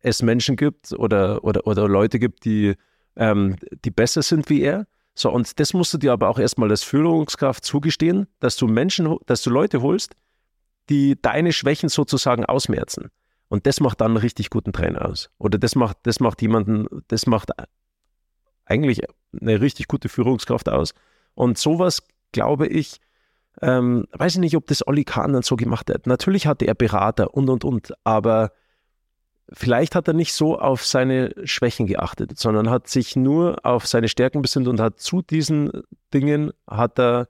es 0.00 0.22
Menschen 0.22 0.56
gibt 0.56 0.92
oder, 0.92 1.42
oder, 1.44 1.66
oder 1.66 1.88
Leute 1.88 2.18
gibt, 2.18 2.44
die, 2.44 2.74
ähm, 3.16 3.56
die 3.84 3.90
besser 3.90 4.22
sind 4.22 4.48
wie 4.48 4.62
er. 4.62 4.86
So, 5.14 5.30
und 5.30 5.58
das 5.58 5.74
musst 5.74 5.92
du 5.94 5.98
dir 5.98 6.12
aber 6.12 6.28
auch 6.28 6.38
erstmal 6.38 6.70
als 6.70 6.84
Führungskraft 6.84 7.64
zugestehen, 7.64 8.28
dass 8.38 8.56
du 8.56 8.68
Menschen, 8.68 9.16
dass 9.26 9.42
du 9.42 9.50
Leute 9.50 9.82
holst, 9.82 10.14
die 10.88 11.20
deine 11.20 11.52
Schwächen 11.52 11.88
sozusagen 11.88 12.44
ausmerzen. 12.44 13.10
Und 13.48 13.66
das 13.66 13.80
macht 13.80 14.00
dann 14.00 14.12
einen 14.12 14.18
richtig 14.18 14.50
guten 14.50 14.72
Trainer 14.72 15.06
aus. 15.08 15.30
Oder 15.38 15.58
das 15.58 15.74
macht, 15.74 15.98
das 16.04 16.20
macht 16.20 16.40
jemanden, 16.42 16.86
das 17.08 17.26
macht 17.26 17.50
eigentlich 18.64 19.00
eine 19.40 19.60
richtig 19.60 19.88
gute 19.88 20.08
Führungskraft 20.08 20.68
aus. 20.68 20.92
Und 21.34 21.58
sowas, 21.58 22.02
glaube 22.32 22.66
ich, 22.66 23.00
ähm, 23.60 24.06
weiß 24.12 24.34
ich 24.34 24.40
nicht, 24.40 24.56
ob 24.56 24.66
das 24.66 24.86
Olli 24.86 25.04
Kahn 25.04 25.32
dann 25.32 25.42
so 25.42 25.56
gemacht 25.56 25.90
hat. 25.90 26.06
Natürlich 26.06 26.46
hatte 26.46 26.66
er 26.66 26.74
Berater 26.74 27.34
und, 27.34 27.48
und, 27.48 27.64
und, 27.64 27.92
aber 28.04 28.52
vielleicht 29.52 29.94
hat 29.94 30.08
er 30.08 30.14
nicht 30.14 30.32
so 30.32 30.58
auf 30.58 30.84
seine 30.84 31.34
Schwächen 31.44 31.86
geachtet, 31.86 32.38
sondern 32.38 32.70
hat 32.70 32.88
sich 32.88 33.16
nur 33.16 33.64
auf 33.64 33.86
seine 33.86 34.08
Stärken 34.08 34.42
besinnt 34.42 34.68
und 34.68 34.80
hat 34.80 35.00
zu 35.00 35.22
diesen 35.22 35.70
Dingen, 36.12 36.52
hat 36.66 36.98
er 36.98 37.28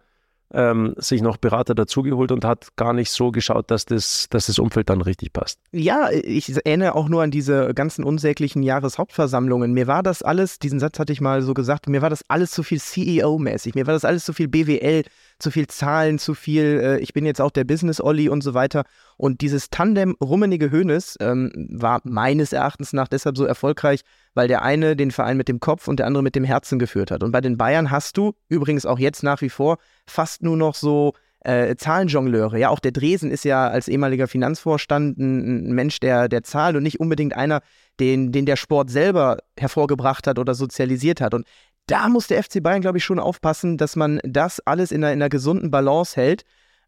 ähm, 0.52 0.94
sich 0.96 1.20
noch 1.22 1.37
Berater 1.37 1.74
dazugeholt 1.74 2.32
und 2.32 2.44
hat 2.44 2.76
gar 2.76 2.92
nicht 2.92 3.11
so 3.11 3.30
geschaut, 3.30 3.70
dass 3.70 3.84
das, 3.84 4.28
dass 4.30 4.46
das 4.46 4.58
Umfeld 4.58 4.88
dann 4.88 5.02
richtig 5.02 5.32
passt. 5.32 5.61
Ja, 5.72 6.11
ich 6.11 6.54
erinnere 6.64 6.94
auch 6.94 7.08
nur 7.08 7.22
an 7.22 7.30
diese 7.30 7.74
ganzen 7.74 8.04
unsäglichen 8.04 8.62
Jahreshauptversammlungen. 8.62 9.72
Mir 9.72 9.87
war 9.87 10.02
das 10.02 10.22
alles, 10.22 10.58
diesen 10.58 10.80
Satz 10.80 10.98
hatte 10.98 11.12
ich 11.12 11.20
mal 11.20 11.42
so 11.42 11.54
gesagt, 11.54 11.88
mir 11.88 12.02
war 12.02 12.11
das 12.11 12.22
alles 12.28 12.50
zu 12.50 12.62
viel 12.62 12.78
CEO-mäßig, 12.78 13.74
mir 13.74 13.87
war 13.87 13.94
das 13.94 14.04
alles 14.04 14.24
zu 14.24 14.32
viel 14.32 14.48
BWL, 14.48 15.04
zu 15.38 15.51
viel 15.51 15.66
Zahlen, 15.66 16.18
zu 16.18 16.35
viel, 16.35 16.81
äh, 16.83 16.98
ich 16.98 17.12
bin 17.12 17.24
jetzt 17.24 17.40
auch 17.40 17.51
der 17.51 17.64
Business-Olli 17.64 18.29
und 18.29 18.42
so 18.42 18.55
weiter. 18.55 18.85
Und 19.16 19.40
dieses 19.40 19.70
Tandem 19.70 20.16
Rummenige 20.20 20.70
Hönes 20.70 21.16
ähm, 21.20 21.53
war 21.70 22.01
meines 22.05 22.53
Erachtens 22.53 22.92
nach 22.92 23.09
deshalb 23.09 23.37
so 23.37 23.44
erfolgreich, 23.44 24.01
weil 24.35 24.48
der 24.48 24.62
eine 24.62 24.96
den 24.96 25.11
Verein 25.11 25.37
mit 25.37 25.48
dem 25.48 25.61
Kopf 25.61 25.88
und 25.88 25.98
der 25.98 26.07
andere 26.07 26.22
mit 26.22 26.35
dem 26.35 26.44
Herzen 26.44 26.79
geführt 26.79 27.11
hat. 27.11 27.22
Und 27.22 27.33
bei 27.33 27.40
den 27.40 27.57
Bayern 27.57 27.90
hast 27.90 28.16
du 28.16 28.35
übrigens 28.48 28.87
auch 28.87 28.98
jetzt 28.98 29.22
nach 29.22 29.40
wie 29.40 29.51
vor 29.51 29.79
fast 30.07 30.42
nur 30.42 30.57
noch 30.57 30.74
so 30.74 31.14
äh, 31.40 31.77
Zahlenjongleure. 31.77 32.59
Ja, 32.59 32.70
auch 32.70 32.81
der 32.81 32.92
Dresen 32.92 33.31
ist 33.31 33.44
ja 33.44 33.68
als 33.68 33.88
ehemaliger 33.88 34.27
Finanzvorstand 34.27 35.18
ein, 35.18 35.68
ein 35.68 35.72
Mensch 35.72 36.01
der, 36.01 36.29
der 36.29 36.42
Zahl 36.42 36.77
und 36.77 36.83
nicht 36.83 37.01
unbedingt 37.01 37.35
einer, 37.35 37.61
den, 38.01 38.33
den 38.33 38.46
der 38.46 38.57
Sport 38.57 38.90
selber 38.90 39.38
hervorgebracht 39.57 40.27
hat 40.27 40.38
oder 40.38 40.55
sozialisiert 40.55 41.20
hat. 41.20 41.35
Und 41.35 41.46
da 41.88 42.09
muss 42.09 42.29
der 42.29 42.42
FC 42.42 42.62
Bayern, 42.62 42.81
glaube 42.81 42.98
ich, 42.98 43.05
schon 43.05 43.18
aufpassen, 43.18 43.77
dass 43.77 43.96
man 43.96 44.20
das 44.22 44.61
alles 44.61 44.92
in 44.92 45.03
einer, 45.03 45.12
in 45.12 45.22
einer 45.22 45.29
gesunden 45.29 45.70
Balance 45.70 46.16
hält, 46.16 46.44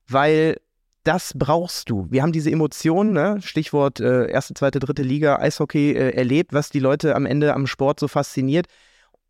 weil 0.07 0.57
das 1.03 1.33
brauchst 1.35 1.89
du. 1.89 2.07
Wir 2.11 2.23
haben 2.23 2.33
diese 2.33 2.51
Emotionen, 2.51 3.13
ne? 3.13 3.39
Stichwort 3.41 4.01
äh, 4.01 4.31
erste, 4.31 4.53
zweite, 4.55 4.79
dritte 4.79 5.03
Liga, 5.03 5.39
Eishockey 5.39 5.93
äh, 5.93 6.11
erlebt, 6.11 6.53
was 6.53 6.69
die 6.69 6.79
Leute 6.79 7.17
am 7.17 7.25
Ende 7.25 7.55
am 7.55 7.67
Sport 7.67 7.99
so 7.99 8.09
fasziniert. 8.09 8.67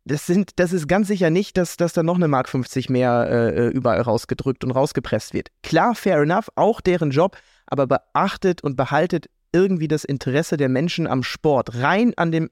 Das, 0.03 0.25
sind, 0.25 0.51
das 0.57 0.73
ist 0.73 0.87
ganz 0.87 1.07
sicher 1.07 1.29
nicht, 1.29 1.55
dass, 1.55 1.77
dass 1.77 1.93
da 1.93 2.03
noch 2.03 2.15
eine 2.15 2.27
Mark 2.27 2.49
50 2.49 2.89
mehr 2.89 3.29
äh, 3.29 3.67
überall 3.69 4.01
rausgedrückt 4.01 4.65
und 4.65 4.71
rausgepresst 4.71 5.33
wird. 5.33 5.49
Klar, 5.63 5.95
fair 5.95 6.21
enough, 6.21 6.49
auch 6.55 6.81
deren 6.81 7.11
Job, 7.11 7.37
aber 7.67 7.87
beachtet 7.87 8.61
und 8.63 8.75
behaltet 8.75 9.29
irgendwie 9.53 9.87
das 9.87 10.03
Interesse 10.03 10.57
der 10.57 10.69
Menschen 10.69 11.07
am 11.07 11.23
Sport. 11.23 11.75
Rein 11.75 12.13
an 12.17 12.31
dem 12.31 12.49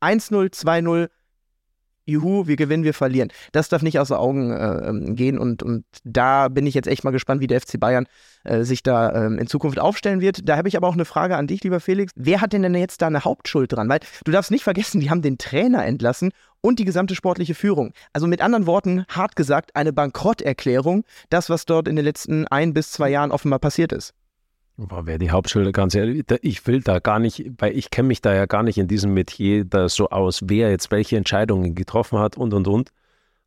1-0, 0.00 0.52
2-0, 0.52 1.08
juhu, 2.08 2.46
wir 2.46 2.56
gewinnen, 2.56 2.84
wir 2.84 2.94
verlieren. 2.94 3.30
Das 3.52 3.68
darf 3.68 3.82
nicht 3.82 3.98
außer 3.98 4.18
Augen 4.18 4.50
äh, 4.50 4.88
ähm, 4.88 5.14
gehen 5.14 5.38
und, 5.38 5.62
und 5.62 5.84
da 6.04 6.48
bin 6.48 6.66
ich 6.66 6.74
jetzt 6.74 6.88
echt 6.88 7.04
mal 7.04 7.10
gespannt, 7.10 7.40
wie 7.40 7.46
der 7.46 7.60
FC 7.60 7.78
Bayern 7.78 8.06
äh, 8.44 8.64
sich 8.64 8.82
da 8.82 9.10
äh, 9.10 9.26
in 9.26 9.46
Zukunft 9.46 9.78
aufstellen 9.78 10.20
wird. 10.20 10.48
Da 10.48 10.56
habe 10.56 10.68
ich 10.68 10.76
aber 10.76 10.88
auch 10.88 10.94
eine 10.94 11.04
Frage 11.04 11.36
an 11.36 11.46
dich, 11.46 11.62
lieber 11.62 11.80
Felix. 11.80 12.12
Wer 12.16 12.40
hat 12.40 12.52
denn 12.52 12.62
denn 12.62 12.74
jetzt 12.74 13.02
da 13.02 13.06
eine 13.06 13.24
Hauptschuld 13.24 13.72
dran? 13.72 13.88
Weil 13.88 14.00
du 14.24 14.32
darfst 14.32 14.50
nicht 14.50 14.64
vergessen, 14.64 15.00
die 15.00 15.10
haben 15.10 15.22
den 15.22 15.38
Trainer 15.38 15.84
entlassen 15.84 16.30
und 16.60 16.78
die 16.78 16.84
gesamte 16.84 17.14
sportliche 17.14 17.54
Führung. 17.54 17.92
Also 18.12 18.26
mit 18.26 18.40
anderen 18.40 18.66
Worten, 18.66 19.04
hart 19.08 19.36
gesagt, 19.36 19.76
eine 19.76 19.92
Bankrotterklärung, 19.92 21.04
das, 21.30 21.50
was 21.50 21.66
dort 21.66 21.88
in 21.88 21.96
den 21.96 22.04
letzten 22.04 22.46
ein 22.48 22.74
bis 22.74 22.90
zwei 22.92 23.10
Jahren 23.10 23.30
offenbar 23.30 23.58
passiert 23.58 23.92
ist. 23.92 24.14
Wer 24.80 25.18
die 25.18 25.32
Hauptschulter, 25.32 25.72
ganz 25.72 25.96
ehrlich, 25.96 26.24
ich 26.42 26.64
will 26.68 26.82
da 26.82 27.00
gar 27.00 27.18
nicht, 27.18 27.50
weil 27.58 27.76
ich 27.76 27.90
kenne 27.90 28.06
mich 28.06 28.22
da 28.22 28.32
ja 28.32 28.46
gar 28.46 28.62
nicht 28.62 28.78
in 28.78 28.86
diesem 28.86 29.12
Metier 29.12 29.64
da 29.64 29.88
so 29.88 30.10
aus, 30.10 30.42
wer 30.44 30.70
jetzt 30.70 30.92
welche 30.92 31.16
Entscheidungen 31.16 31.74
getroffen 31.74 32.20
hat 32.20 32.36
und 32.36 32.54
und 32.54 32.68
und. 32.68 32.90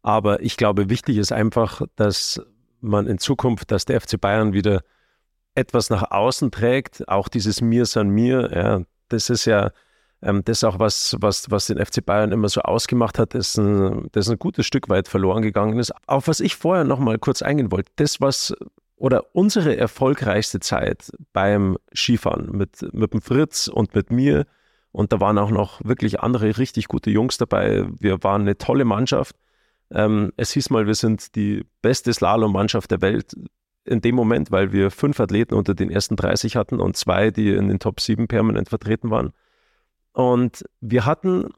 Aber 0.02 0.42
ich 0.42 0.58
glaube, 0.58 0.90
wichtig 0.90 1.16
ist 1.18 1.32
einfach, 1.32 1.84
dass 1.96 2.42
man 2.82 3.08
in 3.08 3.18
Zukunft, 3.18 3.72
dass 3.72 3.86
der 3.86 4.02
FC 4.02 4.20
Bayern 4.20 4.52
wieder 4.52 4.82
etwas 5.56 5.90
nach 5.90 6.12
außen 6.12 6.52
trägt, 6.52 7.08
auch 7.08 7.30
dieses 7.30 7.62
Mir 7.62 7.86
san 7.86 8.10
mir, 8.10 8.52
ja, 8.54 8.82
das 9.08 9.30
ist 9.30 9.46
ja 9.46 9.72
ähm, 10.22 10.44
das 10.46 10.60
ist 10.60 10.64
auch 10.66 10.80
was, 10.80 11.16
was, 11.20 11.50
was 11.50 11.68
den 11.68 11.84
FC 11.84 12.06
Bayern 12.06 12.32
immer 12.32 12.50
so 12.50 12.62
ausgemacht 12.62 13.18
hat, 13.18 13.34
das 13.36 13.58
ein, 13.58 14.10
das 14.12 14.30
ein 14.30 14.38
gutes 14.38 14.66
Stück 14.66 14.90
weit 14.90 15.08
verloren 15.08 15.42
gegangen 15.42 15.80
ist. 15.80 15.94
Auf 16.08 16.28
was 16.28 16.40
ich 16.42 16.56
vorher 16.56 16.84
noch 16.84 17.00
mal 17.00 17.18
kurz 17.18 17.42
eingehen 17.42 17.72
wollte, 17.72 17.92
das, 17.96 18.22
was 18.22 18.54
oder 19.02 19.36
unsere 19.36 19.76
erfolgreichste 19.76 20.60
Zeit 20.60 21.12
beim 21.34 21.76
Skifahren 21.92 22.56
mit, 22.56 22.88
mit 22.94 23.14
dem 23.14 23.22
Fritz 23.24 23.68
und 23.68 23.96
mit 23.96 24.12
mir. 24.12 24.46
Und 24.92 25.12
da 25.12 25.20
waren 25.20 25.40
auch 25.40 25.50
noch 25.50 25.84
wirklich 25.84 26.20
andere 26.20 26.60
richtig 26.60 26.88
gute 26.88 27.10
Jungs 27.10 27.40
dabei. 27.40 27.88
Wir 28.00 28.24
waren 28.24 28.42
eine 28.42 28.60
tolle 28.60 28.86
Mannschaft. 28.86 29.36
Ähm, 29.90 30.32
es 30.38 30.52
hieß 30.52 30.70
mal, 30.70 30.86
wir 30.86 30.94
sind 30.94 31.36
die 31.36 31.66
beste 31.82 32.14
Slalom-Mannschaft 32.14 32.92
der 32.92 33.02
Welt 33.02 33.34
in 33.86 34.02
dem 34.02 34.14
Moment, 34.14 34.52
weil 34.52 34.72
wir 34.72 34.92
fünf 34.92 35.20
Athleten 35.20 35.56
unter 35.56 35.74
den 35.74 35.90
ersten 35.90 36.16
30 36.16 36.56
hatten 36.56 36.80
und 36.80 36.96
zwei, 36.96 37.32
die 37.32 37.50
in 37.50 37.70
den 37.70 37.80
Top 37.80 38.02
7 38.02 38.28
permanent 38.28 38.70
vertreten 38.70 39.10
waren. 39.10 39.32
Und 40.14 40.64
wir 40.80 41.08
hatten 41.08 41.50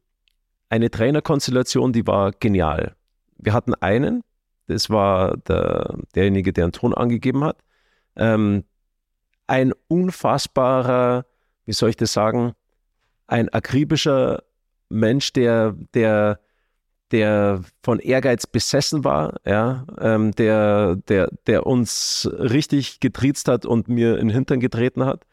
eine 0.70 0.90
Trainerkonstellation, 0.90 1.92
die 1.92 2.08
war 2.08 2.32
genial. 2.32 2.96
Wir 3.38 3.52
hatten 3.52 3.74
einen, 3.74 4.24
das 4.68 4.90
war 4.90 5.38
der, 5.38 5.98
derjenige, 6.16 6.54
der 6.54 6.66
einen 6.66 6.74
Ton 6.74 6.94
angegeben 6.94 7.44
hat. 7.44 7.58
Ähm, 8.16 8.64
ein 9.48 9.74
unfassbarer, 9.88 11.26
wie 11.66 11.74
soll 11.74 11.90
ich 11.90 11.98
das 11.98 12.14
sagen, 12.14 12.54
ein 13.28 13.50
akribischer 13.50 14.44
Mensch, 14.90 15.34
der, 15.34 15.76
der, 15.94 16.40
der 17.12 17.62
von 17.84 18.00
Ehrgeiz 18.00 18.48
besessen 18.48 19.04
war, 19.04 19.40
ja, 19.46 19.86
ähm, 20.00 20.32
der, 20.34 20.96
der, 21.08 21.30
der 21.48 21.66
uns 21.66 22.30
richtig 22.32 23.00
getriezt 23.00 23.48
hat 23.48 23.66
und 23.66 23.88
mir 23.88 24.18
in 24.18 24.28
den 24.28 24.36
Hintern 24.36 24.60
getreten 24.60 25.06
hat 25.06 25.26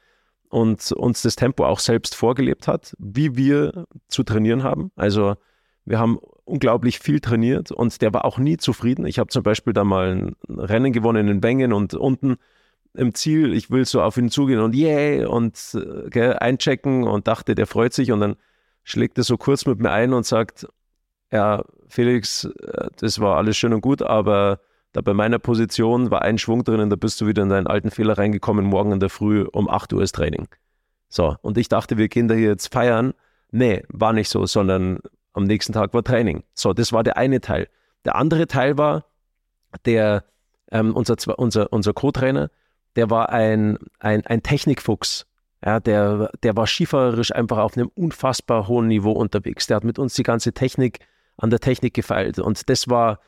und 0.49 0.93
uns 0.93 1.23
das 1.23 1.37
Tempo 1.37 1.65
auch 1.65 1.79
selbst 1.79 2.15
vorgelebt 2.15 2.69
hat, 2.69 2.95
wie 2.99 3.37
wir 3.37 3.87
zu 4.09 4.25
trainieren 4.25 4.63
haben. 4.63 4.91
Also 4.97 5.37
wir 5.85 5.99
haben 5.99 6.19
unglaublich 6.51 6.99
viel 6.99 7.21
trainiert 7.21 7.71
und 7.71 8.03
der 8.03 8.13
war 8.13 8.25
auch 8.25 8.39
nie 8.39 8.57
zufrieden. 8.57 9.07
Ich 9.07 9.19
habe 9.19 9.29
zum 9.29 9.43
Beispiel 9.43 9.73
da 9.73 9.85
mal 9.85 10.11
ein 10.11 10.37
Rennen 10.49 10.93
gewonnen 10.93 11.29
in 11.29 11.41
Bengen 11.41 11.73
und 11.73 11.95
unten 11.95 12.37
im 12.95 13.15
Ziel, 13.15 13.55
ich 13.55 13.71
will 13.71 13.85
so 13.85 14.03
auf 14.03 14.17
ihn 14.17 14.31
zugehen 14.31 14.61
und 14.61 14.75
yay 14.75 15.25
und 15.25 15.57
äh, 15.75 16.11
gell, 16.11 16.35
einchecken 16.35 17.05
und 17.05 17.29
dachte, 17.29 17.55
der 17.55 17.67
freut 17.67 17.93
sich 17.93 18.11
und 18.11 18.21
dann 18.21 18.37
schlägt 18.83 19.17
er 19.19 19.25
so 19.25 19.37
kurz 19.37 19.65
mit 19.67 19.79
mir 19.79 19.91
ein 19.93 20.13
und 20.13 20.27
sagt, 20.27 20.67
ja, 21.31 21.65
Felix, 21.89 22.45
äh, 22.45 22.89
das 22.97 23.21
war 23.21 23.37
alles 23.37 23.57
schön 23.57 23.73
und 23.73 23.81
gut, 23.81 24.03
aber 24.03 24.61
da 24.93 25.03
bei 25.03 25.15
meiner 25.15 25.39
Position 25.39 26.11
war 26.11 26.23
ein 26.23 26.39
Schwung 26.39 26.65
drin, 26.65 26.91
da 26.91 26.97
bist 26.97 27.21
du 27.21 27.27
wieder 27.27 27.45
in 27.45 27.49
deinen 27.49 27.69
alten 27.69 27.93
Fehler 27.93 28.19
reingekommen, 28.19 28.65
morgen 28.65 28.93
in 28.93 29.01
der 29.01 29.11
Früh 29.11 29.47
um 29.53 29.71
8 29.71 29.93
Uhr 29.93 30.03
ist 30.03 30.17
Training. 30.17 30.49
So, 31.09 31.37
und 31.43 31.59
ich 31.59 31.69
dachte, 31.69 31.97
wir 31.97 32.09
gehen 32.09 32.29
da 32.29 32.35
hier 32.35 32.49
jetzt 32.49 32.73
feiern. 32.73 33.15
Nee, 33.53 33.85
war 33.89 34.13
nicht 34.13 34.29
so, 34.29 34.47
sondern 34.47 35.01
am 35.33 35.45
nächsten 35.45 35.73
Tag 35.73 35.95
war 35.95 36.03
Training. 36.03 36.43
So, 36.55 36.73
das 36.73 36.93
war 36.93 37.03
der 37.03 37.17
eine 37.17 37.41
Teil. 37.41 37.69
Der 38.05 38.17
andere 38.17 38.47
Teil 38.47 38.79
war, 38.79 39.05
der, 39.85 40.25
ähm, 40.71 40.95
unser, 40.95 41.17
unser, 41.39 41.73
unser 41.73 41.93
Co-Trainer, 41.93 42.51
der 42.97 43.11
war 43.11 43.31
ein, 43.31 43.79
ein, 43.99 44.27
ein 44.27 44.43
Technikfuchs. 44.43 45.27
Ja, 45.65 45.79
der, 45.79 46.31
der 46.43 46.57
war 46.57 46.67
skifahrerisch 46.67 47.33
einfach 47.33 47.59
auf 47.59 47.77
einem 47.77 47.91
unfassbar 47.95 48.67
hohen 48.67 48.89
Niveau 48.89 49.13
unterwegs. 49.13 49.67
Der 49.67 49.77
hat 49.77 49.85
mit 49.85 49.99
uns 49.99 50.15
die 50.15 50.23
ganze 50.23 50.53
Technik 50.53 51.01
an 51.37 51.51
der 51.51 51.61
Technik 51.61 51.95
gefeilt. 51.95 52.39
Und 52.39 52.69
das 52.69 52.89
war, 52.89 53.21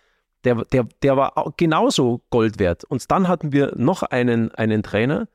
der, 0.45 0.65
der, 0.73 0.87
der 1.03 1.17
war 1.17 1.53
genauso 1.57 2.23
Gold 2.31 2.59
wert. 2.59 2.85
Und 2.85 3.11
dann 3.11 3.29
hatten 3.29 3.53
wir 3.53 3.75
noch 3.77 4.03
einen, 4.03 4.51
einen 4.55 4.83
Trainer, 4.83 5.29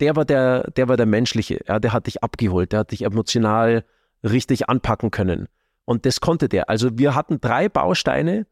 der 0.00 0.16
war 0.16 0.24
der, 0.24 0.70
der 0.72 0.88
war 0.88 0.96
der 0.96 1.06
menschliche. 1.06 1.60
Ja, 1.68 1.78
der 1.78 1.92
hat 1.92 2.06
dich 2.06 2.22
abgeholt, 2.24 2.72
der 2.72 2.80
hat 2.80 2.90
dich 2.90 3.02
emotional 3.02 3.84
richtig 4.24 4.68
anpacken 4.68 5.12
können. 5.12 5.48
Und 5.84 6.06
das 6.06 6.20
konnte 6.20 6.48
der. 6.48 6.68
Also 6.68 6.96
wir 6.98 7.14
hatten 7.14 7.40
drei 7.40 7.68
Bausteine, 7.68 8.46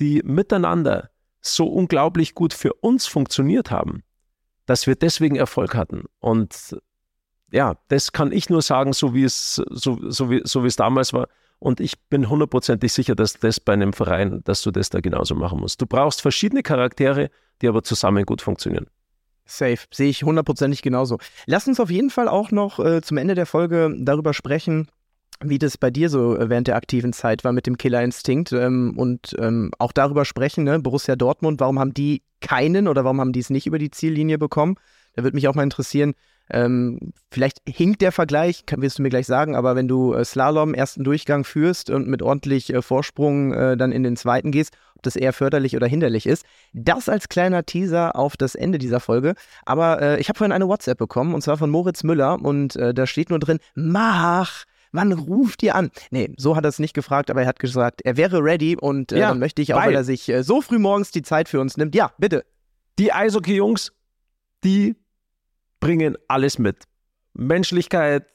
die 0.00 0.22
miteinander 0.24 1.10
so 1.40 1.66
unglaublich 1.66 2.34
gut 2.34 2.54
für 2.54 2.72
uns 2.74 3.06
funktioniert 3.06 3.70
haben, 3.70 4.02
dass 4.66 4.86
wir 4.86 4.94
deswegen 4.96 5.36
Erfolg 5.36 5.74
hatten. 5.74 6.04
Und 6.20 6.76
ja, 7.52 7.76
das 7.88 8.12
kann 8.12 8.32
ich 8.32 8.48
nur 8.48 8.62
sagen, 8.62 8.92
so 8.92 9.14
wie 9.14 9.24
es, 9.24 9.56
so, 9.70 9.98
so 10.10 10.30
wie, 10.30 10.40
so 10.44 10.64
wie 10.64 10.68
es 10.68 10.76
damals 10.76 11.12
war. 11.12 11.28
Und 11.58 11.80
ich 11.80 12.00
bin 12.08 12.28
hundertprozentig 12.28 12.92
sicher, 12.92 13.14
dass 13.14 13.34
das 13.34 13.60
bei 13.60 13.74
einem 13.74 13.92
Verein, 13.92 14.42
dass 14.44 14.62
du 14.62 14.70
das 14.70 14.90
da 14.90 15.00
genauso 15.00 15.34
machen 15.34 15.60
musst. 15.60 15.80
Du 15.80 15.86
brauchst 15.86 16.20
verschiedene 16.20 16.62
Charaktere, 16.62 17.30
die 17.62 17.68
aber 17.68 17.82
zusammen 17.82 18.24
gut 18.24 18.42
funktionieren. 18.42 18.86
Safe, 19.46 19.78
sehe 19.92 20.08
ich 20.08 20.24
hundertprozentig 20.24 20.82
genauso. 20.82 21.18
Lass 21.46 21.68
uns 21.68 21.78
auf 21.78 21.90
jeden 21.90 22.10
Fall 22.10 22.28
auch 22.28 22.50
noch 22.50 22.78
äh, 22.78 23.02
zum 23.02 23.18
Ende 23.18 23.34
der 23.34 23.46
Folge 23.46 23.94
darüber 23.98 24.32
sprechen, 24.32 24.88
wie 25.42 25.58
das 25.58 25.78
bei 25.78 25.90
dir 25.90 26.08
so 26.08 26.36
äh, 26.36 26.48
während 26.48 26.68
der 26.68 26.76
aktiven 26.76 27.12
Zeit 27.12 27.44
war 27.44 27.52
mit 27.52 27.66
dem 27.66 27.78
Killerinstinkt 27.78 28.52
ähm, 28.52 28.94
und 28.96 29.34
ähm, 29.38 29.70
auch 29.78 29.92
darüber 29.92 30.24
sprechen, 30.24 30.64
ne? 30.64 30.78
Borussia 30.78 31.16
Dortmund, 31.16 31.60
warum 31.60 31.78
haben 31.78 31.94
die 31.94 32.22
keinen 32.40 32.88
oder 32.88 33.04
warum 33.04 33.20
haben 33.20 33.32
die 33.32 33.40
es 33.40 33.50
nicht 33.50 33.66
über 33.66 33.78
die 33.78 33.90
Ziellinie 33.90 34.38
bekommen? 34.38 34.76
Da 35.14 35.22
würde 35.22 35.36
mich 35.36 35.48
auch 35.48 35.54
mal 35.54 35.62
interessieren, 35.62 36.14
ähm, 36.50 37.12
vielleicht 37.30 37.58
hinkt 37.66 38.02
der 38.02 38.12
Vergleich, 38.12 38.66
kann, 38.66 38.82
wirst 38.82 38.98
du 38.98 39.02
mir 39.02 39.08
gleich 39.08 39.26
sagen, 39.26 39.56
aber 39.56 39.76
wenn 39.76 39.88
du 39.88 40.12
äh, 40.12 40.24
Slalom 40.24 40.74
ersten 40.74 41.02
Durchgang 41.02 41.44
führst 41.44 41.88
und 41.88 42.06
mit 42.06 42.20
ordentlich 42.20 42.72
äh, 42.72 42.82
Vorsprung 42.82 43.52
äh, 43.52 43.76
dann 43.76 43.92
in 43.92 44.02
den 44.02 44.16
zweiten 44.16 44.50
gehst, 44.50 44.76
ob 44.94 45.02
das 45.02 45.16
eher 45.16 45.32
förderlich 45.32 45.74
oder 45.74 45.86
hinderlich 45.86 46.26
ist. 46.26 46.44
Das 46.74 47.08
als 47.08 47.28
kleiner 47.28 47.64
Teaser 47.64 48.16
auf 48.16 48.36
das 48.36 48.54
Ende 48.54 48.78
dieser 48.78 49.00
Folge. 49.00 49.34
Aber 49.64 50.02
äh, 50.02 50.20
ich 50.20 50.28
habe 50.28 50.36
vorhin 50.36 50.52
eine 50.52 50.68
WhatsApp 50.68 50.98
bekommen 50.98 51.34
und 51.34 51.40
zwar 51.40 51.56
von 51.56 51.70
Moritz 51.70 52.02
Müller 52.02 52.38
und 52.42 52.76
äh, 52.76 52.92
da 52.92 53.06
steht 53.06 53.30
nur 53.30 53.38
drin, 53.38 53.58
mach! 53.74 54.64
Wann 54.94 55.12
ruft 55.12 55.62
ihr 55.62 55.74
an? 55.74 55.90
Nee, 56.10 56.32
so 56.36 56.56
hat 56.56 56.64
er 56.64 56.68
es 56.68 56.78
nicht 56.78 56.94
gefragt, 56.94 57.30
aber 57.30 57.42
er 57.42 57.48
hat 57.48 57.58
gesagt, 57.58 58.00
er 58.02 58.16
wäre 58.16 58.42
ready 58.42 58.76
und 58.76 59.12
äh, 59.12 59.18
ja, 59.18 59.28
dann 59.28 59.40
möchte 59.40 59.60
ich 59.60 59.74
auch, 59.74 59.78
weil, 59.78 59.88
weil 59.88 59.96
er 59.96 60.04
sich 60.04 60.28
äh, 60.28 60.42
so 60.42 60.62
früh 60.62 60.78
morgens 60.78 61.10
die 61.10 61.22
Zeit 61.22 61.48
für 61.48 61.60
uns 61.60 61.76
nimmt. 61.76 61.94
Ja, 61.94 62.12
bitte. 62.18 62.44
Die 62.98 63.12
Eishockey-Jungs, 63.12 63.92
die 64.62 64.96
bringen 65.80 66.16
alles 66.28 66.58
mit. 66.58 66.84
Menschlichkeit, 67.34 68.26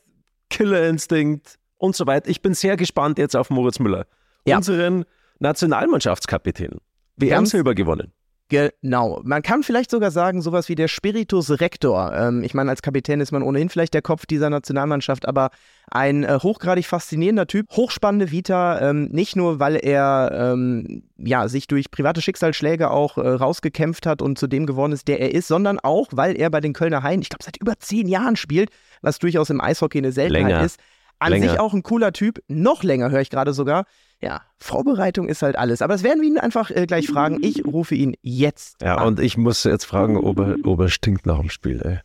Killerinstinkt 0.49 1.57
und 1.77 1.95
so 1.95 2.05
weiter. 2.05 2.29
Ich 2.29 2.41
bin 2.41 2.53
sehr 2.53 2.75
gespannt 2.75 3.17
jetzt 3.17 3.35
auf 3.35 3.49
Moritz 3.49 3.79
Müller, 3.79 4.05
ja. 4.45 4.57
unseren 4.57 5.05
Nationalmannschaftskapitän. 5.39 6.79
WM-Silber 7.15 7.73
gewonnen. 7.73 8.11
Genau. 8.49 9.21
Man 9.23 9.43
kann 9.43 9.61
vielleicht 9.61 9.91
sogar 9.91 10.09
sagen, 10.09 10.41
sowas 10.41 10.69
wie 10.69 10.75
der 10.75 10.87
Spiritus 10.87 11.61
Rector. 11.61 12.11
Ähm, 12.15 12.43
ich 12.43 12.55
meine, 12.55 12.71
als 12.71 12.81
Kapitän 12.81 13.21
ist 13.21 13.31
man 13.31 13.43
ohnehin 13.43 13.69
vielleicht 13.69 13.93
der 13.93 14.01
Kopf 14.01 14.25
dieser 14.25 14.49
Nationalmannschaft, 14.49 15.27
aber 15.27 15.51
ein 15.91 16.23
äh, 16.23 16.39
hochgradig 16.41 16.87
faszinierender 16.87 17.45
Typ, 17.45 17.69
hochspannende 17.71 18.31
Vita, 18.31 18.89
ähm, 18.89 19.09
nicht 19.11 19.35
nur, 19.35 19.59
weil 19.59 19.75
er 19.75 20.31
ähm, 20.33 21.03
ja, 21.17 21.47
sich 21.47 21.67
durch 21.67 21.91
private 21.91 22.23
Schicksalsschläge 22.23 22.89
auch 22.89 23.17
äh, 23.17 23.27
rausgekämpft 23.27 24.07
hat 24.07 24.23
und 24.23 24.39
zu 24.39 24.47
dem 24.47 24.65
geworden 24.65 24.93
ist, 24.93 25.07
der 25.07 25.19
er 25.19 25.33
ist, 25.33 25.47
sondern 25.47 25.79
auch, 25.79 26.07
weil 26.11 26.35
er 26.35 26.49
bei 26.49 26.59
den 26.59 26.73
Kölner 26.73 27.03
Haien, 27.03 27.21
ich 27.21 27.29
glaube, 27.29 27.43
seit 27.43 27.57
über 27.57 27.77
zehn 27.77 28.07
Jahren 28.07 28.35
spielt, 28.35 28.71
was 29.03 29.19
durchaus 29.19 29.51
im 29.51 29.61
Eishockey 29.61 29.99
eine 29.99 30.11
Seltenheit 30.11 30.51
Länger. 30.53 30.65
ist 30.65 30.79
An 31.19 31.31
Länger. 31.31 31.49
sich 31.49 31.59
auch 31.59 31.73
ein 31.73 31.83
cooler 31.83 32.13
Typ, 32.13 32.41
noch 32.47 32.83
länger 32.83 33.11
höre 33.11 33.21
ich 33.21 33.29
gerade 33.29 33.53
sogar. 33.53 33.85
Ja, 34.21 34.41
Vorbereitung 34.57 35.27
ist 35.27 35.41
halt 35.41 35.57
alles. 35.57 35.81
Aber 35.81 35.93
das 35.93 36.03
werden 36.03 36.21
wir 36.21 36.27
ihn 36.27 36.37
einfach 36.37 36.71
äh, 36.71 36.85
gleich 36.85 37.07
fragen. 37.07 37.39
Ich 37.41 37.65
rufe 37.65 37.95
ihn 37.95 38.15
jetzt. 38.21 38.81
Ja, 38.81 38.95
an. 38.95 39.07
und 39.07 39.19
ich 39.19 39.37
muss 39.37 39.63
jetzt 39.63 39.85
fragen, 39.85 40.17
ob 40.17 40.39
er, 40.39 40.55
ob 40.63 40.79
er 40.79 40.89
stinkt 40.89 41.25
nach 41.25 41.39
dem 41.39 41.49
Spiel, 41.49 41.81
ey. 41.81 41.99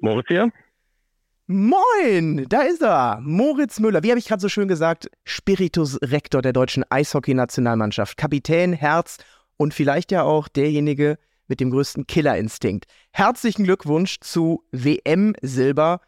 Moritz 0.00 0.28
hier? 0.28 0.50
Moin, 1.46 2.46
da 2.48 2.62
ist 2.62 2.82
er. 2.82 3.20
Moritz 3.22 3.80
Müller. 3.80 4.02
Wie 4.02 4.10
habe 4.10 4.18
ich 4.18 4.28
gerade 4.28 4.42
so 4.42 4.50
schön 4.50 4.68
gesagt? 4.68 5.10
Spiritus 5.24 5.98
Rektor 6.02 6.42
der 6.42 6.52
deutschen 6.52 6.84
Eishockey-Nationalmannschaft. 6.90 8.18
Kapitän, 8.18 8.74
Herz 8.74 9.16
und 9.56 9.72
vielleicht 9.72 10.12
ja 10.12 10.22
auch 10.22 10.48
derjenige 10.48 11.18
mit 11.48 11.60
dem 11.60 11.70
größten 11.70 12.06
Killerinstinkt. 12.06 12.86
Herzlichen 13.12 13.64
Glückwunsch 13.64 14.20
zu 14.20 14.62
WM 14.70 15.34
Silber. 15.42 16.00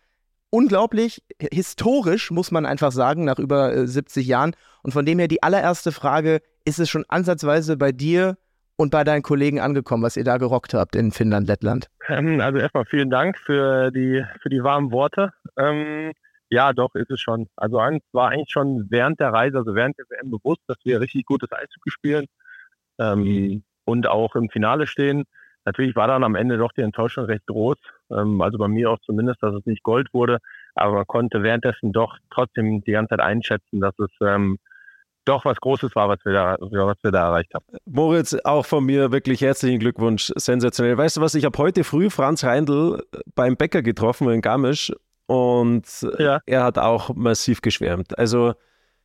Unglaublich, 0.51 1.23
historisch 1.53 2.31
muss 2.31 2.51
man 2.51 2.67
einfach 2.67 2.93
sagen, 2.93 3.25
nach 3.25 3.39
über 3.39 3.75
äh, 3.75 3.87
70 3.87 4.27
Jahren. 4.27 4.55
Und 4.83 4.93
von 4.93 5.07
dem 5.07 5.19
her 5.19 5.29
die 5.29 5.43
allererste 5.43 5.93
Frage, 5.93 6.41
ist 6.65 6.79
es 6.79 6.91
schon 6.91 7.05
ansatzweise 7.09 7.77
bei 7.77 7.93
dir 7.93 8.37
und 8.77 8.91
bei 8.91 9.05
deinen 9.05 9.23
Kollegen 9.23 9.61
angekommen, 9.61 10.03
was 10.03 10.17
ihr 10.17 10.25
da 10.25 10.39
gerockt 10.39 10.75
habt 10.75 10.97
in 10.97 11.13
Finnland, 11.13 11.49
Lettland? 11.49 11.89
Ähm, 12.09 12.41
Also 12.41 12.59
erstmal 12.59 12.85
vielen 12.87 13.11
Dank 13.11 13.39
für 13.39 13.91
die, 13.91 14.25
für 14.41 14.49
die 14.49 14.63
warmen 14.63 14.91
Worte. 14.91 15.33
Ähm, 15.57 16.13
ja, 16.49 16.73
doch, 16.73 16.95
ist 16.95 17.11
es 17.11 17.21
schon. 17.21 17.47
Also 17.57 17.81
es 17.81 18.03
war 18.13 18.31
eigentlich 18.31 18.51
schon 18.51 18.87
während 18.91 19.21
der 19.21 19.33
Reise, 19.33 19.59
also 19.59 19.75
während 19.75 19.97
der 19.99 20.07
WM 20.09 20.31
bewusst, 20.31 20.63
dass 20.67 20.79
wir 20.83 21.01
richtig 21.01 21.25
gutes 21.27 21.53
Eishockey 21.53 21.91
spielen 21.91 22.27
ähm, 22.99 23.63
und 23.91 24.07
auch 24.07 24.35
im 24.37 24.49
Finale 24.51 24.87
stehen. 24.87 25.25
Natürlich 25.67 25.95
war 25.95 26.07
dann 26.09 26.25
am 26.25 26.35
Ende 26.35 26.57
doch 26.57 26.73
die 26.73 26.81
Enttäuschung 26.81 27.25
recht 27.27 27.47
groß. 27.47 27.77
Ähm, 28.11 28.41
also 28.41 28.57
bei 28.59 28.69
mir 28.69 28.91
auch 28.91 28.99
zumindest, 29.05 29.43
dass 29.43 29.55
es 29.55 29.67
nicht 29.67 29.83
Gold 29.83 30.09
wurde. 30.15 30.39
Aber 30.75 30.93
man 30.95 31.07
konnte 31.07 31.43
währenddessen 31.43 31.93
doch 31.93 32.17
trotzdem 32.31 32.83
die 32.83 32.93
ganze 32.93 33.11
Zeit 33.11 33.21
einschätzen, 33.21 33.81
dass 33.81 33.99
es 33.99 34.11
ähm, 34.23 34.59
doch 35.27 35.45
was 35.45 35.59
Großes 35.59 35.95
war, 35.95 36.09
was 36.09 36.19
wir 36.25 36.33
da, 36.33 36.57
was 36.61 36.97
wir 37.03 37.11
da 37.11 37.27
erreicht 37.27 37.53
haben. 37.55 37.65
Moritz, 37.85 38.35
auch 38.45 38.65
von 38.65 38.85
mir 38.85 39.13
wirklich 39.13 39.43
herzlichen 39.43 39.79
Glückwunsch. 39.79 40.33
Sensationell. 40.37 40.97
Weißt 40.97 41.19
du 41.19 41.21
was, 41.21 41.35
ich 41.35 41.45
habe 41.45 41.59
heute 41.59 41.85
früh 41.85 42.09
Franz 42.09 42.43
Reindl 42.43 43.03
beim 43.35 43.57
Bäcker 43.57 43.83
getroffen 43.83 44.31
in 44.31 44.41
Garmisch 44.41 44.91
und 45.27 45.85
Ja. 46.19 46.41
er 46.47 46.65
hat 46.65 46.79
auch 46.79 47.15
massiv 47.15 47.61
geschwärmt. 47.61 48.19
Also 48.19 48.55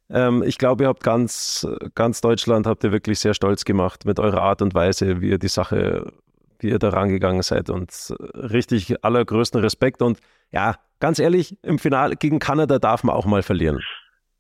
ähm, 0.10 0.44
ich 0.44 0.58
glaube, 0.58 0.84
ihr 0.84 0.88
habt 0.88 1.04
ganz, 1.04 1.68
ganz 1.96 2.22
Deutschland 2.22 2.68
habt 2.68 2.84
ihr 2.84 2.92
wirklich 2.92 3.20
sehr 3.20 3.34
stolz 3.34 3.66
gemacht 3.66 4.06
mit 4.06 4.20
eurer 4.20 4.42
Art 4.42 4.62
und 4.62 4.74
Weise, 4.74 5.22
wie 5.22 5.30
ihr 5.30 5.40
die 5.40 5.48
Sache, 5.48 6.14
wie 6.60 6.70
ihr 6.70 6.80
da 6.80 6.90
rangegangen 6.90 7.42
seid 7.42 7.70
und 7.70 7.92
richtig 8.34 9.04
allergrößten 9.04 9.62
Respekt 9.62 10.02
und 10.02 10.20
ja, 10.52 10.76
ganz 11.00 11.20
ehrlich, 11.20 11.58
im 11.64 11.80
Finale 11.80 12.16
gegen 12.16 12.40
Kanada 12.40 12.80
darf 12.80 13.04
man 13.04 13.16
auch 13.16 13.26
mal 13.26 13.44
verlieren. 13.44 13.80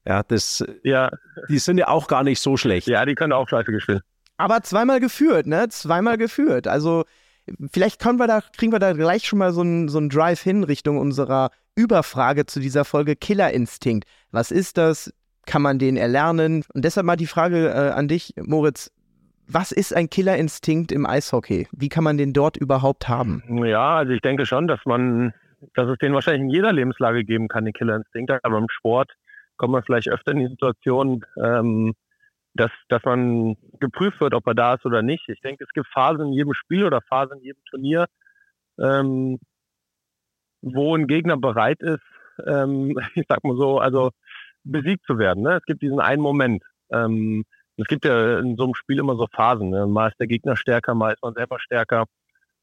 Ja, 0.05 0.24
das, 0.24 0.63
Ja, 0.84 1.09
die 1.49 1.57
sind 1.57 1.78
ja 1.78 1.88
auch 1.88 2.07
gar 2.07 2.24
nicht 2.24 2.39
so 2.39 2.57
schlecht. 2.57 2.88
ja, 2.88 3.05
die 3.05 3.16
können 3.16 3.34
auch 3.34 3.49
scheiße 3.49 3.72
gespielt. 3.72 4.03
Aber 4.38 4.61
zweimal 4.61 4.99
geführt, 4.99 5.47
ne? 5.47 5.68
Zweimal 5.70 6.18
geführt. 6.18 6.68
Also 6.68 7.05
vielleicht 7.72 8.01
können 8.01 8.20
wir 8.20 8.28
da, 8.28 8.41
kriegen 8.41 8.72
wir 8.72 8.80
da 8.80 8.93
gleich 8.93 9.26
schon 9.26 9.39
mal 9.39 9.53
so 9.53 9.61
einen 9.61 9.88
so 9.88 9.97
einen 9.97 10.09
Drive 10.09 10.41
hin 10.41 10.63
Richtung 10.63 10.97
unserer 10.97 11.49
Überfrage 11.76 12.45
zu 12.45 12.59
dieser 12.59 12.86
Folge 12.86 13.16
Killerinstinkt. 13.16 14.05
Was 14.32 14.51
ist 14.51 14.78
das? 14.78 15.11
Kann 15.46 15.62
man 15.62 15.80
den 15.80 15.98
erlernen? 15.98 16.64
Und 16.74 16.86
deshalb 16.86 17.06
mal 17.06 17.16
die 17.16 17.28
Frage 17.28 17.70
äh, 17.70 17.91
an 17.91 18.08
dich, 18.08 18.34
Moritz. 18.38 18.91
Was 19.48 19.72
ist 19.72 19.96
ein 19.96 20.10
Killerinstinkt 20.10 20.91
im 20.91 21.06
Eishockey? 21.06 21.68
Wie 21.72 21.89
kann 21.89 22.04
man 22.04 22.18
den 22.18 22.34
dort 22.34 22.58
überhaupt 22.58 23.08
haben? 23.08 23.43
Ja, 23.64 23.98
also 23.98 24.12
ich 24.12 24.22
denke 24.22 24.48
schon, 24.48 24.68
dass 24.68 24.80
man, 24.86 25.34
dass 25.76 25.88
es 25.88 26.00
den 26.00 26.14
wahrscheinlich 26.14 26.41
in 26.41 26.50
jeder 26.50 26.74
Lebenslage 26.74 27.24
geben 27.24 27.48
kann, 27.48 27.66
den 27.66 27.74
Killerinstinkt. 27.74 28.32
Aber 28.43 28.58
im 28.58 28.70
Sport 28.70 29.12
kommt 29.58 29.74
man 29.74 29.84
vielleicht 29.84 30.10
öfter 30.10 30.32
in 30.32 30.39
die 30.39 30.48
Situation, 30.48 31.24
ähm, 31.38 31.93
dass, 32.56 32.72
dass 32.89 33.04
man 33.04 33.56
geprüft 33.80 34.20
wird, 34.22 34.34
ob 34.34 34.48
er 34.48 34.56
da 34.56 34.74
ist 34.76 34.86
oder 34.86 35.02
nicht. 35.02 35.28
Ich 35.30 35.41
denke, 35.41 35.64
es 35.64 35.74
gibt 35.74 35.88
Phasen 35.93 36.28
in 36.28 36.34
jedem 36.34 36.54
Spiel 36.54 36.86
oder 36.86 37.02
Phasen 37.02 37.38
in 37.38 37.43
jedem 37.43 37.64
Turnier, 37.70 38.06
ähm, 38.80 39.39
wo 40.62 40.96
ein 40.96 41.08
Gegner 41.08 41.38
bereit 41.38 41.82
ist, 41.82 42.02
ähm, 42.46 42.98
ich 43.16 43.26
sag 43.28 43.43
mal 43.43 43.58
so, 43.58 43.80
also 43.80 44.12
besiegt 44.66 45.05
zu 45.05 45.18
werden. 45.18 45.43
Ne? 45.43 45.57
Es 45.57 45.66
gibt 45.66 45.82
diesen 45.82 45.99
einen 45.99 46.22
Moment. 46.22 46.63
Ähm, 46.91 47.45
es 47.78 47.88
gibt 47.88 48.05
ja 48.05 48.39
in 48.39 48.55
so 48.55 48.63
einem 48.63 48.76
Spiel 48.76 48.99
immer 48.99 49.16
so 49.16 49.28
Phasen. 49.32 49.70
Ne? 49.70 49.88
Mal 49.88 50.09
ist 50.09 50.20
der 50.20 50.28
Gegner 50.28 50.55
stärker, 50.55 50.93
mal 50.93 51.13
ist 51.13 51.22
man 51.22 51.34
selber 51.34 51.59
stärker. 51.59 52.05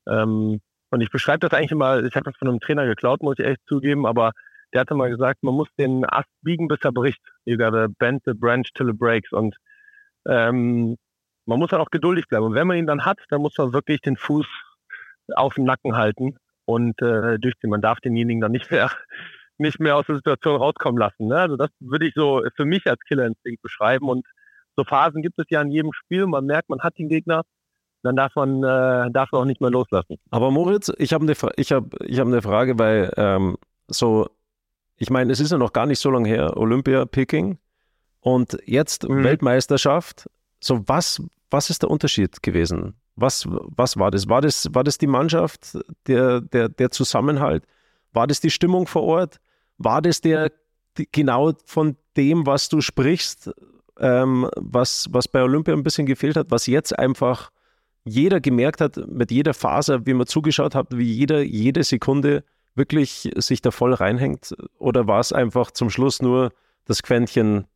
Ähm, 0.09 0.61
und 0.90 1.00
ich 1.00 1.11
beschreibe 1.11 1.48
das 1.48 1.57
eigentlich 1.57 1.72
immer, 1.72 2.03
ich 2.03 2.14
habe 2.14 2.24
das 2.24 2.36
von 2.36 2.48
einem 2.48 2.61
Trainer 2.61 2.86
geklaut, 2.86 3.22
muss 3.22 3.38
ich 3.38 3.46
echt 3.46 3.61
zugeben, 3.66 4.05
aber 4.07 4.32
der 4.72 4.82
hatte 4.82 4.94
mal 4.94 5.11
gesagt, 5.11 5.42
man 5.42 5.55
muss 5.55 5.68
den 5.78 6.05
Ast 6.05 6.28
biegen, 6.42 6.68
bis 6.68 6.80
er 6.82 6.92
bricht. 6.92 7.20
You 7.44 7.57
gotta 7.57 7.88
bend 7.98 8.22
the 8.24 8.32
branch 8.32 8.70
till 8.74 8.88
it 8.88 8.98
breaks. 8.98 9.32
Und 9.32 9.57
ähm, 10.26 10.96
man 11.46 11.59
muss 11.59 11.70
dann 11.70 11.80
auch 11.80 11.90
geduldig 11.90 12.26
bleiben. 12.28 12.46
Und 12.46 12.55
wenn 12.55 12.66
man 12.66 12.78
ihn 12.78 12.86
dann 12.86 13.05
hat, 13.05 13.18
dann 13.30 13.42
muss 13.42 13.57
man 13.59 13.72
wirklich 13.72 14.00
den 14.00 14.16
Fuß 14.16 14.46
auf 15.34 15.55
dem 15.55 15.64
Nacken 15.64 15.96
halten 15.96 16.36
und 16.64 17.00
äh, 17.03 17.38
durchziehen. 17.38 17.70
Man 17.70 17.82
darf 17.82 18.00
denjenigen 18.00 18.40
dann 18.40 18.53
nicht 18.53 18.70
mehr, 18.70 18.90
nicht 19.59 19.80
mehr 19.80 19.96
aus 19.96 20.07
der 20.07 20.16
Situation 20.16 20.57
rauskommen 20.57 20.98
lassen. 20.98 21.26
Ne? 21.28 21.36
Also 21.36 21.57
das 21.57 21.70
würde 21.80 22.07
ich 22.07 22.14
so 22.14 22.42
für 22.57 22.64
mich 22.64 22.86
als 22.86 23.00
Killerinstinkt 23.07 23.62
beschreiben. 23.62 24.09
Und 24.09 24.26
so 24.76 24.84
Phasen 24.84 25.22
gibt 25.22 25.38
es 25.38 25.46
ja 25.50 25.61
in 25.62 25.70
jedem 25.70 25.92
Spiel. 25.92 26.26
Man 26.26 26.46
merkt, 26.46 26.68
man 26.68 26.80
hat 26.80 26.98
den 26.98 27.09
Gegner, 27.09 27.42
dann 28.03 28.16
darf 28.16 28.34
man, 28.34 28.62
äh, 28.62 29.11
darf 29.12 29.30
man 29.32 29.42
auch 29.42 29.44
nicht 29.44 29.61
mehr 29.61 29.70
loslassen. 29.70 30.16
Aber 30.30 30.50
Moritz, 30.50 30.92
ich 30.98 31.12
habe 31.12 31.24
eine, 31.24 31.34
ich 31.57 31.72
hab, 31.72 32.00
ich 32.03 32.18
hab 32.18 32.26
eine 32.26 32.42
Frage, 32.42 32.78
weil 32.78 33.12
ähm, 33.16 33.57
so, 33.88 34.28
ich 34.96 35.11
meine, 35.11 35.32
es 35.32 35.40
ist 35.40 35.53
ja 35.53 35.59
noch 35.59 35.72
gar 35.72 35.86
nicht 35.86 36.00
so 36.00 36.11
lange 36.11 36.28
her, 36.28 36.57
Olympia, 36.57 37.05
Peking 37.05 37.59
und 38.20 38.59
jetzt 38.66 39.09
Mhm. 39.09 39.24
Weltmeisterschaft. 39.24 40.28
So, 40.61 40.82
was, 40.86 41.22
was 41.50 41.70
ist 41.70 41.82
der 41.82 41.90
Unterschied 41.90 42.42
gewesen? 42.42 42.94
Was, 43.14 43.46
was 43.48 43.98
war 43.98 44.11
das? 44.11 44.28
War 44.28 44.40
das, 44.40 44.68
war 44.72 44.84
das 44.84 44.96
die 44.96 45.07
Mannschaft, 45.07 45.76
der, 46.07 46.40
der, 46.40 46.68
der 46.70 46.90
Zusammenhalt? 46.90 47.64
War 48.12 48.26
das 48.26 48.40
die 48.40 48.50
Stimmung 48.50 48.86
vor 48.86 49.02
Ort? 49.02 49.40
War 49.78 50.02
das 50.02 50.20
der 50.20 50.52
die, 50.98 51.08
genau 51.10 51.52
von 51.64 51.96
dem, 52.16 52.46
was 52.46 52.68
du 52.68 52.80
sprichst, 52.80 53.50
ähm, 53.98 54.48
was, 54.56 55.08
was 55.10 55.28
bei 55.28 55.42
Olympia 55.42 55.74
ein 55.74 55.82
bisschen 55.82 56.06
gefehlt 56.06 56.36
hat, 56.36 56.50
was 56.50 56.66
jetzt 56.66 56.98
einfach 56.98 57.50
jeder 58.04 58.40
gemerkt 58.40 58.80
hat, 58.80 58.96
mit 59.08 59.30
jeder 59.30 59.54
Phase, 59.54 60.06
wie 60.06 60.14
man 60.14 60.26
zugeschaut 60.26 60.74
hat, 60.74 60.88
wie 60.90 61.10
jeder 61.10 61.40
jede 61.42 61.84
Sekunde 61.84 62.44
wirklich 62.74 63.30
sich 63.36 63.62
da 63.62 63.70
voll 63.70 63.94
reinhängt? 63.94 64.54
Oder 64.78 65.06
war 65.06 65.20
es 65.20 65.32
einfach 65.32 65.70
zum 65.70 65.88
Schluss 65.90 66.20
nur 66.20 66.52
das 66.86 67.02
Quäntchen, 67.02 67.66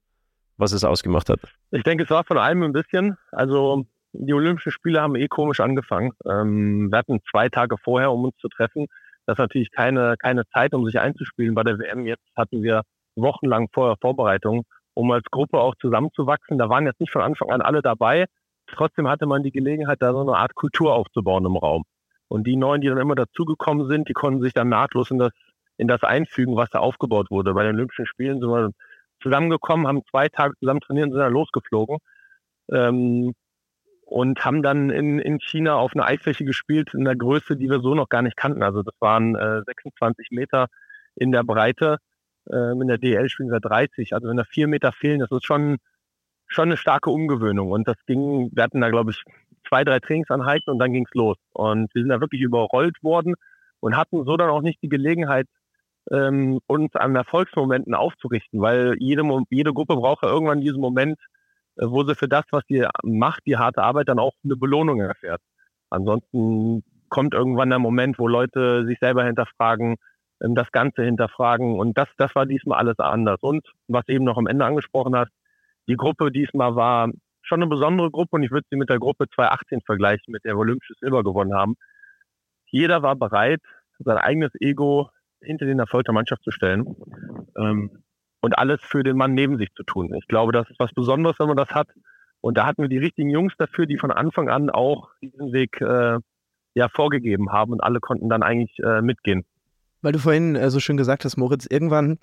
was 0.57 0.72
es 0.72 0.84
ausgemacht 0.84 1.28
hat? 1.28 1.41
Ich 1.70 1.82
denke, 1.84 2.05
es 2.05 2.11
war 2.11 2.24
von 2.24 2.39
allem 2.39 2.62
ein 2.62 2.72
bisschen. 2.72 3.16
Also 3.30 3.87
die 4.12 4.32
Olympischen 4.32 4.72
Spiele 4.72 5.01
haben 5.01 5.14
eh 5.14 5.28
komisch 5.28 5.61
angefangen. 5.61 6.12
Ähm, 6.28 6.91
wir 6.91 6.99
hatten 6.99 7.20
zwei 7.30 7.49
Tage 7.49 7.76
vorher, 7.78 8.11
um 8.11 8.24
uns 8.24 8.37
zu 8.39 8.49
treffen. 8.49 8.87
Das 9.27 9.35
ist 9.35 9.41
natürlich 9.41 9.70
keine, 9.72 10.16
keine 10.18 10.47
Zeit, 10.49 10.72
um 10.72 10.87
sich 10.87 10.99
einzuspielen 10.99 11.55
bei 11.55 11.64
der 11.64 11.79
WM. 11.79 12.07
Jetzt 12.07 12.24
hatten 12.37 12.62
wir 12.62 12.83
wochenlang 13.16 13.68
vorher 13.72 13.97
Vorbereitung, 14.01 14.64
um 14.95 15.11
als 15.11 15.24
Gruppe 15.31 15.59
auch 15.59 15.74
zusammenzuwachsen. 15.77 16.59
Da 16.59 16.68
waren 16.68 16.87
jetzt 16.87 17.01
nicht 17.01 17.12
von 17.12 17.22
Anfang 17.22 17.51
an 17.51 17.61
alle 17.61 17.83
dabei. 17.83 18.27
Trotzdem 18.68 19.09
hatte 19.09 19.27
man 19.27 19.43
die 19.43 19.53
Gelegenheit, 19.53 19.99
da 20.01 20.12
so 20.12 20.20
eine 20.20 20.37
Art 20.37 20.55
Kultur 20.55 20.95
aufzubauen 20.95 21.45
im 21.45 21.57
Raum. 21.57 21.85
Und 22.29 22.47
die 22.47 22.57
Neuen, 22.57 22.81
die 22.81 22.89
dann 22.89 22.99
immer 22.99 23.14
dazugekommen 23.14 23.89
sind, 23.89 24.09
die 24.09 24.12
konnten 24.12 24.43
sich 24.43 24.53
dann 24.53 24.68
nahtlos 24.68 25.11
in 25.11 25.18
das, 25.18 25.33
in 25.77 25.89
das 25.89 26.03
einfügen, 26.03 26.57
was 26.57 26.70
da 26.70 26.81
aufgebaut 26.81 27.31
wurde. 27.31 27.55
Bei 27.55 27.62
den 27.64 27.77
Olympischen 27.77 28.07
Spielen 28.07 28.41
sind 28.41 28.49
wir 28.49 28.70
zusammengekommen, 29.22 29.87
haben 29.87 30.03
zwei 30.11 30.29
Tage 30.29 30.55
zusammen 30.59 30.81
trainiert 30.81 31.07
und 31.07 31.12
sind 31.12 31.20
dann 31.20 31.33
losgeflogen. 31.33 31.99
Ähm, 32.72 33.33
und 34.07 34.45
haben 34.45 34.63
dann 34.63 34.91
in, 34.91 35.19
in 35.19 35.41
China 35.41 35.75
auf 35.75 35.93
einer 35.95 36.07
Eisfläche 36.07 36.45
gespielt 36.45 36.95
in 36.95 37.05
der 37.05 37.17
Größe, 37.17 37.57
die 37.57 37.69
wir 37.69 37.81
so 37.81 37.95
noch 37.95 38.09
gar 38.09 38.23
nicht 38.23 38.37
kannten. 38.37 38.63
Also 38.63 38.83
das 38.83 38.95
waren 39.01 39.35
äh, 39.35 39.63
26 39.67 40.29
Meter 40.31 40.69
in 41.17 41.33
der 41.33 41.43
Breite. 41.43 41.99
Ähm, 42.51 42.83
in 42.83 42.89
der 42.89 42.99
DL 42.99 43.29
spielen 43.29 43.51
wir 43.51 43.59
30. 43.59 44.15
Also 44.15 44.29
wenn 44.29 44.37
da 44.37 44.45
vier 44.45 44.69
Meter 44.69 44.93
fehlen, 44.93 45.19
das 45.19 45.31
ist 45.33 45.45
schon, 45.45 45.79
schon 46.47 46.69
eine 46.69 46.77
starke 46.77 47.11
Umgewöhnung. 47.11 47.73
Und 47.73 47.89
das 47.89 47.97
ging, 48.07 48.51
wir 48.53 48.63
hatten 48.63 48.81
da, 48.81 48.91
glaube 48.91 49.11
ich, 49.11 49.25
zwei, 49.69 49.83
drei 49.83 49.99
Trainingseinheiten 49.99 50.73
und 50.73 50.79
dann 50.79 50.93
ging's 50.93 51.13
los. 51.13 51.37
Und 51.53 51.93
wir 51.93 52.03
sind 52.03 52.11
da 52.11 52.21
wirklich 52.21 52.43
überrollt 52.43 53.03
worden 53.03 53.35
und 53.81 53.97
hatten 53.97 54.25
so 54.25 54.37
dann 54.37 54.51
auch 54.51 54.63
nicht 54.63 54.81
die 54.83 54.89
Gelegenheit, 54.89 55.49
ähm, 56.13 56.61
uns 56.69 56.95
an 56.95 57.17
Erfolgsmomenten 57.17 57.93
aufzurichten, 57.93 58.61
weil 58.61 58.95
jede, 59.01 59.25
jede 59.51 59.73
Gruppe 59.73 59.97
braucht 59.97 60.23
ja 60.23 60.29
irgendwann 60.29 60.61
diesen 60.61 60.81
Moment, 60.81 61.19
wo 61.77 62.05
sie 62.05 62.14
für 62.14 62.29
das, 62.29 62.45
was 62.51 62.64
sie 62.68 62.87
macht, 63.05 63.43
die 63.47 63.57
harte 63.57 63.83
Arbeit, 63.83 64.09
dann 64.09 64.18
auch 64.18 64.33
eine 64.45 64.57
Belohnung 64.57 65.01
erfährt. 65.01 65.41
Ansonsten 65.91 66.83
kommt 67.09 67.35
irgendwann 67.35 67.70
der 67.70 67.79
Moment, 67.79 68.18
wo 68.18 68.27
Leute 68.29 68.85
sich 68.87 68.99
selber 68.99 69.24
hinterfragen, 69.24 69.97
ähm, 70.43 70.55
das 70.55 70.70
Ganze 70.72 71.03
hinterfragen 71.03 71.79
und 71.79 71.97
das, 71.97 72.09
das 72.16 72.35
war 72.35 72.47
diesmal 72.47 72.79
alles 72.79 72.99
anders. 72.99 73.41
Und 73.43 73.66
was 73.89 74.09
eben 74.09 74.24
noch 74.24 74.39
am 74.39 74.47
Ende 74.47 74.64
angesprochen 74.64 75.14
hast, 75.16 75.31
die 75.89 75.97
Gruppe 75.97 76.33
diesmal 76.33 76.74
war 76.74 77.11
schon 77.43 77.62
eine 77.62 77.70
besondere 77.70 78.11
Gruppe 78.11 78.37
und 78.37 78.43
ich 78.43 78.51
würde 78.51 78.66
sie 78.70 78.77
mit 78.77 78.91
der 78.91 78.99
Gruppe 78.99 79.27
2018 79.33 79.81
vergleichen, 79.83 80.33
mit 80.33 80.45
der 80.45 80.55
wir 80.55 80.61
Olympisches 80.61 80.99
Silber 80.99 81.22
gewonnen 81.22 81.55
haben. 81.55 81.77
Jeder 82.66 83.03
war 83.03 83.14
bereit, 83.14 83.61
sein 84.01 84.18
eigenes 84.18 84.51
Ego 84.61 85.11
hinter 85.41 85.64
den 85.66 85.79
Erfolg 85.79 86.05
der 86.05 86.14
Mannschaft 86.14 86.43
zu 86.43 86.51
stellen 86.51 86.97
ähm, 87.57 88.03
und 88.47 88.57
alles 88.57 88.80
für 88.80 89.03
den 89.03 89.16
Mann 89.16 89.34
neben 89.34 89.59
sich 89.59 89.74
zu 89.74 89.82
tun. 89.82 90.14
Ich 90.14 90.28
glaube, 90.28 90.53
das 90.53 90.70
ist 90.70 90.78
was 90.78 90.92
Besonderes, 90.92 91.36
wenn 91.40 91.49
man 91.49 91.57
das 91.57 91.70
hat. 91.70 91.88
Und 92.40 92.57
da 92.57 92.64
hatten 92.64 92.80
wir 92.80 92.88
die 92.88 92.99
richtigen 92.99 93.28
Jungs 93.28 93.55
dafür, 93.59 93.86
die 93.86 93.99
von 93.99 94.12
Anfang 94.12 94.49
an 94.49 94.70
auch 94.70 95.09
diesen 95.20 95.53
Weg 95.53 95.80
äh, 95.80 96.18
ja 96.74 96.88
vorgegeben 96.88 97.51
haben 97.51 97.72
und 97.72 97.82
alle 97.82 97.99
konnten 97.99 98.28
dann 98.28 98.44
eigentlich 98.44 98.78
äh, 98.78 99.03
mitgehen. 99.03 99.44
Weil 100.01 100.12
du 100.12 100.20
vorhin 100.20 100.55
äh, 100.55 100.70
so 100.70 100.78
schön 100.78 100.97
gesagt 100.97 101.24
hast, 101.24 101.36
Moritz, 101.36 101.66
irgendwann 101.68 102.20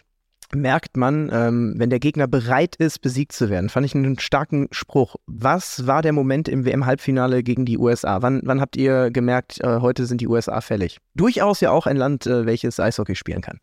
merkt 0.56 0.96
man, 0.96 1.30
ähm, 1.34 1.74
wenn 1.76 1.90
der 1.90 2.00
Gegner 2.00 2.28
bereit 2.28 2.78
ist, 2.78 3.00
besiegt 3.00 3.34
zu 3.34 3.50
werden. 3.50 3.68
Fand 3.68 3.86
ich 3.86 3.96
einen 3.96 4.18
starken 4.18 4.70
Spruch. 4.72 5.18
Was 5.26 5.88
war 5.88 6.02
der 6.02 6.14
Moment 6.14 6.48
im 6.48 6.64
WM-Halbfinale 6.64 7.44
gegen 7.44 7.66
die 7.66 7.78
USA? 7.78 8.22
Wann, 8.22 8.40
wann 8.46 8.62
habt 8.62 8.78
ihr 8.78 9.12
gemerkt, 9.12 9.60
äh, 9.62 9.82
heute 9.82 10.06
sind 10.06 10.22
die 10.22 10.30
USA 10.30 10.62
fällig? 10.62 11.00
Durchaus 11.16 11.60
ja 11.60 11.72
auch 11.72 11.86
ein 11.86 11.98
Land, 11.98 12.28
äh, 12.28 12.46
welches 12.46 12.80
Eishockey 12.80 13.16
spielen 13.16 13.42
kann. 13.42 13.60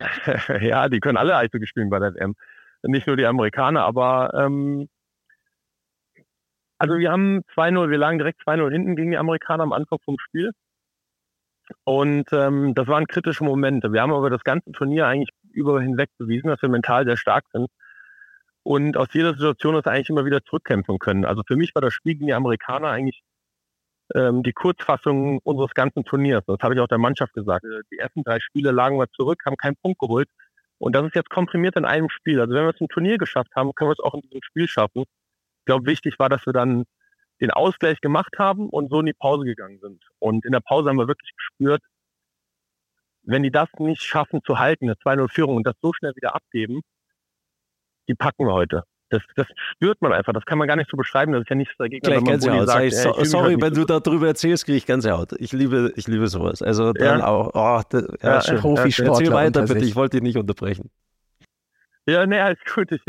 ja, 0.60 0.88
die 0.88 1.00
können 1.00 1.16
alle 1.16 1.36
Eishockey 1.36 1.66
spielen 1.66 1.90
bei 1.90 1.98
der 1.98 2.14
WM. 2.14 2.34
Nicht 2.82 3.06
nur 3.06 3.16
die 3.16 3.26
Amerikaner, 3.26 3.84
aber 3.84 4.30
ähm, 4.34 4.88
also 6.78 6.98
wir 6.98 7.10
haben 7.10 7.40
2-0, 7.54 7.90
wir 7.90 7.98
lagen 7.98 8.18
direkt 8.18 8.42
2-0 8.42 8.70
hinten 8.70 8.96
gegen 8.96 9.10
die 9.12 9.16
Amerikaner 9.16 9.62
am 9.62 9.72
Anfang 9.72 9.98
vom 10.04 10.18
Spiel. 10.18 10.52
Und 11.84 12.26
ähm, 12.32 12.74
das 12.74 12.88
waren 12.88 13.06
kritische 13.06 13.44
Momente. 13.44 13.92
Wir 13.92 14.02
haben 14.02 14.12
aber 14.12 14.28
das 14.28 14.44
ganze 14.44 14.70
Turnier 14.72 15.06
eigentlich 15.06 15.30
über 15.50 15.80
hinweg 15.80 16.10
bewiesen, 16.18 16.48
dass 16.48 16.60
wir 16.60 16.68
mental 16.68 17.06
sehr 17.06 17.16
stark 17.16 17.44
sind. 17.52 17.68
Und 18.62 18.96
aus 18.96 19.08
jeder 19.12 19.32
Situation 19.34 19.74
uns 19.74 19.86
eigentlich 19.86 20.10
immer 20.10 20.24
wieder 20.24 20.42
zurückkämpfen 20.44 20.98
können. 20.98 21.24
Also 21.24 21.42
für 21.46 21.56
mich 21.56 21.74
war 21.74 21.82
das 21.82 21.94
Spiel 21.94 22.14
gegen 22.14 22.26
die 22.26 22.34
Amerikaner 22.34 22.88
eigentlich 22.88 23.22
ähm, 24.14 24.42
die 24.42 24.52
Kurzfassung 24.52 25.38
unseres 25.44 25.72
ganzen 25.74 26.04
Turniers. 26.04 26.44
Das 26.46 26.58
habe 26.60 26.74
ich 26.74 26.80
auch 26.80 26.88
der 26.88 26.98
Mannschaft 26.98 27.32
gesagt. 27.32 27.64
Die 27.90 27.98
ersten 27.98 28.22
drei 28.22 28.40
Spiele 28.40 28.70
lagen 28.70 28.98
wir 28.98 29.10
zurück, 29.12 29.42
haben 29.46 29.56
keinen 29.56 29.76
Punkt 29.76 29.98
geholt. 29.98 30.28
Und 30.78 30.94
das 30.94 31.06
ist 31.06 31.14
jetzt 31.14 31.30
komprimiert 31.30 31.76
in 31.76 31.84
einem 31.84 32.10
Spiel. 32.10 32.40
Also 32.40 32.54
wenn 32.54 32.64
wir 32.64 32.74
es 32.74 32.80
im 32.80 32.88
Turnier 32.88 33.18
geschafft 33.18 33.54
haben, 33.56 33.74
können 33.74 33.90
wir 33.90 33.94
es 33.94 34.04
auch 34.04 34.14
in 34.14 34.20
diesem 34.22 34.42
Spiel 34.42 34.68
schaffen. 34.68 35.02
Ich 35.02 35.64
glaube, 35.66 35.86
wichtig 35.86 36.18
war, 36.18 36.28
dass 36.28 36.44
wir 36.46 36.52
dann 36.52 36.84
den 37.40 37.50
Ausgleich 37.50 38.00
gemacht 38.00 38.34
haben 38.38 38.68
und 38.68 38.90
so 38.90 39.00
in 39.00 39.06
die 39.06 39.12
Pause 39.14 39.44
gegangen 39.44 39.78
sind. 39.80 40.04
Und 40.18 40.44
in 40.44 40.52
der 40.52 40.60
Pause 40.60 40.90
haben 40.90 40.98
wir 40.98 41.08
wirklich 41.08 41.32
gespürt, 41.36 41.82
wenn 43.22 43.42
die 43.42 43.50
das 43.50 43.68
nicht 43.78 44.02
schaffen 44.02 44.42
zu 44.44 44.58
halten, 44.58 44.84
eine 44.84 44.94
2-0-Führung 44.96 45.56
und 45.56 45.66
das 45.66 45.74
so 45.80 45.92
schnell 45.94 46.14
wieder 46.14 46.34
abgeben, 46.34 46.82
die 48.08 48.14
packen 48.14 48.46
wir 48.46 48.52
heute. 48.52 48.84
Das, 49.14 49.22
das 49.36 49.46
spürt 49.74 50.02
man 50.02 50.12
einfach. 50.12 50.32
Das 50.32 50.44
kann 50.44 50.58
man 50.58 50.66
gar 50.66 50.76
nicht 50.76 50.90
so 50.90 50.96
beschreiben. 50.96 51.32
Das 51.32 51.42
ist 51.42 51.50
ja 51.50 51.56
nichts 51.56 51.74
dagegen. 51.78 52.02
Gleich 52.02 52.24
Gänsehaut. 52.24 52.66
Sagt, 52.66 52.92
so, 52.92 53.16
ey, 53.16 53.24
sorry, 53.24 53.56
wenn 53.60 53.72
du 53.72 53.84
darüber 53.84 54.26
erzählst, 54.26 54.64
kriege 54.64 54.78
ich 54.78 54.86
Gänsehaut. 54.86 55.32
Ich 55.38 55.52
liebe, 55.52 55.92
ich 55.96 56.08
liebe 56.08 56.26
sowas. 56.26 56.62
Also 56.62 56.92
dann 56.92 57.20
ja. 57.20 57.26
auch, 57.26 57.50
oh, 57.54 57.82
das, 57.88 58.06
ja, 58.22 58.40
ja, 58.40 58.60
Profisportler. 58.60 59.12
Erzähl 59.12 59.32
weiter 59.32 59.62
bitte, 59.62 59.84
ich 59.84 59.94
wollte 59.94 60.16
dich 60.16 60.22
nicht 60.22 60.36
unterbrechen. 60.36 60.90
Ja, 62.06 62.26
nee, 62.26 62.40
alles 62.40 62.58
gut. 62.74 62.90
Ich, 62.92 63.02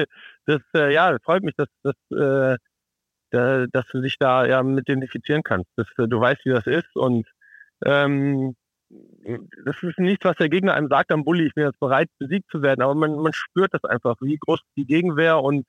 das, 0.45 0.61
äh, 0.75 0.93
ja, 0.93 1.17
freut 1.23 1.43
mich, 1.43 1.55
dass, 1.55 1.67
dass, 1.83 1.95
äh, 2.11 2.57
da, 3.31 3.65
dass 3.67 3.85
du 3.91 4.01
dich 4.01 4.17
da 4.19 4.45
ja 4.45 4.61
mit 4.63 4.87
identifizieren 4.87 5.43
kannst. 5.43 5.69
Dass, 5.75 5.87
äh, 5.97 6.07
du 6.07 6.19
weißt, 6.19 6.45
wie 6.45 6.51
das 6.51 6.67
ist 6.67 6.95
und 6.95 7.27
ähm, 7.83 8.55
das 9.65 9.81
ist 9.81 9.99
nichts, 9.99 10.23
was 10.25 10.37
der 10.37 10.49
Gegner 10.49 10.75
einem 10.75 10.87
sagt 10.87 11.11
am 11.11 11.25
Bulli, 11.25 11.47
ich 11.47 11.55
bin 11.55 11.65
jetzt 11.65 11.79
bereit, 11.79 12.09
besiegt 12.19 12.49
zu 12.51 12.61
werden, 12.61 12.81
aber 12.81 12.95
man, 12.95 13.15
man 13.15 13.33
spürt 13.33 13.73
das 13.73 13.83
einfach, 13.83 14.15
wie 14.21 14.37
groß 14.37 14.61
die 14.77 14.85
Gegenwehr 14.85 15.41
und 15.41 15.65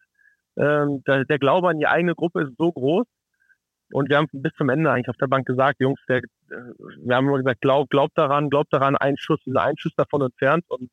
ähm, 0.57 1.03
der, 1.07 1.25
der 1.25 1.39
Glaube 1.39 1.69
an 1.69 1.79
die 1.79 1.87
eigene 1.87 2.15
Gruppe 2.15 2.43
ist 2.43 2.57
so 2.59 2.73
groß. 2.73 3.07
Und 3.93 4.09
wir 4.09 4.17
haben 4.17 4.27
bis 4.33 4.53
zum 4.55 4.69
Ende 4.69 4.91
eigentlich 4.91 5.09
auf 5.09 5.17
der 5.17 5.29
Bank 5.29 5.47
gesagt, 5.47 5.81
Jungs, 5.81 6.01
der, 6.09 6.19
äh, 6.19 6.23
wir 7.05 7.17
haben 7.17 7.29
immer 7.29 7.39
gesagt, 7.39 7.61
glaub, 7.61 7.89
glaub 7.89 8.13
daran, 8.15 8.51
glaub 8.51 8.69
daran, 8.71 8.97
ein 8.97 9.17
Schuss, 9.17 9.41
dieser 9.47 9.63
ein 9.63 9.79
Schuss 9.79 9.93
davon 9.97 10.23
entfernt 10.23 10.65
und 10.69 10.91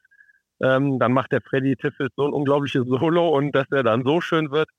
ähm, 0.62 1.00
dann 1.00 1.12
macht 1.14 1.32
der 1.32 1.42
Freddy 1.42 1.76
Tiffels 1.76 2.12
so 2.16 2.26
ein 2.26 2.34
unglaubliches 2.34 2.86
Solo 2.86 3.30
und 3.30 3.54
dass 3.54 3.66
er 3.72 3.84
dann 3.84 4.04
so 4.04 4.22
schön 4.22 4.52
wird, 4.52 4.70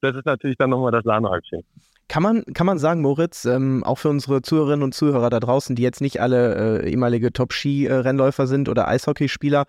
das 0.00 0.14
ist 0.14 0.26
natürlich 0.26 0.56
dann 0.56 0.70
nochmal 0.70 0.92
das 0.92 1.04
Sahnehäubchen. 1.04 1.62
Kann 2.08 2.22
man, 2.22 2.44
kann 2.52 2.66
man 2.66 2.78
sagen, 2.78 3.00
Moritz, 3.00 3.44
ähm, 3.44 3.82
auch 3.82 3.98
für 3.98 4.10
unsere 4.10 4.42
Zuhörerinnen 4.42 4.82
und 4.82 4.94
Zuhörer 4.94 5.30
da 5.30 5.40
draußen, 5.40 5.74
die 5.74 5.82
jetzt 5.82 6.00
nicht 6.00 6.20
alle 6.20 6.82
äh, 6.82 6.90
ehemalige 6.90 7.32
Top-Ski-Rennläufer 7.32 8.46
sind 8.46 8.68
oder 8.68 8.86
Eishockeyspieler, 8.88 9.64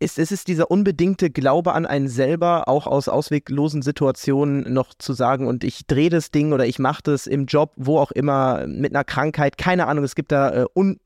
ist, 0.00 0.18
ist 0.18 0.32
es 0.32 0.44
dieser 0.44 0.70
unbedingte 0.70 1.30
Glaube 1.30 1.72
an 1.72 1.86
einen 1.86 2.08
selber, 2.08 2.68
auch 2.68 2.86
aus 2.86 3.08
ausweglosen 3.08 3.82
Situationen 3.82 4.72
noch 4.72 4.94
zu 4.94 5.12
sagen, 5.12 5.46
und 5.46 5.64
ich 5.64 5.86
drehe 5.86 6.10
das 6.10 6.30
Ding 6.30 6.52
oder 6.52 6.66
ich 6.66 6.78
mache 6.78 7.02
das 7.04 7.26
im 7.26 7.46
Job, 7.46 7.72
wo 7.76 7.98
auch 7.98 8.10
immer, 8.10 8.66
mit 8.66 8.94
einer 8.94 9.04
Krankheit, 9.04 9.56
keine 9.58 9.86
Ahnung, 9.86 10.04
es 10.04 10.14
gibt 10.14 10.32
da 10.32 10.62
äh, 10.62 10.66
un 10.74 10.98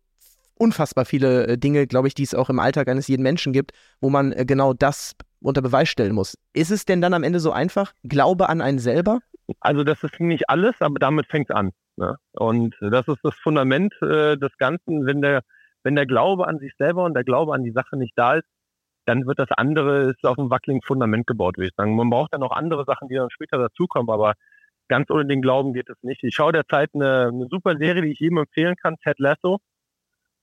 unfassbar 0.60 1.04
viele 1.04 1.46
äh, 1.46 1.58
Dinge, 1.58 1.86
glaube 1.86 2.08
ich, 2.08 2.14
die 2.14 2.24
es 2.24 2.34
auch 2.34 2.50
im 2.50 2.58
Alltag 2.58 2.88
eines 2.88 3.06
jeden 3.06 3.22
Menschen 3.22 3.52
gibt, 3.52 3.72
wo 4.00 4.10
man 4.10 4.32
äh, 4.32 4.44
genau 4.44 4.74
das 4.74 5.14
unter 5.40 5.62
Beweis 5.62 5.88
stellen 5.88 6.14
muss. 6.14 6.36
Ist 6.52 6.72
es 6.72 6.84
denn 6.84 7.00
dann 7.00 7.14
am 7.14 7.22
Ende 7.22 7.38
so 7.38 7.52
einfach? 7.52 7.92
Glaube 8.02 8.48
an 8.48 8.60
einen 8.60 8.80
selber? 8.80 9.20
Also 9.60 9.84
das 9.84 10.02
ist 10.02 10.18
nicht 10.18 10.50
alles, 10.50 10.74
aber 10.80 10.98
damit 10.98 11.26
fängt 11.26 11.50
es 11.50 11.54
an. 11.54 11.70
Ne? 11.96 12.16
Und 12.32 12.74
das 12.80 13.06
ist 13.06 13.20
das 13.22 13.36
Fundament 13.36 13.94
äh, 14.02 14.36
des 14.36 14.56
Ganzen. 14.58 15.06
Wenn 15.06 15.22
der, 15.22 15.42
wenn 15.84 15.94
der 15.94 16.06
Glaube 16.06 16.48
an 16.48 16.58
sich 16.58 16.72
selber 16.76 17.04
und 17.04 17.14
der 17.14 17.24
Glaube 17.24 17.54
an 17.54 17.62
die 17.62 17.70
Sache 17.70 17.96
nicht 17.96 18.12
da 18.16 18.34
ist, 18.34 18.48
dann 19.08 19.26
wird 19.26 19.38
das 19.38 19.50
andere 19.52 20.10
ist 20.10 20.24
auf 20.24 20.38
einem 20.38 20.50
wackeligen 20.50 20.82
Fundament 20.82 21.26
gebaut, 21.26 21.56
würde 21.56 21.68
ich 21.68 21.74
sagen. 21.74 21.96
Man 21.96 22.10
braucht 22.10 22.34
dann 22.34 22.40
noch 22.40 22.52
andere 22.52 22.84
Sachen, 22.84 23.08
die 23.08 23.14
dann 23.14 23.30
später 23.30 23.56
dazukommen, 23.56 24.10
aber 24.10 24.34
ganz 24.88 25.10
ohne 25.10 25.26
den 25.26 25.40
Glauben 25.40 25.72
geht 25.72 25.88
es 25.88 25.96
nicht. 26.02 26.22
Ich 26.24 26.34
schaue 26.34 26.52
derzeit 26.52 26.90
eine, 26.94 27.28
eine 27.32 27.46
super 27.50 27.78
Serie, 27.78 28.02
die 28.02 28.12
ich 28.12 28.20
jedem 28.20 28.38
empfehlen 28.38 28.76
kann, 28.76 28.96
Ted 29.02 29.18
Lasso. 29.18 29.60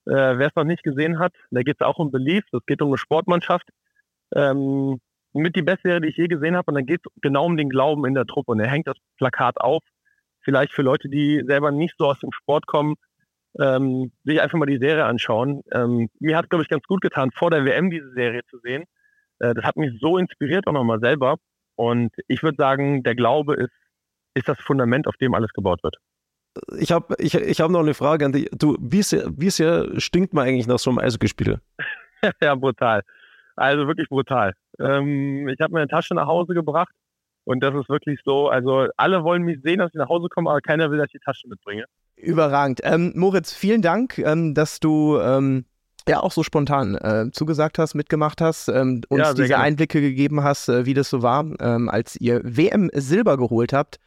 Äh, 0.05 0.37
Wer 0.37 0.47
es 0.47 0.55
noch 0.55 0.63
nicht 0.63 0.83
gesehen 0.83 1.19
hat, 1.19 1.33
da 1.51 1.61
geht 1.61 1.77
es 1.79 1.85
auch 1.85 1.99
um 1.99 2.11
Belief, 2.11 2.43
es 2.51 2.65
geht 2.65 2.81
um 2.81 2.89
eine 2.89 2.97
Sportmannschaft. 2.97 3.69
Ähm, 4.35 4.99
mit 5.33 5.55
die 5.55 5.61
beste 5.61 5.89
Serie, 5.89 6.01
die 6.01 6.07
ich 6.07 6.17
je 6.17 6.27
gesehen 6.27 6.55
habe. 6.55 6.71
Und 6.71 6.75
dann 6.75 6.85
geht 6.85 7.01
es 7.05 7.11
genau 7.21 7.45
um 7.45 7.57
den 7.57 7.69
Glauben 7.69 8.05
in 8.05 8.13
der 8.15 8.25
Truppe. 8.25 8.53
Und 8.53 8.59
er 8.59 8.69
hängt 8.69 8.87
das 8.87 8.97
Plakat 9.17 9.59
auf. 9.59 9.83
Vielleicht 10.41 10.73
für 10.73 10.81
Leute, 10.81 11.09
die 11.09 11.43
selber 11.45 11.71
nicht 11.71 11.95
so 11.97 12.05
aus 12.05 12.19
dem 12.19 12.31
Sport 12.31 12.65
kommen, 12.67 12.95
ähm, 13.59 14.11
sich 14.23 14.41
einfach 14.41 14.57
mal 14.57 14.65
die 14.65 14.79
Serie 14.79 15.05
anschauen. 15.05 15.61
Ähm, 15.71 16.09
mir 16.19 16.37
hat, 16.37 16.49
glaube 16.49 16.63
ich, 16.63 16.69
ganz 16.69 16.83
gut 16.83 17.01
getan, 17.01 17.31
vor 17.31 17.51
der 17.51 17.65
WM 17.65 17.89
diese 17.89 18.11
Serie 18.11 18.41
zu 18.49 18.59
sehen. 18.59 18.83
Äh, 19.39 19.53
das 19.53 19.63
hat 19.63 19.77
mich 19.77 19.97
so 19.99 20.17
inspiriert 20.17 20.67
auch 20.67 20.73
nochmal 20.73 20.99
selber. 20.99 21.37
Und 21.75 22.13
ich 22.27 22.43
würde 22.43 22.57
sagen, 22.57 23.03
der 23.03 23.15
Glaube 23.15 23.55
ist, 23.55 23.73
ist 24.33 24.47
das 24.47 24.59
Fundament, 24.59 25.07
auf 25.07 25.15
dem 25.17 25.33
alles 25.33 25.51
gebaut 25.53 25.83
wird. 25.83 25.95
Ich 26.77 26.91
habe 26.91 27.15
ich, 27.19 27.35
ich 27.35 27.59
hab 27.59 27.69
noch 27.69 27.81
eine 27.81 27.93
Frage 27.93 28.25
an 28.25 28.31
dich. 28.31 28.49
Du, 28.51 28.77
wie 28.79 29.01
sehr, 29.01 29.29
wie 29.35 29.49
sehr 29.49 29.99
stinkt 29.99 30.33
man 30.33 30.47
eigentlich 30.47 30.67
nach 30.67 30.79
so 30.79 30.89
einem 30.89 30.99
Eishockeyspiel? 30.99 31.59
ja, 32.41 32.55
brutal. 32.55 33.01
Also 33.55 33.87
wirklich 33.87 34.09
brutal. 34.09 34.53
Ähm, 34.79 35.47
ich 35.49 35.59
habe 35.59 35.73
meine 35.73 35.87
Tasche 35.87 36.15
nach 36.15 36.27
Hause 36.27 36.53
gebracht 36.53 36.93
und 37.45 37.61
das 37.61 37.73
ist 37.75 37.89
wirklich 37.89 38.19
so, 38.25 38.49
also 38.49 38.87
alle 38.97 39.23
wollen 39.23 39.43
mich 39.43 39.61
sehen, 39.63 39.79
dass 39.79 39.89
ich 39.89 39.97
nach 39.97 40.09
Hause 40.09 40.27
komme, 40.29 40.49
aber 40.49 40.61
keiner 40.61 40.91
will, 40.91 40.97
dass 40.97 41.07
ich 41.07 41.13
die 41.13 41.25
Tasche 41.25 41.47
mitbringe. 41.47 41.85
Überragend. 42.17 42.81
Ähm, 42.83 43.11
Moritz, 43.15 43.53
vielen 43.53 43.81
Dank, 43.81 44.17
ähm, 44.17 44.53
dass 44.53 44.79
du 44.79 45.19
ähm, 45.19 45.65
ja 46.07 46.21
auch 46.21 46.31
so 46.31 46.43
spontan 46.43 46.95
äh, 46.95 47.31
zugesagt 47.31 47.77
hast, 47.77 47.93
mitgemacht 47.93 48.41
hast, 48.41 48.67
ähm, 48.69 49.01
uns 49.09 49.21
ja, 49.21 49.33
diese 49.33 49.47
gerne. 49.47 49.63
Einblicke 49.63 50.01
gegeben 50.01 50.43
hast, 50.43 50.69
äh, 50.69 50.85
wie 50.85 50.93
das 50.93 51.09
so 51.09 51.21
war, 51.21 51.45
ähm, 51.59 51.89
als 51.89 52.15
ihr 52.15 52.41
WM 52.43 52.89
Silber 52.93 53.37
geholt 53.37 53.73
habt 53.73 53.99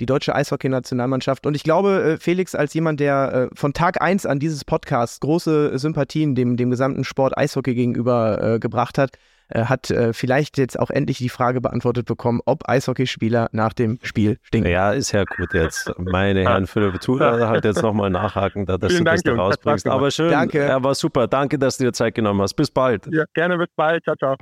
die 0.00 0.06
deutsche 0.06 0.34
Eishockey-Nationalmannschaft. 0.34 1.46
Und 1.46 1.54
ich 1.54 1.62
glaube, 1.62 2.14
äh, 2.14 2.16
Felix, 2.18 2.54
als 2.54 2.74
jemand, 2.74 3.00
der 3.00 3.48
äh, 3.52 3.56
von 3.56 3.72
Tag 3.72 4.02
1 4.02 4.26
an 4.26 4.40
dieses 4.40 4.64
Podcast 4.64 5.20
große 5.20 5.78
Sympathien 5.78 6.34
dem, 6.34 6.56
dem 6.56 6.70
gesamten 6.70 7.04
Sport 7.04 7.36
Eishockey 7.36 7.74
gegenüber 7.74 8.42
äh, 8.42 8.58
gebracht 8.58 8.98
hat, 8.98 9.16
hat 9.52 9.92
vielleicht 10.12 10.58
jetzt 10.58 10.78
auch 10.78 10.90
endlich 10.90 11.18
die 11.18 11.28
Frage 11.28 11.60
beantwortet 11.60 12.06
bekommen, 12.06 12.40
ob 12.46 12.68
Eishockeyspieler 12.68 13.48
nach 13.52 13.72
dem 13.72 13.98
Spiel 14.02 14.38
stinken. 14.42 14.70
Ja, 14.70 14.92
ist 14.92 15.12
ja 15.12 15.24
gut 15.24 15.52
jetzt. 15.54 15.92
Meine 15.98 16.40
Herren 16.48 16.66
Philipp 16.66 17.02
Zuhörer 17.02 17.48
halt 17.48 17.64
jetzt 17.64 17.82
nochmal 17.82 18.10
nachhaken, 18.10 18.66
da, 18.66 18.78
dass 18.78 18.92
Vielen 18.92 19.04
du 19.04 19.10
Dank, 19.10 19.22
das 19.24 19.34
da 19.34 19.42
rausbringst. 19.42 19.86
Aber 19.86 20.10
schön, 20.10 20.30
Danke. 20.30 20.60
er 20.60 20.82
war 20.82 20.94
super. 20.94 21.26
Danke, 21.26 21.58
dass 21.58 21.76
du 21.76 21.84
dir 21.84 21.92
Zeit 21.92 22.14
genommen 22.14 22.40
hast. 22.40 22.54
Bis 22.54 22.70
bald. 22.70 23.06
Ja, 23.12 23.24
gerne 23.34 23.58
bis 23.58 23.68
bald. 23.76 24.02
Ciao, 24.04 24.16
ciao. 24.16 24.36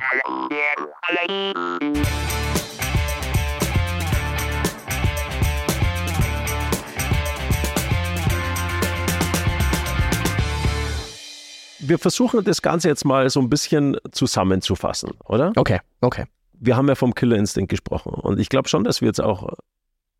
Wir 11.82 11.98
versuchen 11.98 12.44
das 12.44 12.62
Ganze 12.62 12.88
jetzt 12.88 13.04
mal 13.04 13.28
so 13.28 13.40
ein 13.40 13.50
bisschen 13.50 13.96
zusammenzufassen, 14.12 15.10
oder? 15.24 15.52
Okay, 15.56 15.80
okay. 16.00 16.24
Wir 16.52 16.76
haben 16.76 16.88
ja 16.88 16.94
vom 16.94 17.14
Killer 17.14 17.36
Instinct 17.36 17.70
gesprochen 17.70 18.14
und 18.14 18.38
ich 18.38 18.48
glaube 18.48 18.68
schon, 18.68 18.84
dass 18.84 19.00
wir 19.00 19.08
jetzt 19.08 19.20
auch 19.20 19.54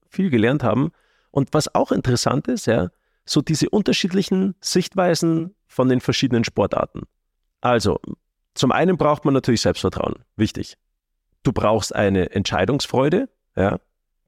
viel 0.09 0.31
gelernt 0.31 0.63
haben. 0.63 0.91
Und 1.31 1.49
was 1.53 1.75
auch 1.75 1.93
interessant 1.93 2.49
ist, 2.49 2.67
ja, 2.67 2.91
so 3.25 3.41
diese 3.41 3.71
unterschiedlichen 3.71 4.55
Sichtweisen 4.61 5.55
von 5.67 5.89
den 5.89 6.01
verschiedenen 6.01 6.45
Sportarten. 6.45 7.03
Also, 7.61 8.01
zum 8.55 8.73
einen 8.73 8.99
braucht 8.99 9.25
man 9.25 9.33
natürlich 9.33 9.63
Selbstvertrauen, 9.63 10.17
wichtig. 10.37 10.77
Du 11.43 11.53
brauchst 11.53 11.95
eine 11.95 12.31
Entscheidungsfreude, 12.31 13.29
ja, 13.57 13.79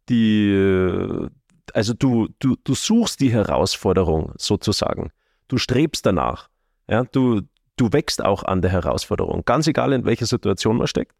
die, 0.08 1.28
also 1.72 1.94
du, 1.94 2.28
du, 2.38 2.56
du 2.62 2.74
suchst 2.74 3.20
die 3.20 3.32
Herausforderung 3.32 4.32
sozusagen. 4.38 5.10
Du 5.48 5.58
strebst 5.58 6.06
danach. 6.06 6.48
Ja, 6.88 7.04
du, 7.04 7.42
du 7.76 7.92
wächst 7.92 8.24
auch 8.24 8.42
an 8.42 8.62
der 8.62 8.70
Herausforderung, 8.70 9.44
ganz 9.44 9.66
egal 9.66 9.92
in 9.92 10.04
welcher 10.04 10.26
Situation 10.26 10.76
man 10.76 10.86
steckt. 10.86 11.14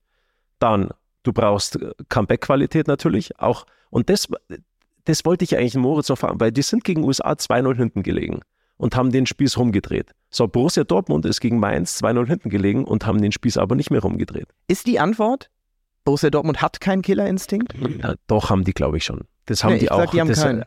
Dann, 0.58 0.90
du 1.22 1.32
brauchst 1.32 1.76
äh, 1.76 1.92
Comeback-Qualität 2.08 2.86
natürlich 2.86 3.38
auch. 3.38 3.66
Und 3.90 4.10
das, 4.10 4.28
das 5.04 5.24
wollte 5.24 5.44
ich 5.44 5.56
eigentlich 5.56 5.74
in 5.74 5.80
Moritz 5.80 6.08
noch 6.08 6.18
fragen, 6.18 6.40
weil 6.40 6.52
die 6.52 6.62
sind 6.62 6.84
gegen 6.84 7.04
USA 7.04 7.32
2-0 7.32 7.76
hinten 7.76 8.02
gelegen 8.02 8.40
und 8.76 8.96
haben 8.96 9.10
den 9.10 9.26
Spieß 9.26 9.56
rumgedreht. 9.58 10.12
So, 10.30 10.48
Borussia 10.48 10.84
Dortmund 10.84 11.24
ist 11.26 11.40
gegen 11.40 11.58
Mainz 11.58 12.02
2-0 12.02 12.26
hinten 12.26 12.50
gelegen 12.50 12.84
und 12.84 13.06
haben 13.06 13.22
den 13.22 13.32
Spieß 13.32 13.56
aber 13.56 13.76
nicht 13.76 13.90
mehr 13.90 14.00
rumgedreht. 14.00 14.48
Ist 14.66 14.86
die 14.86 14.98
Antwort, 14.98 15.50
Borussia 16.04 16.30
Dortmund 16.30 16.60
hat 16.60 16.80
keinen 16.80 17.02
Killerinstinkt? 17.02 17.74
Ja, 18.02 18.14
doch, 18.26 18.50
haben 18.50 18.64
die, 18.64 18.72
glaube 18.72 18.96
ich 18.96 19.04
schon. 19.04 19.22
Das 19.46 19.62
haben 19.62 19.74
Nee, 19.74 19.80
die 19.80 19.90
auch. 19.90 19.98
sag, 20.00 20.10
die 20.12 20.20
haben 20.20 20.28
das, 20.28 20.42
keinen. 20.42 20.64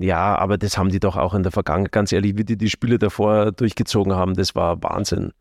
Ja, 0.00 0.36
aber 0.36 0.56
das 0.56 0.78
haben 0.78 0.90
die 0.90 1.00
doch 1.00 1.16
auch 1.16 1.34
in 1.34 1.42
der 1.42 1.50
Vergangenheit. 1.52 1.92
Ganz 1.92 2.12
ehrlich, 2.12 2.36
wie 2.36 2.44
die 2.44 2.56
die 2.56 2.70
Spiele 2.70 2.98
davor 2.98 3.50
durchgezogen 3.52 4.12
haben, 4.14 4.34
das 4.34 4.54
war 4.54 4.82
Wahnsinn. 4.82 5.32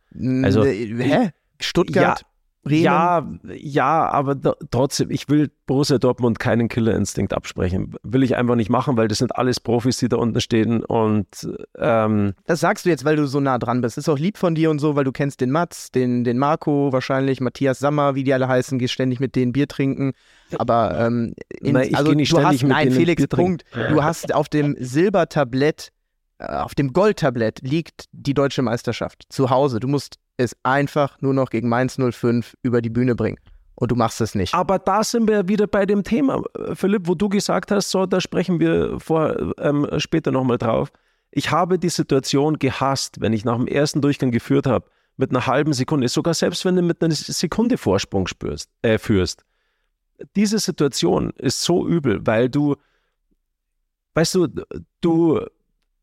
Also, 0.44 0.64
Äh, 0.64 0.88
hä? 0.98 1.30
Stuttgart? 1.60 2.26
Bremen? 2.64 2.84
Ja, 2.84 3.28
ja, 3.54 4.10
aber 4.10 4.36
trotzdem, 4.70 5.12
ich 5.12 5.30
will 5.30 5.50
Borussia 5.66 5.98
Dortmund 5.98 6.40
keinen 6.40 6.68
Killerinstinkt 6.68 7.34
absprechen. 7.34 7.96
Will 8.04 8.24
ich 8.24 8.36
einfach 8.36 8.56
nicht 8.56 8.70
machen, 8.70 8.98
weil 8.98 9.08
das 9.08 9.20
sind 9.20 9.36
alles 9.36 9.60
Profis, 9.60 9.98
die 9.98 10.10
da 10.10 10.18
unten 10.18 10.42
stehen 10.42 10.84
und 10.84 11.28
ähm, 11.78 12.34
Das 12.46 12.60
sagst 12.60 12.86
du 12.86 12.90
jetzt, 12.90 13.06
weil 13.06 13.16
du 13.16 13.28
so 13.28 13.40
nah 13.40 13.58
dran 13.58 13.82
bist. 13.82 13.98
Ist 13.98 14.10
auch 14.10 14.20
lieb 14.20 14.38
von 14.38 14.56
dir 14.56 14.70
und 14.72 14.80
so, 14.80 14.96
weil 14.96 15.04
du 15.06 15.12
kennst 15.12 15.42
den 15.42 15.52
Mats, 15.52 15.92
den, 15.92 16.24
den 16.24 16.38
Marco 16.38 16.92
wahrscheinlich, 16.92 17.40
Matthias 17.40 17.80
Sammer, 17.80 18.16
wie 18.16 18.24
die 18.24 18.34
alle 18.34 18.48
heißen, 18.48 18.78
gehst 18.78 18.94
ständig 18.94 19.20
mit 19.20 19.36
denen 19.36 19.54
Bier 19.54 19.68
trinken. 19.68 20.12
Aber 20.58 21.00
ähm, 21.00 21.34
in, 21.62 21.74
Nein, 21.74 21.90
ich 21.90 21.98
also 21.98 22.14
du 22.14 22.44
hast, 22.44 22.64
nein, 22.64 22.92
Felix. 22.92 23.26
Punkt. 23.28 23.64
Du 23.90 24.04
hast 24.04 24.34
auf 24.34 24.50
dem 24.50 24.76
Silbertablett, 24.80 25.90
äh, 26.40 26.46
auf 26.46 26.76
dem 26.76 26.94
Goldtablett 26.94 27.62
liegt 27.62 28.06
die 28.12 28.34
deutsche 28.34 28.62
Meisterschaft 28.62 29.26
zu 29.30 29.50
Hause. 29.50 29.80
Du 29.80 29.88
musst 29.88 30.18
es 30.40 30.56
einfach 30.64 31.22
nur 31.22 31.34
noch 31.34 31.50
gegen 31.50 31.68
Mainz 31.68 31.98
05 32.00 32.56
über 32.64 32.82
die 32.82 32.90
Bühne 32.90 33.14
bringen. 33.14 33.38
Und 33.76 33.92
du 33.92 33.96
machst 33.96 34.20
es 34.22 34.36
nicht. 34.36 34.54
Aber 34.54 34.80
da 34.80 35.04
sind 35.04 35.28
wir 35.28 35.48
wieder 35.48 35.68
bei 35.68 35.86
dem 35.86 36.04
Thema, 36.04 36.44
äh, 36.58 36.76
Philipp, 36.76 37.08
wo 37.08 37.16
du 37.16 37.30
gesagt 37.30 37.72
hast, 37.72 37.92
so, 37.92 38.06
da 38.06 38.20
sprechen 38.20 38.60
wir 38.60 39.00
vor, 39.00 39.54
ähm, 39.58 39.88
später 39.98 40.32
nochmal 40.32 40.58
drauf. 40.58 40.92
Ich 41.32 41.52
habe 41.52 41.78
die 41.78 41.90
Situation 41.90 42.58
gehasst, 42.58 43.22
wenn 43.22 43.34
ich 43.34 43.46
nach 43.46 43.58
dem 43.58 43.68
ersten 43.68 44.02
Durchgang 44.02 44.32
geführt 44.32 44.66
habe, 44.66 44.86
mit 45.18 45.32
einer 45.32 45.46
halben 45.46 45.74
Sekunde, 45.74 46.08
sogar 46.08 46.34
selbst 46.34 46.64
wenn 46.64 46.78
du 46.78 46.82
mit 46.82 47.04
einer 47.04 47.14
Sekunde 47.14 47.78
Vorsprung 47.78 48.28
spürst, 48.28 48.70
äh, 48.82 48.98
führst. 48.98 49.44
Diese 50.36 50.60
Situation 50.60 51.32
ist 51.38 51.62
so 51.62 51.88
übel, 51.88 52.26
weil 52.26 52.50
du, 52.50 52.76
weißt 54.14 54.36
du, 54.36 54.48
du, 55.02 55.46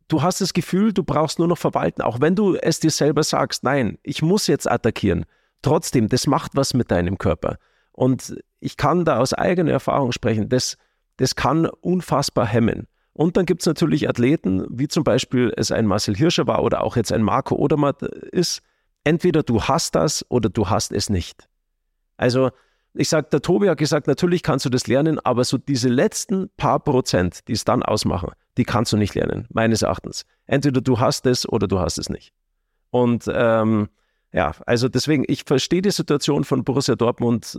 du 0.08 0.22
hast 0.22 0.40
das 0.40 0.52
Gefühl, 0.52 0.92
du 0.92 1.02
brauchst 1.02 1.38
nur 1.38 1.48
noch 1.48 1.58
verwalten, 1.58 2.02
auch 2.02 2.20
wenn 2.20 2.34
du 2.34 2.54
es 2.56 2.80
dir 2.80 2.90
selber 2.90 3.22
sagst, 3.22 3.64
nein, 3.64 3.98
ich 4.02 4.22
muss 4.22 4.46
jetzt 4.46 4.70
attackieren. 4.70 5.24
Trotzdem, 5.62 6.08
das 6.08 6.26
macht 6.26 6.52
was 6.54 6.74
mit 6.74 6.90
deinem 6.90 7.18
Körper. 7.18 7.58
Und 7.92 8.36
ich 8.60 8.76
kann 8.76 9.04
da 9.04 9.18
aus 9.18 9.32
eigener 9.32 9.72
Erfahrung 9.72 10.12
sprechen, 10.12 10.48
das, 10.48 10.76
das 11.16 11.34
kann 11.34 11.66
unfassbar 11.66 12.46
hemmen. 12.46 12.86
Und 13.12 13.36
dann 13.36 13.46
gibt 13.46 13.62
es 13.62 13.66
natürlich 13.66 14.08
Athleten, 14.08 14.66
wie 14.68 14.88
zum 14.88 15.02
Beispiel 15.02 15.52
es 15.56 15.72
ein 15.72 15.86
Marcel 15.86 16.14
Hirscher 16.14 16.46
war 16.46 16.62
oder 16.62 16.82
auch 16.82 16.96
jetzt 16.96 17.12
ein 17.12 17.22
Marco 17.22 17.54
Odermatt 17.56 18.02
ist. 18.02 18.60
Entweder 19.04 19.42
du 19.42 19.62
hast 19.62 19.94
das 19.94 20.24
oder 20.28 20.50
du 20.50 20.68
hast 20.68 20.92
es 20.92 21.08
nicht. 21.08 21.48
Also 22.18 22.50
ich 22.98 23.08
sage, 23.08 23.28
der 23.30 23.42
Tobi 23.42 23.68
hat 23.68 23.78
gesagt, 23.78 24.06
natürlich 24.06 24.42
kannst 24.42 24.64
du 24.64 24.70
das 24.70 24.86
lernen, 24.86 25.18
aber 25.20 25.44
so 25.44 25.58
diese 25.58 25.88
letzten 25.88 26.48
paar 26.56 26.80
Prozent, 26.80 27.46
die 27.48 27.52
es 27.52 27.64
dann 27.64 27.82
ausmachen, 27.82 28.30
die 28.56 28.64
kannst 28.64 28.92
du 28.92 28.96
nicht 28.96 29.14
lernen, 29.14 29.46
meines 29.50 29.82
Erachtens. 29.82 30.24
Entweder 30.46 30.80
du 30.80 30.98
hast 30.98 31.26
es 31.26 31.48
oder 31.48 31.68
du 31.68 31.78
hast 31.78 31.98
es 31.98 32.08
nicht. 32.08 32.32
Und 32.90 33.30
ähm, 33.32 33.88
ja, 34.32 34.52
also 34.66 34.88
deswegen, 34.88 35.24
ich 35.28 35.44
verstehe 35.44 35.82
die 35.82 35.90
Situation 35.90 36.44
von 36.44 36.64
Borussia 36.64 36.94
Dortmund. 36.94 37.58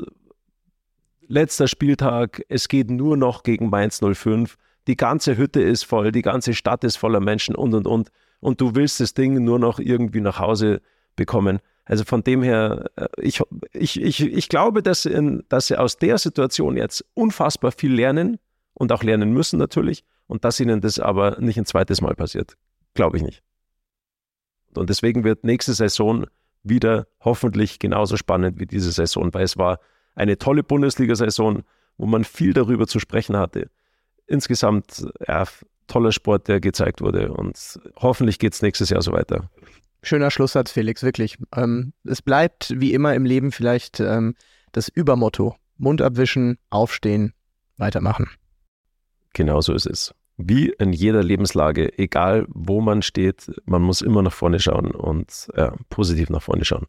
Letzter 1.27 1.67
Spieltag, 1.67 2.41
es 2.49 2.67
geht 2.67 2.89
nur 2.89 3.17
noch 3.17 3.43
gegen 3.43 3.69
Mainz 3.69 3.99
05. 3.99 4.55
Die 4.88 4.95
ganze 4.95 5.38
Hütte 5.38 5.61
ist 5.61 5.83
voll, 5.83 6.11
die 6.11 6.21
ganze 6.21 6.53
Stadt 6.53 6.83
ist 6.83 6.97
voller 6.97 7.19
Menschen 7.19 7.55
und 7.55 7.73
und 7.73 7.85
und. 7.85 8.09
Und 8.39 8.61
du 8.61 8.75
willst 8.75 8.99
das 8.99 9.13
Ding 9.13 9.43
nur 9.43 9.59
noch 9.59 9.79
irgendwie 9.79 10.21
nach 10.21 10.39
Hause 10.39 10.81
bekommen. 11.15 11.59
Also 11.88 12.03
von 12.03 12.23
dem 12.23 12.43
her, 12.43 12.89
äh, 12.97 13.07
ich, 13.17 13.41
ich, 13.71 14.01
ich, 14.01 14.21
ich 14.21 14.49
glaube, 14.49 14.83
dass, 14.83 15.05
in, 15.05 15.43
dass 15.49 15.67
sie 15.67 15.77
aus 15.77 15.97
der 15.97 16.17
Situation 16.17 16.75
jetzt 16.77 17.05
unfassbar 17.13 17.71
viel 17.71 17.93
lernen 17.93 18.39
und 18.73 18.91
auch 18.91 19.03
lernen 19.03 19.31
müssen 19.31 19.57
natürlich 19.57 20.03
und 20.27 20.43
dass 20.43 20.59
ihnen 20.59 20.81
das 20.81 20.99
aber 20.99 21.39
nicht 21.39 21.57
ein 21.57 21.65
zweites 21.65 22.01
Mal 22.01 22.13
passiert. 22.15 22.57
Glaube 22.93 23.17
ich 23.17 23.23
nicht. 23.23 23.41
Und 24.75 24.89
deswegen 24.89 25.23
wird 25.23 25.43
nächste 25.43 25.73
Saison 25.73 26.25
wieder 26.63 27.07
hoffentlich 27.21 27.79
genauso 27.79 28.17
spannend 28.17 28.59
wie 28.59 28.65
diese 28.65 28.91
Saison, 28.91 29.33
weil 29.33 29.43
es 29.43 29.57
war 29.57 29.79
eine 30.13 30.38
tolle 30.38 30.63
Bundesliga-Saison, 30.63 31.63
wo 31.97 32.05
man 32.05 32.25
viel 32.25 32.53
darüber 32.53 32.85
zu 32.85 32.99
sprechen 32.99 33.38
hatte. 33.38 33.69
Insgesamt 34.27 35.07
ja, 35.25 35.45
toller 35.88 36.11
Sport, 36.11 36.49
der 36.49 36.59
gezeigt 36.59 37.01
wurde 37.01 37.31
und 37.31 37.79
hoffentlich 37.95 38.39
geht 38.39 38.53
es 38.53 38.61
nächstes 38.61 38.89
Jahr 38.89 39.01
so 39.01 39.13
weiter. 39.13 39.49
Schöner 40.04 40.32
Schlusssatz, 40.32 40.72
Felix, 40.72 41.04
wirklich. 41.04 41.38
Ähm, 41.56 41.93
es 42.04 42.22
bleibt 42.22 42.74
wie 42.78 42.93
immer 42.93 43.14
im 43.16 43.26
Leben 43.26 43.52
vielleicht 43.52 44.00
ähm, 44.00 44.36
das 44.72 44.89
Übermotto. 44.89 45.56
Mund 45.78 46.02
abwischen, 46.02 46.58
aufstehen, 46.70 47.34
weitermachen. 47.78 48.30
Genau 49.34 49.62
so 49.62 49.74
ist 49.74 49.86
es. 49.86 50.14
Wie 50.38 50.70
in 50.80 50.93
jeder 50.93 51.24
Lebenslage, 51.24 51.98
egal 51.98 52.45
wo 52.50 52.82
man 52.82 53.02
steht, 53.02 53.52
man 53.66 53.82
muss 53.82 54.02
immer 54.02 54.22
nach 54.22 54.34
vorne 54.34 54.60
schauen 54.60 54.91
und 54.91 55.48
ja, 55.56 55.76
positiv 55.89 56.30
nach 56.30 56.41
vorne 56.41 56.64
schauen. 56.64 56.86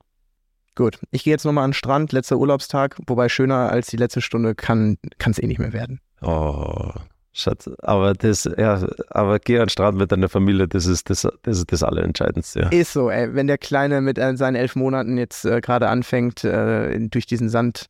Gut, 0.74 1.00
ich 1.10 1.24
gehe 1.24 1.32
jetzt 1.32 1.44
nochmal 1.44 1.64
an 1.64 1.70
den 1.70 1.74
Strand, 1.74 2.12
letzter 2.12 2.36
Urlaubstag, 2.36 2.96
wobei 3.06 3.28
schöner 3.28 3.70
als 3.70 3.88
die 3.88 3.96
letzte 3.96 4.20
Stunde 4.20 4.54
kann 4.54 4.98
es 5.18 5.38
eh 5.38 5.46
nicht 5.46 5.58
mehr 5.58 5.72
werden. 5.72 6.00
Oh, 6.20 6.92
Schatz, 7.38 7.70
aber 7.82 8.14
das, 8.14 8.50
ja, 8.58 8.84
aber 9.10 9.38
geh 9.38 9.58
an 9.58 9.64
den 9.64 9.68
Strand 9.68 9.96
mit 9.96 10.10
deiner 10.10 10.28
Familie, 10.28 10.66
das 10.66 10.86
ist 10.86 11.08
das, 11.08 11.26
das, 11.42 11.58
ist 11.58 11.72
das 11.72 11.82
Allerentscheidendste. 11.84 12.60
Ja. 12.60 12.68
Ist 12.70 12.92
so, 12.92 13.10
ey, 13.10 13.32
wenn 13.34 13.46
der 13.46 13.58
Kleine 13.58 14.00
mit 14.00 14.18
äh, 14.18 14.36
seinen 14.36 14.56
elf 14.56 14.74
Monaten 14.74 15.16
jetzt 15.18 15.44
äh, 15.44 15.60
gerade 15.60 15.88
anfängt, 15.88 16.42
äh, 16.44 16.98
durch 17.08 17.26
diesen 17.26 17.48
Sand 17.48 17.86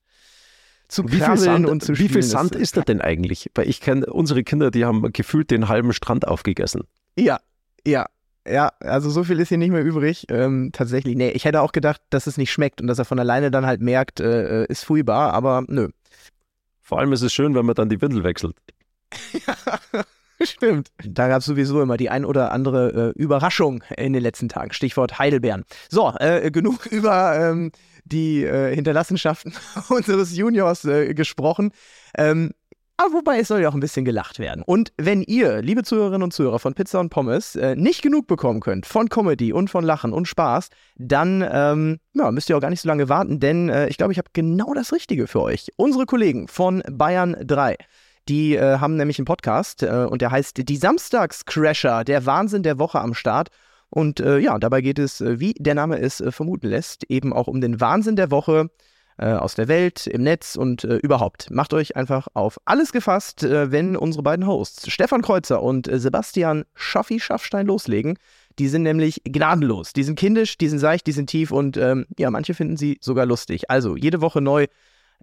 zu 0.89 1.05
Wie 1.11 1.17
viel 1.21 1.37
Sand, 1.37 1.67
und 1.67 1.83
zu 1.83 1.93
wie 1.93 1.97
spielen. 1.97 2.11
viel 2.11 2.23
Sand 2.23 2.55
das- 2.55 2.61
ist 2.63 2.77
da 2.77 2.83
denn 2.83 3.01
eigentlich? 3.01 3.51
Weil 3.55 3.69
ich 3.69 3.81
kenne 3.81 4.07
unsere 4.07 4.43
Kinder, 4.45 4.71
die 4.71 4.85
haben 4.85 5.13
gefühlt 5.13 5.51
den 5.51 5.69
halben 5.69 5.93
Strand 5.93 6.27
aufgegessen. 6.27 6.83
Ja, 7.17 7.41
ja, 7.87 8.07
ja, 8.47 8.71
also 8.81 9.11
so 9.11 9.25
viel 9.25 9.39
ist 9.41 9.49
hier 9.49 9.59
nicht 9.59 9.71
mehr 9.71 9.85
übrig. 9.85 10.27
Ähm, 10.31 10.71
tatsächlich, 10.73 11.17
nee, 11.17 11.31
ich 11.31 11.45
hätte 11.45 11.61
auch 11.63 11.73
gedacht, 11.73 12.01
dass 12.11 12.27
es 12.27 12.37
nicht 12.39 12.51
schmeckt 12.53 12.81
und 12.81 12.87
dass 12.87 12.99
er 12.99 13.05
von 13.05 13.19
alleine 13.19 13.51
dann 13.51 13.67
halt 13.67 13.81
merkt, 13.81 14.21
äh, 14.21 14.65
ist 14.67 14.85
furchtbar, 14.85 15.33
aber 15.35 15.65
nö. 15.69 15.89
Vor 16.83 16.99
allem 16.99 17.13
ist 17.13 17.23
es 17.23 17.33
schön, 17.35 17.55
wenn 17.55 17.67
man 17.67 17.75
dann 17.75 17.91
die 17.91 18.01
Windel 18.01 18.25
wechselt. 18.25 18.57
Stimmt. 20.43 20.91
Da 21.05 21.29
gab 21.29 21.41
es 21.41 21.47
sowieso 21.47 21.83
immer 21.83 21.97
die 21.97 22.11
ein 22.11 22.25
oder 22.25 22.53
andere 22.53 23.13
äh, 23.17 23.21
Überraschung 23.21 23.83
in 23.97 24.13
den 24.13 24.23
letzten 24.23 24.49
Tagen. 24.49 24.73
Stichwort 24.73 25.19
Heidelbeeren. 25.19 25.65
So, 25.89 26.13
äh, 26.19 26.51
genug 26.51 26.87
über 26.91 27.37
ähm, 27.37 27.73
die 28.05 28.45
äh, 28.45 28.75
Hinterlassenschaften 28.75 29.53
unseres 29.89 30.37
Juniors 30.37 30.85
äh, 30.85 31.15
gesprochen. 31.15 31.73
Ähm, 32.17 32.53
aber 33.01 33.15
wobei 33.15 33.39
es 33.39 33.47
soll 33.47 33.61
ja 33.61 33.69
auch 33.69 33.75
ein 33.75 33.81
bisschen 33.81 34.05
gelacht 34.05 34.41
werden. 34.41 34.65
Und 34.67 34.93
wenn 34.97 35.23
ihr, 35.23 35.63
liebe 35.63 35.85
Zuhörerinnen 35.85 36.25
und 36.25 36.33
Zuhörer 36.33 36.59
von 36.59 36.75
Pizza 36.75 36.99
und 36.99 37.11
Pommes, 37.11 37.55
äh, 37.55 37.77
nicht 37.77 38.03
genug 38.03 38.27
bekommen 38.27 38.59
könnt 38.59 38.87
von 38.87 39.09
Comedy 39.09 39.53
und 39.53 39.71
von 39.71 39.85
Lachen 39.85 40.13
und 40.13 40.27
Spaß, 40.27 40.71
dann 40.97 41.49
ähm, 41.49 41.99
ja, 42.15 42.33
müsst 42.33 42.51
ihr 42.51 42.57
auch 42.57 42.61
gar 42.61 42.71
nicht 42.71 42.81
so 42.81 42.89
lange 42.89 43.09
warten, 43.09 43.39
denn 43.39 43.69
äh, 43.69 43.87
ich 43.89 43.99
glaube, 43.99 44.13
ich 44.13 44.19
habe 44.19 44.31
genau 44.33 44.75
das 44.75 44.93
Richtige 44.93 45.29
für 45.29 45.43
euch. 45.43 45.69
Unsere 45.77 46.07
Kollegen 46.07 46.49
von 46.49 46.83
Bayern 46.91 47.37
3. 47.41 47.77
Die 48.29 48.57
äh, 48.57 48.79
haben 48.79 48.97
nämlich 48.97 49.19
einen 49.19 49.25
Podcast 49.25 49.83
äh, 49.83 50.07
und 50.09 50.21
der 50.21 50.31
heißt 50.31 50.69
Die 50.69 50.77
Samstagscrasher, 50.77 52.05
der 52.05 52.27
Wahnsinn 52.27 52.63
der 52.63 52.79
Woche 52.79 53.01
am 53.01 53.15
Start. 53.15 53.49
Und 53.91 54.21
äh, 54.21 54.39
ja, 54.39 54.59
dabei 54.59 54.83
geht 54.83 54.99
es, 54.99 55.23
äh, 55.23 55.41
wie 55.41 55.55
der 55.55 55.75
Name 55.75 55.99
es 55.99 56.21
äh, 56.21 56.31
vermuten 56.31 56.69
lässt, 56.69 57.05
eben 57.09 57.33
auch 57.33 57.49
um 57.49 57.63
den 57.63 57.81
Wahnsinn 57.81 58.17
der 58.17 58.31
Woche 58.31 58.69
äh, 59.17 59.33
aus 59.33 59.55
der 59.55 59.67
Welt, 59.67 60.07
im 60.07 60.23
Netz 60.23 60.57
und 60.57 60.85
überhaupt. 60.85 61.51
Macht 61.51 61.73
euch 61.73 61.97
einfach 61.97 62.29
auf 62.35 62.61
alles 62.67 62.93
gefasst, 62.93 63.43
wenn 63.43 63.97
unsere 63.97 64.23
beiden 64.23 64.47
Hosts, 64.47 64.91
Stefan 64.93 65.23
Kreuzer 65.23 65.63
und 65.63 65.89
Sebastian 65.91 66.65
Schaffi 66.75 67.19
Schaffstein, 67.19 67.67
loslegen. 67.67 68.19
Die 68.59 68.69
sind 68.69 68.83
nämlich 68.83 69.23
gnadenlos. 69.25 69.93
Die 69.93 70.05
sind 70.05 70.19
kindisch, 70.19 70.59
die 70.59 70.69
sind 70.69 70.79
seicht, 70.79 71.07
die 71.07 71.13
sind 71.13 71.31
tief 71.31 71.51
und 71.51 71.77
ähm, 71.77 72.07
ja, 72.19 72.31
manche 72.31 72.55
finden 72.55 72.77
sie 72.77 72.99
sogar 73.01 73.27
lustig. 73.27 73.71
Also 73.71 73.97
jede 73.97 74.21
Woche 74.21 74.41
neu. 74.41 74.67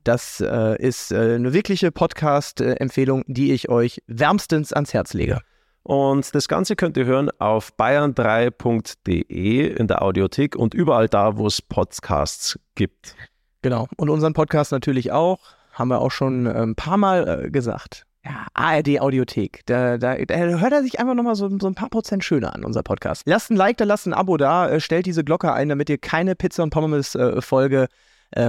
Das 0.06 0.40
äh, 0.40 0.80
ist 0.80 1.12
äh, 1.12 1.34
eine 1.34 1.52
wirkliche 1.52 1.92
Podcast-Empfehlung, 1.92 3.24
die 3.26 3.54
ich 3.54 3.70
euch 3.70 4.04
wärmstens 4.06 4.72
ans 4.72 4.94
Herz 4.94 5.14
lege. 5.14 5.42
Und 5.82 6.36
das 6.36 6.48
Ganze 6.48 6.76
könnt 6.76 6.96
ihr 6.96 7.06
hören 7.06 7.32
auf 7.40 7.72
bayern3.de 7.76 9.68
in 9.68 9.88
der 9.88 10.04
Audiothek 10.04 10.56
und 10.56 10.76
überall 10.76 11.10
da, 11.10 11.38
wo 11.38 11.48
es 11.48 11.60
Podcasts 11.60 12.60
gibt. 12.76 13.16
Genau. 13.64 13.88
Und 13.98 14.12
unseren 14.12 14.34
Podcast 14.34 14.72
natürlich 14.72 15.12
auch. 15.12 15.40
Haben 15.72 15.88
wir 15.90 16.00
auch 16.00 16.12
schon 16.12 16.46
äh, 16.46 16.52
ein 16.52 16.76
paar 16.76 16.98
Mal 16.98 17.46
äh, 17.46 17.50
gesagt. 17.50 18.06
Ja, 18.24 18.46
ARD 18.54 19.00
Audiothek. 19.02 19.66
Da, 19.66 19.98
da, 19.98 20.18
da 20.18 20.36
hört 20.36 20.72
er 20.72 20.84
sich 20.84 21.00
einfach 21.00 21.16
nochmal 21.16 21.36
so, 21.36 21.50
so 21.60 21.66
ein 21.68 21.76
paar 21.76 21.90
Prozent 21.90 22.24
schöner 22.24 22.54
an, 22.54 22.64
unser 22.64 22.84
Podcast. 22.84 23.24
Lasst 23.26 23.50
ein 23.50 23.56
Like 23.56 23.78
da, 23.78 23.86
lasst 23.86 24.06
ein 24.06 24.14
Abo 24.14 24.38
da, 24.38 24.70
äh, 24.70 24.80
stellt 24.80 25.08
diese 25.08 25.24
Glocke 25.24 25.52
ein, 25.52 25.70
damit 25.70 25.90
ihr 25.90 25.98
keine 25.98 26.36
Pizza 26.36 26.62
und 26.62 26.70
Pommes-Folge 26.70 27.84
äh, 27.84 27.88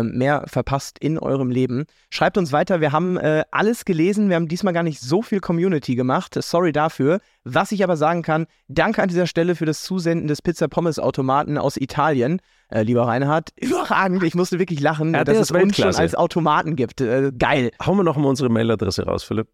mehr 0.02 0.44
verpasst 0.46 0.98
in 0.98 1.18
eurem 1.18 1.50
Leben. 1.50 1.84
Schreibt 2.10 2.38
uns 2.38 2.50
weiter. 2.52 2.80
Wir 2.80 2.92
haben 2.92 3.16
äh, 3.16 3.44
alles 3.50 3.84
gelesen. 3.84 4.28
Wir 4.28 4.36
haben 4.36 4.48
diesmal 4.48 4.72
gar 4.72 4.82
nicht 4.82 5.00
so 5.00 5.22
viel 5.22 5.40
Community 5.40 5.94
gemacht. 5.94 6.34
Sorry 6.40 6.72
dafür. 6.72 7.20
Was 7.44 7.72
ich 7.72 7.84
aber 7.84 7.96
sagen 7.96 8.22
kann, 8.22 8.46
danke 8.68 9.02
an 9.02 9.08
dieser 9.08 9.26
Stelle 9.26 9.54
für 9.54 9.66
das 9.66 9.82
Zusenden 9.82 10.26
des 10.26 10.42
Pizza-Pommes-Automaten 10.42 11.58
aus 11.58 11.76
Italien. 11.76 12.40
Äh, 12.68 12.82
lieber 12.82 13.06
Reinhard, 13.06 13.50
überragend. 13.60 14.22
Ich 14.24 14.34
musste 14.34 14.58
wirklich 14.58 14.80
lachen, 14.80 15.14
Ja, 15.14 15.24
dass 15.24 15.38
es 15.38 15.50
uns 15.50 15.76
schon 15.76 15.94
als 15.94 16.14
Automaten 16.14 16.74
gibt. 16.74 17.00
Äh, 17.00 17.30
geil. 17.38 17.70
Hauen 17.84 17.98
wir 17.98 18.04
noch 18.04 18.16
mal 18.16 18.28
unsere 18.28 18.48
Mailadresse 18.48 19.04
raus, 19.04 19.22
Philipp. 19.22 19.48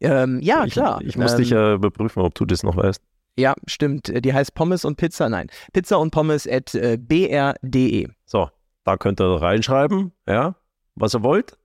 Ähm, 0.00 0.38
ja, 0.42 0.64
ich, 0.64 0.72
klar. 0.74 1.00
Ich 1.02 1.16
muss 1.16 1.32
ähm, 1.32 1.38
dich 1.38 1.50
ja 1.50 1.74
überprüfen, 1.74 2.22
ob 2.22 2.34
du 2.34 2.44
das 2.44 2.62
noch 2.62 2.76
weißt. 2.76 3.02
Ja, 3.36 3.54
stimmt. 3.66 4.08
Äh, 4.08 4.20
Die 4.20 4.32
heißt 4.32 4.54
Pommes 4.54 4.84
und 4.84 4.96
Pizza. 4.96 5.28
Nein, 5.28 5.48
Pizza 5.72 5.98
und 5.98 6.10
Pommes 6.10 6.46
at 6.46 6.74
äh, 6.74 6.98
br.de. 6.98 8.08
So, 8.26 8.48
da 8.84 8.96
könnt 8.96 9.20
ihr 9.20 9.40
reinschreiben, 9.40 10.12
ja, 10.26 10.54
was 10.94 11.14
ihr 11.14 11.22
wollt. 11.22 11.58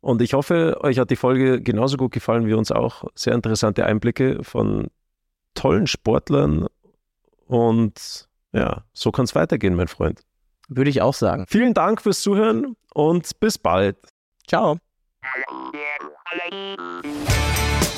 Und 0.00 0.22
ich 0.22 0.32
hoffe, 0.32 0.78
euch 0.82 0.98
hat 0.98 1.10
die 1.10 1.16
Folge 1.16 1.60
genauso 1.60 1.96
gut 1.96 2.12
gefallen 2.12 2.46
wie 2.46 2.54
uns 2.54 2.72
auch. 2.72 3.04
Sehr 3.14 3.34
interessante 3.34 3.84
Einblicke 3.84 4.42
von 4.42 4.88
tollen 5.54 5.86
Sportlern. 5.86 6.66
Und 7.46 8.28
ja, 8.52 8.84
so 8.92 9.12
kann 9.12 9.24
es 9.24 9.34
weitergehen, 9.34 9.74
mein 9.74 9.88
Freund. 9.88 10.22
Würde 10.68 10.90
ich 10.90 11.02
auch 11.02 11.14
sagen. 11.14 11.44
Vielen 11.48 11.74
Dank 11.74 12.00
fürs 12.00 12.22
Zuhören 12.22 12.76
und 12.94 13.38
bis 13.40 13.58
bald. 13.58 13.96
Ciao. 14.46 14.78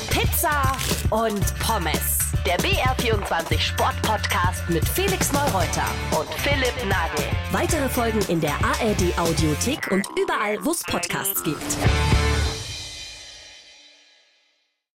Pizza 0.09 0.75
und 1.09 1.59
Pommes. 1.59 2.32
Der 2.45 2.57
BR24 2.57 3.57
Sport-Podcast 3.57 4.69
mit 4.69 4.85
Felix 4.89 5.31
Neureuter 5.31 5.85
und 6.11 6.27
Philipp 6.39 6.73
Nagel. 6.89 7.25
Weitere 7.53 7.87
Folgen 7.87 8.19
in 8.27 8.41
der 8.41 8.53
ARD 8.55 9.17
Audiothek 9.17 9.89
und 9.91 10.05
überall, 10.21 10.57
wo 10.65 10.71
es 10.71 10.83
Podcasts 10.83 11.41
gibt. 11.41 11.77